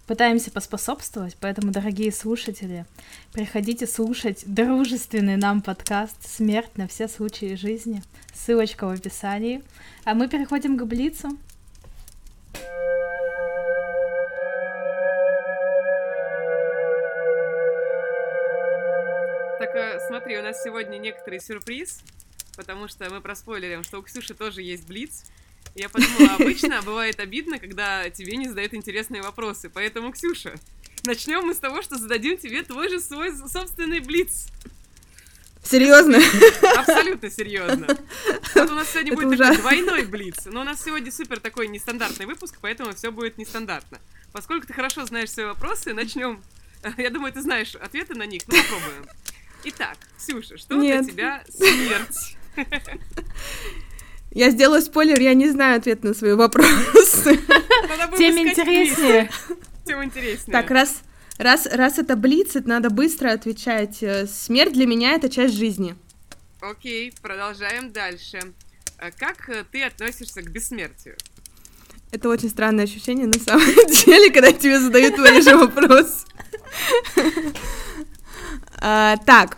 пытаемся 0.05 0.51
поспособствовать, 0.51 1.37
поэтому, 1.39 1.71
дорогие 1.71 2.11
слушатели, 2.11 2.85
приходите 3.31 3.87
слушать 3.87 4.43
дружественный 4.45 5.37
нам 5.37 5.61
подкаст 5.61 6.17
«Смерть 6.27 6.77
на 6.77 6.87
все 6.87 7.07
случаи 7.07 7.55
жизни». 7.55 8.03
Ссылочка 8.33 8.87
в 8.87 8.89
описании. 8.89 9.63
А 10.03 10.13
мы 10.13 10.27
переходим 10.27 10.77
к 10.77 10.83
Блицу. 10.85 11.37
Только 12.53 13.00
смотри, 20.31 20.37
у 20.37 20.43
нас 20.43 20.63
сегодня 20.63 20.97
некоторый 20.97 21.41
сюрприз, 21.41 21.99
потому 22.55 22.87
что 22.87 23.09
мы 23.09 23.19
проспойлерим, 23.19 23.83
что 23.83 23.99
у 23.99 24.01
Ксюши 24.01 24.33
тоже 24.33 24.61
есть 24.61 24.87
блиц. 24.87 25.25
Я 25.75 25.89
подумала, 25.89 26.35
обычно 26.39 26.81
бывает 26.81 27.19
обидно, 27.19 27.59
когда 27.59 28.09
тебе 28.09 28.37
не 28.37 28.47
задают 28.47 28.73
интересные 28.73 29.21
вопросы. 29.21 29.69
Поэтому, 29.69 30.11
Ксюша, 30.13 30.53
начнем 31.05 31.45
мы 31.45 31.53
с 31.53 31.57
того, 31.57 31.81
что 31.81 31.97
зададим 31.97 32.37
тебе 32.37 32.63
твой 32.63 32.89
же 32.89 33.01
свой 33.01 33.35
собственный 33.35 33.99
блиц. 33.99 34.47
Серьезно? 35.63 36.17
Абсолютно 36.77 37.29
серьезно. 37.29 37.87
Вот 38.55 38.71
у 38.71 38.75
нас 38.75 38.89
сегодня 38.89 39.13
будет 39.13 39.37
такой 39.37 39.57
двойной 39.57 40.03
блиц. 40.03 40.45
Но 40.45 40.61
у 40.61 40.63
нас 40.63 40.81
сегодня 40.81 41.11
супер 41.11 41.41
такой 41.41 41.67
нестандартный 41.67 42.25
выпуск, 42.25 42.57
поэтому 42.61 42.93
все 42.93 43.11
будет 43.11 43.37
нестандартно. 43.37 43.99
Поскольку 44.31 44.65
ты 44.65 44.73
хорошо 44.73 45.05
знаешь 45.05 45.29
свои 45.29 45.45
вопросы, 45.45 45.93
начнем. 45.93 46.41
Я 46.97 47.09
думаю, 47.09 47.33
ты 47.33 47.41
знаешь 47.41 47.75
ответы 47.75 48.15
на 48.15 48.25
них, 48.25 48.43
но 48.47 48.55
попробуем. 48.55 49.05
Итак, 49.63 49.97
Ксюша, 50.17 50.57
что 50.57 50.75
Нет. 50.75 51.05
для 51.05 51.13
тебя 51.13 51.43
смерть? 51.49 52.37
Я 54.31 54.49
сделаю 54.49 54.81
спойлер, 54.81 55.19
я 55.19 55.33
не 55.33 55.49
знаю 55.49 55.77
ответ 55.77 56.03
на 56.03 56.13
свои 56.13 56.33
вопросы. 56.33 57.37
Тем 58.17 58.37
интереснее. 58.37 59.29
Тем 59.85 60.03
интереснее. 60.03 60.53
Так, 60.53 60.71
раз, 60.71 61.01
раз, 61.37 61.67
раз 61.67 61.99
это 61.99 62.15
блиц, 62.15 62.55
это 62.55 62.69
надо 62.69 62.89
быстро 62.89 63.31
отвечать. 63.31 64.01
Э, 64.01 64.27
смерть 64.27 64.73
для 64.73 64.85
меня— 64.85 65.11
это 65.15 65.29
часть 65.29 65.55
жизни. 65.55 65.95
Окей, 66.61 67.11
продолжаем 67.21 67.91
дальше. 67.91 68.39
А 68.97 69.11
как 69.11 69.49
э, 69.49 69.65
ты 69.69 69.83
относишься 69.83 70.41
к 70.41 70.49
бессмертию? 70.49 71.17
Это 72.11 72.29
очень 72.29 72.49
странное 72.49 72.85
ощущение 72.85 73.27
на 73.27 73.39
самом 73.39 73.65
деле, 74.05 74.31
когда 74.31 74.51
тебе 74.53 74.79
задают 74.79 75.15
твои 75.15 75.41
же 75.41 75.57
вопросы. 75.57 76.25
А, 78.81 79.17
так, 79.17 79.57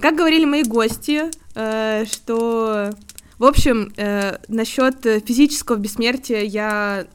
как 0.00 0.16
говорили 0.16 0.44
мои 0.44 0.62
гости, 0.62 1.24
э, 1.54 2.04
что... 2.06 2.90
В 3.38 3.44
общем, 3.44 3.92
э, 3.96 4.38
насчет 4.46 5.02
физического 5.02 5.76
бессмертия 5.76 6.42
я 6.42 7.06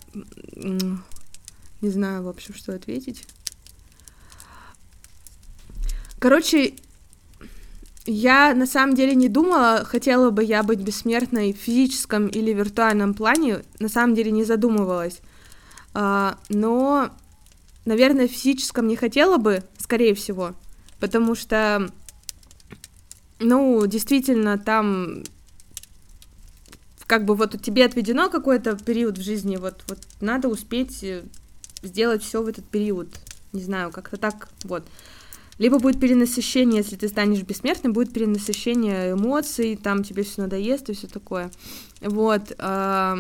не 1.82 1.90
знаю, 1.90 2.24
в 2.24 2.28
общем, 2.28 2.54
что 2.54 2.74
ответить. 2.74 3.24
Короче, 6.20 6.74
я 8.06 8.54
на 8.56 8.66
самом 8.66 8.96
деле 8.96 9.14
не 9.16 9.30
думала, 9.30 9.84
хотела 9.86 10.32
бы 10.32 10.44
я 10.44 10.64
быть 10.64 10.80
бессмертной 10.80 11.54
в 11.54 11.58
физическом 11.58 12.28
или 12.28 12.52
виртуальном 12.52 13.14
плане, 13.14 13.64
на 13.80 13.90
самом 13.90 14.16
деле 14.16 14.32
не 14.32 14.44
задумывалась. 14.44 15.20
А, 15.94 16.38
но, 16.50 17.10
наверное, 17.86 18.28
в 18.28 18.32
физическом 18.32 18.88
не 18.88 18.96
хотела 18.96 19.38
бы, 19.38 19.64
скорее 19.78 20.16
всего, 20.16 20.56
потому 21.00 21.36
что, 21.36 21.90
ну, 23.40 23.86
действительно, 23.86 24.58
там 24.58 25.24
как 27.08 27.24
бы 27.24 27.36
вот 27.36 27.60
тебе 27.62 27.86
отведено 27.86 28.30
какой-то 28.30 28.76
период 28.76 29.18
в 29.18 29.24
жизни, 29.24 29.56
вот, 29.56 29.84
вот 29.88 30.00
надо 30.20 30.50
успеть 30.50 31.04
э, 31.04 31.24
сделать 31.82 32.22
все 32.22 32.44
в 32.44 32.48
этот 32.48 32.66
период. 32.66 33.08
Не 33.54 33.62
знаю, 33.62 33.92
как-то 33.92 34.18
так, 34.18 34.50
вот. 34.66 34.86
Либо 35.58 35.80
будет 35.80 36.00
перенасыщение, 36.00 36.82
если 36.84 36.98
ты 36.98 37.08
станешь 37.08 37.42
бессмертным, 37.42 37.94
будет 37.94 38.14
перенасыщение 38.14 39.14
эмоций, 39.14 39.80
там 39.82 40.04
тебе 40.04 40.24
все 40.24 40.42
надоест 40.42 40.90
и 40.90 40.94
все 40.94 41.08
такое. 41.08 41.50
Вот. 42.02 42.54
А, 42.60 43.18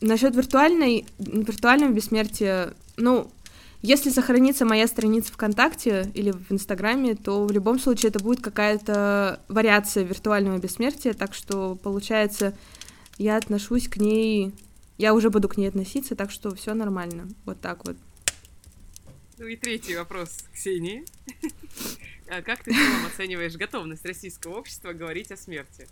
насчет 0.00 0.34
виртуальной, 0.34 1.04
виртуального 1.18 1.92
бессмертия, 1.92 2.72
ну, 2.96 3.30
если 3.82 4.10
сохранится 4.10 4.64
моя 4.64 4.86
страница 4.86 5.32
ВКонтакте 5.32 6.10
или 6.14 6.32
в 6.32 6.52
Инстаграме, 6.52 7.14
то 7.14 7.46
в 7.46 7.50
любом 7.50 7.78
случае 7.78 8.10
это 8.10 8.18
будет 8.18 8.42
какая-то 8.42 9.40
вариация 9.48 10.04
виртуального 10.04 10.58
бессмертия, 10.58 11.14
так 11.14 11.32
что 11.34 11.76
получается, 11.76 12.54
я 13.16 13.36
отношусь 13.36 13.88
к 13.88 13.96
ней, 13.96 14.52
я 14.98 15.14
уже 15.14 15.30
буду 15.30 15.48
к 15.48 15.56
ней 15.56 15.68
относиться, 15.68 16.14
так 16.14 16.30
что 16.30 16.54
все 16.54 16.74
нормально. 16.74 17.28
Вот 17.46 17.60
так 17.60 17.86
вот. 17.86 17.96
Ну 19.38 19.46
и 19.46 19.56
третий 19.56 19.96
вопрос, 19.96 20.44
Ксении. 20.52 21.04
А 22.28 22.42
как 22.42 22.62
ты 22.62 22.72
в 22.72 22.76
целом 22.76 23.06
оцениваешь 23.12 23.54
готовность 23.54 24.04
российского 24.04 24.58
общества 24.58 24.92
говорить 24.92 25.32
о 25.32 25.36
смерти? 25.36 25.88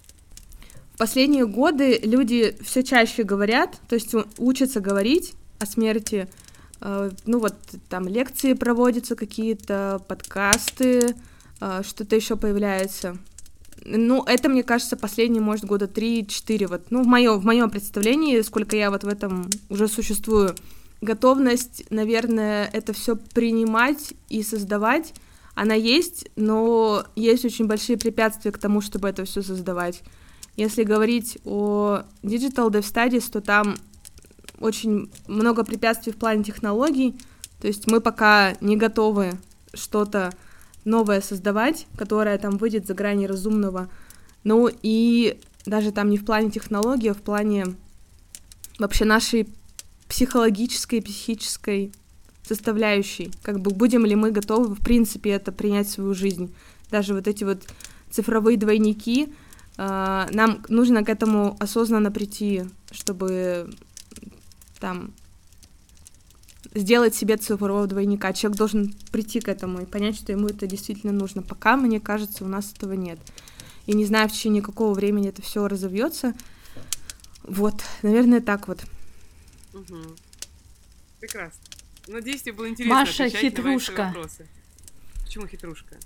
В 0.94 0.98
последние 0.98 1.46
годы 1.46 1.98
люди 2.02 2.54
все 2.60 2.82
чаще 2.82 3.22
говорят, 3.22 3.80
то 3.88 3.94
есть 3.94 4.14
учатся 4.36 4.80
говорить 4.80 5.34
о 5.58 5.66
смерти. 5.66 6.28
Э, 6.80 7.10
ну 7.26 7.38
вот 7.38 7.54
там 7.88 8.08
лекции 8.08 8.52
проводятся 8.52 9.16
какие-то, 9.16 10.02
подкасты, 10.08 11.14
э, 11.60 11.82
что-то 11.84 12.16
еще 12.16 12.36
появляется. 12.36 13.16
Ну, 13.84 14.24
это, 14.24 14.48
мне 14.48 14.64
кажется, 14.64 14.96
последние, 14.96 15.40
может, 15.40 15.64
года 15.64 15.86
3-4, 15.86 16.66
вот, 16.66 16.90
ну, 16.90 17.02
в 17.02 17.06
моем 17.06 17.38
в 17.38 17.44
моем 17.44 17.70
представлении, 17.70 18.40
сколько 18.40 18.76
я 18.76 18.90
вот 18.90 19.04
в 19.04 19.08
этом 19.08 19.48
уже 19.68 19.88
существую 19.88 20.54
готовность, 21.00 21.84
наверное, 21.90 22.68
это 22.72 22.92
все 22.92 23.16
принимать 23.16 24.14
и 24.28 24.42
создавать, 24.42 25.14
она 25.54 25.74
есть, 25.74 26.28
но 26.36 27.04
есть 27.16 27.44
очень 27.44 27.66
большие 27.66 27.98
препятствия 27.98 28.52
к 28.52 28.58
тому, 28.58 28.80
чтобы 28.80 29.08
это 29.08 29.24
все 29.24 29.42
создавать. 29.42 30.02
Если 30.56 30.82
говорить 30.82 31.38
о 31.44 32.02
Digital 32.22 32.70
Dev 32.70 32.82
Studies, 32.82 33.30
то 33.30 33.40
там 33.40 33.76
очень 34.60 35.10
много 35.26 35.64
препятствий 35.64 36.12
в 36.12 36.16
плане 36.16 36.44
технологий, 36.44 37.18
то 37.60 37.66
есть 37.66 37.90
мы 37.90 38.00
пока 38.00 38.54
не 38.60 38.76
готовы 38.76 39.32
что-то 39.74 40.32
новое 40.84 41.20
создавать, 41.20 41.86
которое 41.96 42.38
там 42.38 42.56
выйдет 42.56 42.86
за 42.86 42.94
грани 42.94 43.26
разумного. 43.26 43.88
Ну 44.44 44.70
и 44.82 45.38
даже 45.66 45.92
там 45.92 46.08
не 46.10 46.18
в 46.18 46.24
плане 46.24 46.50
технологий, 46.50 47.08
а 47.08 47.14
в 47.14 47.22
плане 47.22 47.66
вообще 48.78 49.04
нашей 49.04 49.48
психологической, 50.08 51.02
психической 51.02 51.92
составляющей. 52.42 53.30
Как 53.42 53.60
бы 53.60 53.70
будем 53.70 54.06
ли 54.06 54.14
мы 54.14 54.30
готовы, 54.30 54.74
в 54.74 54.80
принципе, 54.80 55.30
это 55.30 55.52
принять 55.52 55.88
в 55.88 55.92
свою 55.92 56.14
жизнь. 56.14 56.54
Даже 56.90 57.12
вот 57.12 57.28
эти 57.28 57.44
вот 57.44 57.62
цифровые 58.10 58.56
двойники, 58.56 59.28
э, 59.76 60.26
нам 60.30 60.64
нужно 60.68 61.04
к 61.04 61.10
этому 61.10 61.56
осознанно 61.60 62.10
прийти, 62.10 62.64
чтобы 62.90 63.70
там 64.80 65.12
сделать 66.74 67.14
себе 67.14 67.36
цифрового 67.36 67.86
двойника. 67.86 68.32
Человек 68.32 68.58
должен 68.58 68.94
прийти 69.10 69.40
к 69.40 69.48
этому 69.48 69.82
и 69.82 69.86
понять, 69.86 70.16
что 70.16 70.32
ему 70.32 70.48
это 70.48 70.66
действительно 70.66 71.12
нужно. 71.12 71.42
Пока, 71.42 71.76
мне 71.76 72.00
кажется, 72.00 72.44
у 72.44 72.48
нас 72.48 72.72
этого 72.72 72.92
нет. 72.92 73.18
И 73.86 73.94
не 73.94 74.04
знаю, 74.04 74.28
в 74.28 74.32
течение 74.32 74.62
какого 74.62 74.92
времени 74.92 75.28
это 75.28 75.42
все 75.42 75.66
разовьется. 75.66 76.34
Вот, 77.42 77.82
наверное, 78.02 78.40
так 78.40 78.68
вот. 78.68 78.84
Угу. 79.72 79.96
Прекрасно. 81.20 81.60
Надеюсь, 82.06 82.42
тебе 82.42 82.52
было 82.52 82.68
интересно 82.68 82.94
Маша 82.94 83.28
хитрушка. 83.28 84.14
Почему 85.24 85.46
хитрушка? 85.46 85.96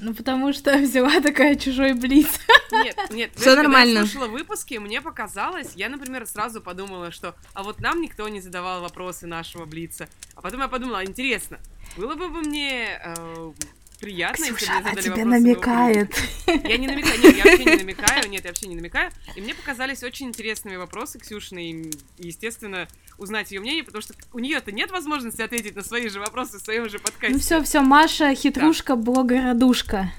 Ну, 0.00 0.14
потому 0.14 0.52
что 0.52 0.76
взяла 0.78 1.20
такая 1.20 1.56
чужой 1.56 1.92
блиц. 1.94 2.28
Нет, 2.72 2.96
нет, 3.10 3.30
все 3.36 3.54
нормально. 3.54 4.00
Когда 4.00 4.00
я 4.00 4.06
слушала 4.06 4.28
выпуски, 4.28 4.74
мне 4.74 5.00
показалось, 5.00 5.72
я, 5.74 5.88
например, 5.88 6.26
сразу 6.26 6.60
подумала, 6.60 7.10
что 7.10 7.34
а 7.54 7.62
вот 7.62 7.80
нам 7.80 8.00
никто 8.00 8.28
не 8.28 8.40
задавал 8.40 8.80
вопросы 8.80 9.26
нашего 9.26 9.64
блица. 9.64 10.08
А 10.34 10.40
потом 10.40 10.60
я 10.60 10.68
подумала, 10.68 11.04
интересно, 11.04 11.58
было 11.96 12.14
бы 12.14 12.28
мне 12.28 13.00
э, 13.04 13.52
приятно, 14.00 14.46
Ксюша, 14.46 14.60
если 14.60 14.72
мне 14.72 14.82
задали 14.82 15.02
тебе 15.02 15.10
вопросы 15.10 15.40
намекает. 15.40 16.14
Я 16.46 16.76
не 16.78 16.86
намекаю, 16.88 17.22
нет, 17.22 17.36
я 17.36 17.44
вообще 17.44 17.64
не 17.64 17.76
намекаю, 17.76 18.30
нет, 18.30 18.44
я 18.44 18.50
вообще 18.50 18.66
не 18.68 18.76
намекаю. 18.76 19.10
И 19.36 19.40
мне 19.40 19.54
показались 19.54 20.02
очень 20.02 20.28
интересными 20.28 20.76
вопросы 20.76 21.18
Ксюшины, 21.18 21.70
и, 21.70 21.90
естественно, 22.18 22.88
узнать 23.20 23.52
ее 23.52 23.60
мнение, 23.60 23.84
потому 23.84 24.02
что 24.02 24.14
у 24.32 24.38
нее-то 24.38 24.72
нет 24.72 24.90
возможности 24.90 25.42
ответить 25.42 25.76
на 25.76 25.82
свои 25.82 26.08
же 26.08 26.18
вопросы 26.18 26.58
в 26.58 26.62
своем 26.62 26.88
же 26.88 26.98
подкасте. 26.98 27.34
Ну 27.34 27.38
все, 27.38 27.62
все, 27.62 27.82
Маша 27.82 28.34
хитрушка, 28.34 28.96
да. 28.96 29.02
блогородушка. 29.02 30.10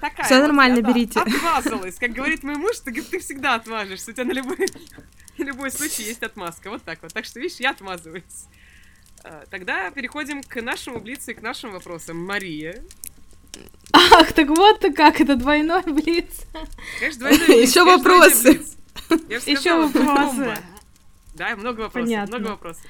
Такая 0.00 0.24
Все 0.26 0.36
вот, 0.36 0.42
нормально, 0.42 0.80
да, 0.80 0.92
берите. 0.92 1.20
Отмазалась. 1.20 1.96
Как 1.96 2.12
говорит 2.12 2.42
мой 2.42 2.56
муж, 2.56 2.78
ты, 2.84 3.02
ты 3.02 3.18
всегда 3.18 3.54
отмажешься. 3.54 4.10
У 4.10 4.14
тебя 4.14 4.24
на 4.24 4.32
любой, 4.32 4.68
на 5.38 5.44
любой 5.44 5.70
случай 5.70 6.04
есть 6.04 6.22
отмазка. 6.22 6.70
Вот 6.70 6.82
так 6.82 7.02
вот. 7.02 7.12
Так 7.12 7.24
что, 7.24 7.40
видишь, 7.40 7.58
я 7.58 7.70
отмазываюсь. 7.70 8.46
А, 9.24 9.44
тогда 9.50 9.90
переходим 9.90 10.42
к 10.42 10.60
нашему 10.62 11.00
блицу 11.00 11.32
и 11.32 11.34
к 11.34 11.42
нашим 11.42 11.72
вопросам. 11.72 12.24
Мария. 12.24 12.82
Ах, 13.92 14.32
так 14.32 14.48
вот 14.48 14.80
ты 14.80 14.92
как, 14.92 15.20
это 15.20 15.36
двойной 15.36 15.82
блиц. 15.82 16.46
Конечно, 16.98 17.20
двойной 17.20 17.46
блиц. 17.46 17.68
Еще 17.68 17.84
вопросы. 17.84 18.62
Еще 19.28 19.76
вопросы. 19.76 20.56
Да, 21.42 21.56
много 21.56 21.80
вопросов, 21.80 22.08
Понятно. 22.08 22.38
много 22.38 22.50
вопросов. 22.52 22.82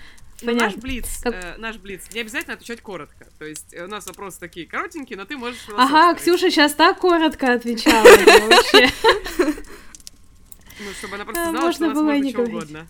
Но 0.43 0.53
наш 0.53 0.75
блиц, 0.75 1.21
как... 1.23 1.33
э, 1.33 1.55
наш 1.57 1.77
блиц, 1.77 2.03
не 2.13 2.21
обязательно 2.21 2.53
отвечать 2.55 2.83
коротко. 2.83 3.27
То 3.39 3.47
есть 3.47 3.73
э, 3.73 3.85
у 3.85 3.89
нас 3.89 4.07
вопросы 4.07 4.39
такие 4.41 4.67
коротенькие, 4.67 5.17
но 5.17 5.25
ты 5.25 5.39
можешь 5.39 5.61
Ага, 5.75 6.15
Ксюша 6.19 6.51
сейчас 6.51 6.75
так 6.75 6.99
коротко 6.99 7.55
отвечала 7.55 8.05
вообще. 8.05 8.91
Ну, 9.39 10.93
чтобы 10.99 11.15
она 11.15 11.25
просто 11.25 11.49
знала, 11.49 11.73
что 11.73 11.85
у 11.85 11.89
нас 11.89 11.97
можно 11.97 12.21
быть 12.21 12.31
что 12.31 12.43
угодно. 12.43 12.87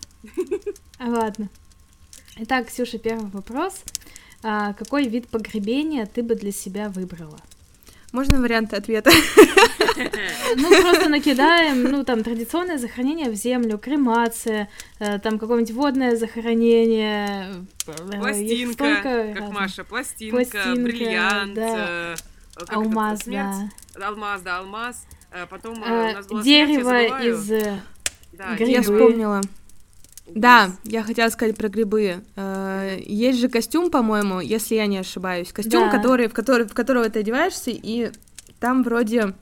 Ладно. 0.99 1.49
Итак, 2.37 2.67
Ксюша, 2.67 2.97
первый 2.97 3.29
вопрос. 3.29 3.83
А, 4.41 4.73
какой 4.73 5.07
вид 5.07 5.29
погребения 5.29 6.05
ты 6.07 6.23
бы 6.23 6.35
для 6.35 6.51
себя 6.51 6.89
выбрала? 6.89 7.39
Можно 8.11 8.41
варианты 8.41 8.75
ответа? 8.75 9.11
Ну, 10.55 10.81
просто 10.81 11.09
накидаем, 11.09 11.83
ну, 11.83 12.03
там, 12.03 12.23
традиционное 12.23 12.77
захоронение 12.77 13.29
в 13.29 13.35
землю, 13.35 13.77
кремация, 13.77 14.69
э, 14.99 15.19
там, 15.19 15.39
какое-нибудь 15.39 15.73
водное 15.73 16.15
захоронение. 16.15 17.65
Э, 17.87 18.19
пластинка, 18.19 19.01
как. 19.03 19.51
Маша, 19.51 19.83
пластинка, 19.83 20.73
бриллиант. 20.75 21.57
Э, 21.57 22.15
алмаз, 22.69 23.21
да. 23.25 23.69
Алмаз, 24.01 24.41
да, 24.41 24.59
алмаз. 24.59 25.05
Потом 25.49 25.81
у 25.81 25.85
нас 25.85 26.27
было 26.27 26.43
Дерево 26.43 27.21
из... 27.23 27.49
Я 28.59 28.81
вспомнила. 28.81 29.41
Да, 30.27 30.71
я 30.83 31.03
хотела 31.03 31.29
сказать 31.29 31.57
про 31.57 31.67
грибы. 31.69 32.23
Есть 32.99 33.39
же 33.39 33.49
костюм, 33.49 33.89
по-моему, 33.91 34.39
если 34.39 34.75
я 34.75 34.85
не 34.85 34.99
ошибаюсь. 34.99 35.51
Костюм, 35.51 35.89
да. 35.89 35.91
который, 35.91 36.27
в, 36.27 36.33
который, 36.33 36.65
в 36.65 36.73
которого 36.73 37.09
ты 37.09 37.19
одеваешься, 37.19 37.71
и 37.71 38.11
там 38.59 38.83
вроде 38.83 39.33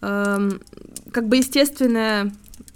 эм, 0.00 0.60
как 1.12 1.28
бы 1.28 1.36
естественное... 1.36 2.32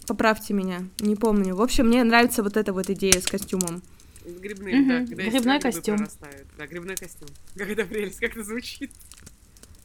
Поправьте 0.06 0.52
меня, 0.52 0.82
не 0.98 1.14
помню. 1.14 1.54
В 1.54 1.62
общем, 1.62 1.86
мне 1.86 2.02
нравится 2.02 2.42
вот 2.42 2.56
эта 2.56 2.72
вот 2.72 2.90
идея 2.90 3.20
с 3.20 3.26
костюмом. 3.26 3.82
Грибные, 4.24 4.80
угу. 4.80 4.88
да. 4.88 4.98
Когда 5.06 5.30
Грибной 5.30 5.60
костюм. 5.60 6.08
Да, 6.58 6.66
грибной 6.66 6.96
костюм. 6.96 7.28
Как 7.56 7.68
это 7.68 7.84
прелесть, 7.84 8.18
как 8.18 8.32
это 8.32 8.44
звучит. 8.44 8.90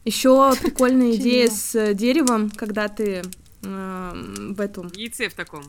Еще 0.04 0.52
прикольная 0.60 1.12
идея 1.16 1.48
с 1.48 1.94
деревом, 1.94 2.50
когда 2.50 2.88
ты 2.88 3.22
эм, 3.62 4.54
в 4.54 4.60
этом... 4.60 4.90
Яйце 4.94 5.28
в 5.28 5.34
таком. 5.34 5.62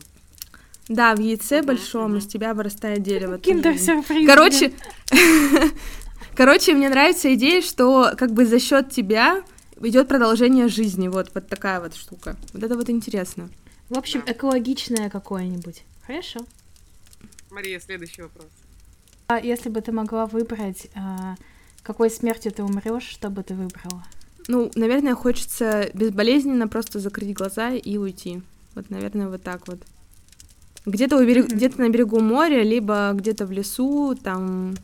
Да, 0.88 1.14
в 1.14 1.20
яйце 1.20 1.62
большом 1.62 2.16
из 2.16 2.26
тебя 2.26 2.54
вырастает 2.54 3.02
дерево. 3.02 3.38
Киндер-сюрприз. 3.38 4.26
Короче, 4.26 4.72
короче, 6.34 6.74
мне 6.74 6.88
нравится 6.88 7.32
идея, 7.34 7.62
что 7.62 8.12
как 8.18 8.32
бы 8.32 8.44
за 8.44 8.58
счет 8.58 8.90
тебя 8.90 9.42
идет 9.80 10.08
продолжение 10.08 10.68
жизни, 10.68 11.08
вот, 11.08 11.30
вот 11.34 11.48
такая 11.48 11.80
вот 11.80 11.94
штука. 11.94 12.36
Вот 12.52 12.62
это 12.62 12.76
вот 12.76 12.90
интересно. 12.90 13.48
В 13.88 13.98
общем, 13.98 14.22
Да. 14.26 14.32
экологичное 14.32 15.10
какое-нибудь. 15.10 15.82
Хорошо. 16.06 16.40
Мария, 17.50 17.80
следующий 17.80 18.22
вопрос. 18.22 18.46
А 19.26 19.38
если 19.38 19.68
бы 19.68 19.80
ты 19.80 19.92
могла 19.92 20.26
выбрать, 20.26 20.88
а, 20.94 21.34
какой 21.82 22.10
смертью 22.10 22.52
ты 22.52 22.62
умрешь, 22.62 23.04
что 23.04 23.30
бы 23.30 23.42
ты 23.42 23.54
выбрала? 23.54 24.04
Ну, 24.48 24.70
наверное, 24.74 25.14
хочется 25.14 25.90
безболезненно 25.94 26.66
просто 26.68 26.98
закрыть 26.98 27.32
глаза 27.34 27.70
и 27.70 27.96
уйти. 27.96 28.42
Вот, 28.74 28.90
наверное, 28.90 29.28
вот 29.28 29.42
так 29.42 29.66
вот. 29.68 29.80
Где-то, 30.86 31.22
берег- 31.24 31.46
Мгм. 31.48 31.56
где-то 31.56 31.80
на 31.80 31.88
берегу 31.90 32.20
моря, 32.20 32.62
либо 32.62 33.12
где-то 33.14 33.46
в 33.46 33.52
лесу, 33.52 34.16
там, 34.20 34.74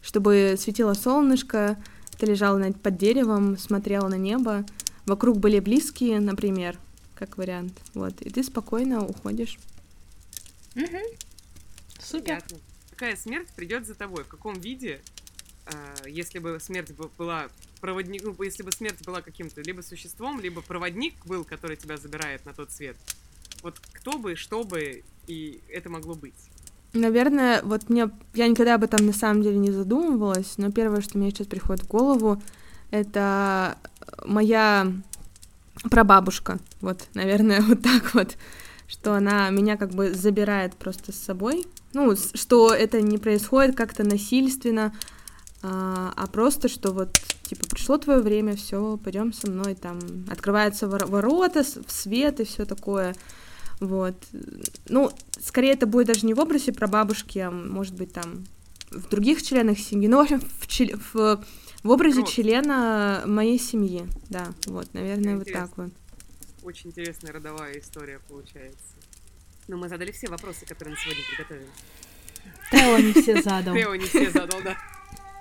чтобы 0.00 0.56
светило 0.58 0.94
солнышко, 0.94 1.76
ты 2.22 2.26
лежал 2.26 2.56
на- 2.56 2.72
под 2.72 2.96
деревом, 2.98 3.58
смотрел 3.58 4.08
на 4.08 4.14
небо, 4.14 4.64
вокруг 5.06 5.38
были 5.38 5.58
близкие, 5.58 6.20
например, 6.20 6.78
как 7.16 7.36
вариант. 7.36 7.72
Вот, 7.94 8.22
и 8.22 8.30
ты 8.30 8.44
спокойно 8.44 9.04
уходишь. 9.04 9.58
Супер. 11.98 12.26
Понятно. 12.26 12.58
Какая 12.90 13.16
смерть 13.16 13.48
придет 13.56 13.88
за 13.88 13.96
тобой? 13.96 14.22
В 14.22 14.28
каком 14.28 14.54
виде? 14.60 15.00
э, 15.66 16.08
если 16.08 16.38
бы 16.40 16.58
смерть 16.60 16.92
была 17.18 17.48
проводник, 17.80 18.22
ну, 18.22 18.40
если 18.42 18.62
бы 18.62 18.70
смерть 18.72 19.04
была 19.04 19.20
каким-то 19.20 19.60
либо 19.60 19.80
существом, 19.80 20.40
либо 20.40 20.60
проводник 20.60 21.14
был, 21.26 21.44
который 21.44 21.76
тебя 21.76 21.96
забирает 21.96 22.44
на 22.46 22.52
тот 22.52 22.70
свет. 22.70 22.96
Вот 23.62 23.80
кто 23.92 24.18
бы, 24.18 24.34
что 24.36 24.62
бы, 24.64 25.02
и 25.26 25.60
это 25.68 25.88
могло 25.88 26.14
быть. 26.14 26.34
Наверное, 26.92 27.62
вот 27.62 27.88
мне... 27.88 28.10
Я 28.34 28.48
никогда 28.48 28.74
об 28.74 28.84
этом 28.84 29.06
на 29.06 29.12
самом 29.12 29.42
деле 29.42 29.56
не 29.56 29.70
задумывалась, 29.70 30.54
но 30.58 30.70
первое, 30.70 31.00
что 31.00 31.16
мне 31.18 31.30
сейчас 31.30 31.46
приходит 31.46 31.84
в 31.84 31.88
голову, 31.88 32.42
это 32.90 33.78
моя 34.24 34.92
прабабушка. 35.90 36.58
Вот, 36.80 37.06
наверное, 37.14 37.60
вот 37.66 37.82
так 37.82 38.14
вот. 38.14 38.36
Что 38.86 39.14
она 39.14 39.48
меня 39.48 39.78
как 39.78 39.90
бы 39.90 40.12
забирает 40.12 40.74
просто 40.74 41.12
с 41.12 41.16
собой. 41.16 41.66
Ну, 41.94 42.14
что 42.16 42.74
это 42.74 43.00
не 43.00 43.16
происходит 43.16 43.74
как-то 43.74 44.04
насильственно, 44.04 44.92
а, 45.62 46.12
а 46.16 46.26
просто, 46.26 46.68
что 46.68 46.92
вот, 46.92 47.18
типа, 47.44 47.66
пришло 47.70 47.96
твое 47.96 48.20
время, 48.20 48.56
все, 48.56 48.98
пойдем 49.02 49.32
со 49.32 49.48
мной, 49.50 49.74
там, 49.74 49.98
открываются 50.28 50.88
вор- 50.88 51.06
ворота, 51.06 51.64
свет 51.86 52.40
и 52.40 52.44
все 52.44 52.64
такое. 52.64 53.14
Вот. 53.82 54.14
Ну, 54.88 55.10
скорее 55.40 55.72
это 55.72 55.86
будет 55.86 56.06
даже 56.06 56.24
не 56.24 56.34
в 56.34 56.38
образе 56.38 56.72
прабабушки, 56.72 57.40
а 57.40 57.50
может 57.50 57.94
быть 57.94 58.12
там 58.12 58.46
в 58.92 59.08
других 59.08 59.42
членах 59.42 59.76
семьи. 59.78 60.06
Ну, 60.06 60.18
в 60.18 60.20
общем, 60.20 60.40
в, 60.60 60.68
чел- 60.68 60.96
в, 61.12 61.44
в 61.82 61.90
образе 61.90 62.20
Род. 62.20 62.30
члена 62.30 63.24
моей 63.26 63.58
семьи. 63.58 64.06
Да, 64.30 64.46
вот, 64.66 64.94
наверное, 64.94 65.34
вот 65.36 65.48
Интересно. 65.48 65.66
так 65.66 65.76
вот. 65.78 65.92
Очень 66.62 66.90
интересная 66.90 67.32
родовая 67.32 67.76
история 67.80 68.20
получается. 68.28 68.94
Но 69.66 69.76
мы 69.76 69.88
задали 69.88 70.12
все 70.12 70.28
вопросы, 70.28 70.64
которые 70.64 70.94
на 70.94 71.00
сегодня 71.00 71.22
приготовили. 71.28 71.66
Тео 72.70 72.98
не 72.98 73.12
все 73.20 73.42
задал. 73.42 73.74
Тео 73.74 73.94
не 73.96 74.04
все 74.04 74.30
задал, 74.30 74.60
да. 74.62 74.76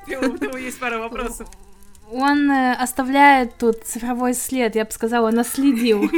Тео, 0.07 0.19
у 0.31 0.37
того 0.39 0.57
есть 0.57 0.79
пара 0.79 0.97
вопросов. 0.97 1.47
Он 2.09 2.49
э, 2.49 2.73
оставляет 2.73 3.57
тут 3.57 3.83
цифровой 3.85 4.33
след, 4.33 4.75
я 4.75 4.83
бы 4.85 4.91
сказала, 4.91 5.29
наследил, 5.31 6.01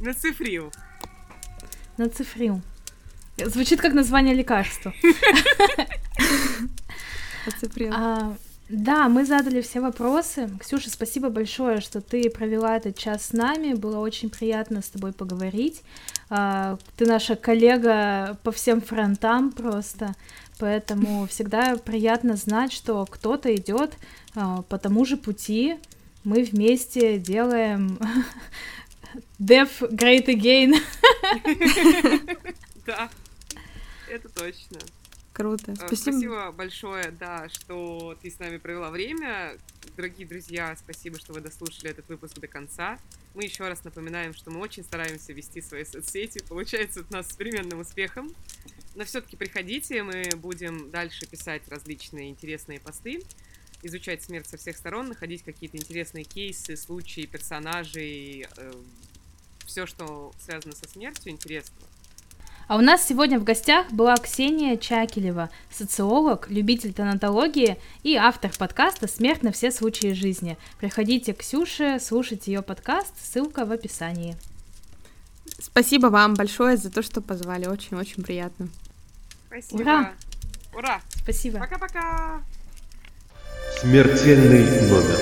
Нацифрил. 0.00 0.72
нацифрил. 1.96 2.60
Звучит 3.36 3.80
как 3.80 3.92
название 3.94 4.34
лекарства. 4.34 4.94
Оцифрил. 7.46 7.92
А, 7.94 8.36
да, 8.68 9.08
мы 9.08 9.24
задали 9.24 9.60
все 9.60 9.80
вопросы. 9.80 10.50
Ксюша, 10.60 10.90
спасибо 10.90 11.30
большое, 11.30 11.80
что 11.80 12.00
ты 12.00 12.30
провела 12.30 12.76
этот 12.76 12.96
час 12.96 13.26
с 13.26 13.32
нами. 13.32 13.74
Было 13.74 13.98
очень 13.98 14.30
приятно 14.30 14.82
с 14.82 14.88
тобой 14.88 15.12
поговорить. 15.12 15.82
А, 16.30 16.78
ты 16.96 17.06
наша 17.06 17.34
коллега 17.34 18.38
по 18.42 18.52
всем 18.52 18.80
фронтам 18.80 19.50
просто. 19.50 20.14
Поэтому 20.58 21.26
всегда 21.26 21.76
приятно 21.76 22.36
знать, 22.36 22.72
что 22.72 23.04
кто-то 23.06 23.54
идет 23.54 23.94
а, 24.34 24.62
по 24.62 24.78
тому 24.78 25.04
же 25.04 25.16
пути. 25.16 25.76
Мы 26.24 26.42
вместе 26.42 27.18
делаем 27.18 27.98
Dev 29.38 29.70
Great 29.90 30.26
Again. 30.26 30.74
Да, 32.86 33.10
это 34.08 34.30
точно. 34.30 34.78
Круто. 35.34 35.72
Э, 35.72 35.74
Спасибо. 35.74 35.96
Спасибо 35.96 36.52
большое, 36.52 37.10
да, 37.10 37.48
что 37.50 38.16
ты 38.22 38.30
с 38.30 38.38
нами 38.38 38.56
провела 38.56 38.90
время. 38.90 39.58
Дорогие 39.94 40.26
друзья, 40.26 40.74
спасибо, 40.74 41.18
что 41.18 41.34
вы 41.34 41.40
дослушали 41.40 41.90
этот 41.90 42.08
выпуск 42.08 42.38
до 42.38 42.48
конца. 42.48 42.98
Мы 43.34 43.44
еще 43.44 43.68
раз 43.68 43.84
напоминаем, 43.84 44.32
что 44.32 44.50
мы 44.50 44.58
очень 44.60 44.82
стараемся 44.84 45.32
вести 45.32 45.60
свои 45.60 45.84
соцсети. 45.84 46.42
Получается 46.48 47.04
у 47.08 47.12
нас 47.12 47.28
с 47.28 47.36
переменным 47.36 47.80
успехом. 47.80 48.34
Но 48.94 49.04
все-таки 49.04 49.36
приходите, 49.36 50.02
мы 50.02 50.24
будем 50.36 50.90
дальше 50.90 51.26
писать 51.26 51.62
различные 51.68 52.30
интересные 52.30 52.80
посты, 52.80 53.22
изучать 53.82 54.22
смерть 54.22 54.48
со 54.48 54.56
всех 54.56 54.76
сторон, 54.76 55.08
находить 55.08 55.42
какие-то 55.42 55.76
интересные 55.76 56.24
кейсы, 56.24 56.76
случаи, 56.76 57.26
персонажей, 57.26 58.46
все, 59.66 59.86
что 59.86 60.32
связано 60.40 60.74
со 60.74 60.88
смертью, 60.88 61.32
интересного. 61.32 61.86
А 62.68 62.76
у 62.76 62.82
нас 62.82 63.06
сегодня 63.06 63.38
в 63.38 63.44
гостях 63.44 63.90
была 63.92 64.14
Ксения 64.16 64.76
Чакелева, 64.76 65.48
социолог, 65.70 66.50
любитель 66.50 66.92
тонатологии 66.92 67.78
и 68.02 68.14
автор 68.14 68.50
подкаста 68.58 69.08
«Смерть 69.08 69.42
на 69.42 69.52
все 69.52 69.70
случаи 69.70 70.12
жизни». 70.12 70.58
Приходите 70.78 71.32
к 71.32 71.38
Ксюше, 71.38 71.98
слушайте 71.98 72.52
ее 72.52 72.60
подкаст, 72.60 73.14
ссылка 73.22 73.64
в 73.64 73.72
описании. 73.72 74.36
Спасибо 75.58 76.08
вам 76.08 76.34
большое 76.34 76.76
за 76.76 76.90
то, 76.90 77.02
что 77.02 77.22
позвали. 77.22 77.66
Очень-очень 77.66 78.22
приятно. 78.22 78.68
Спасибо. 79.46 79.80
Ура! 79.80 80.14
Ура! 80.74 81.00
Спасибо. 81.22 81.58
Пока-пока! 81.60 82.42
Смертельный 83.76 84.88
номер. 84.88 85.18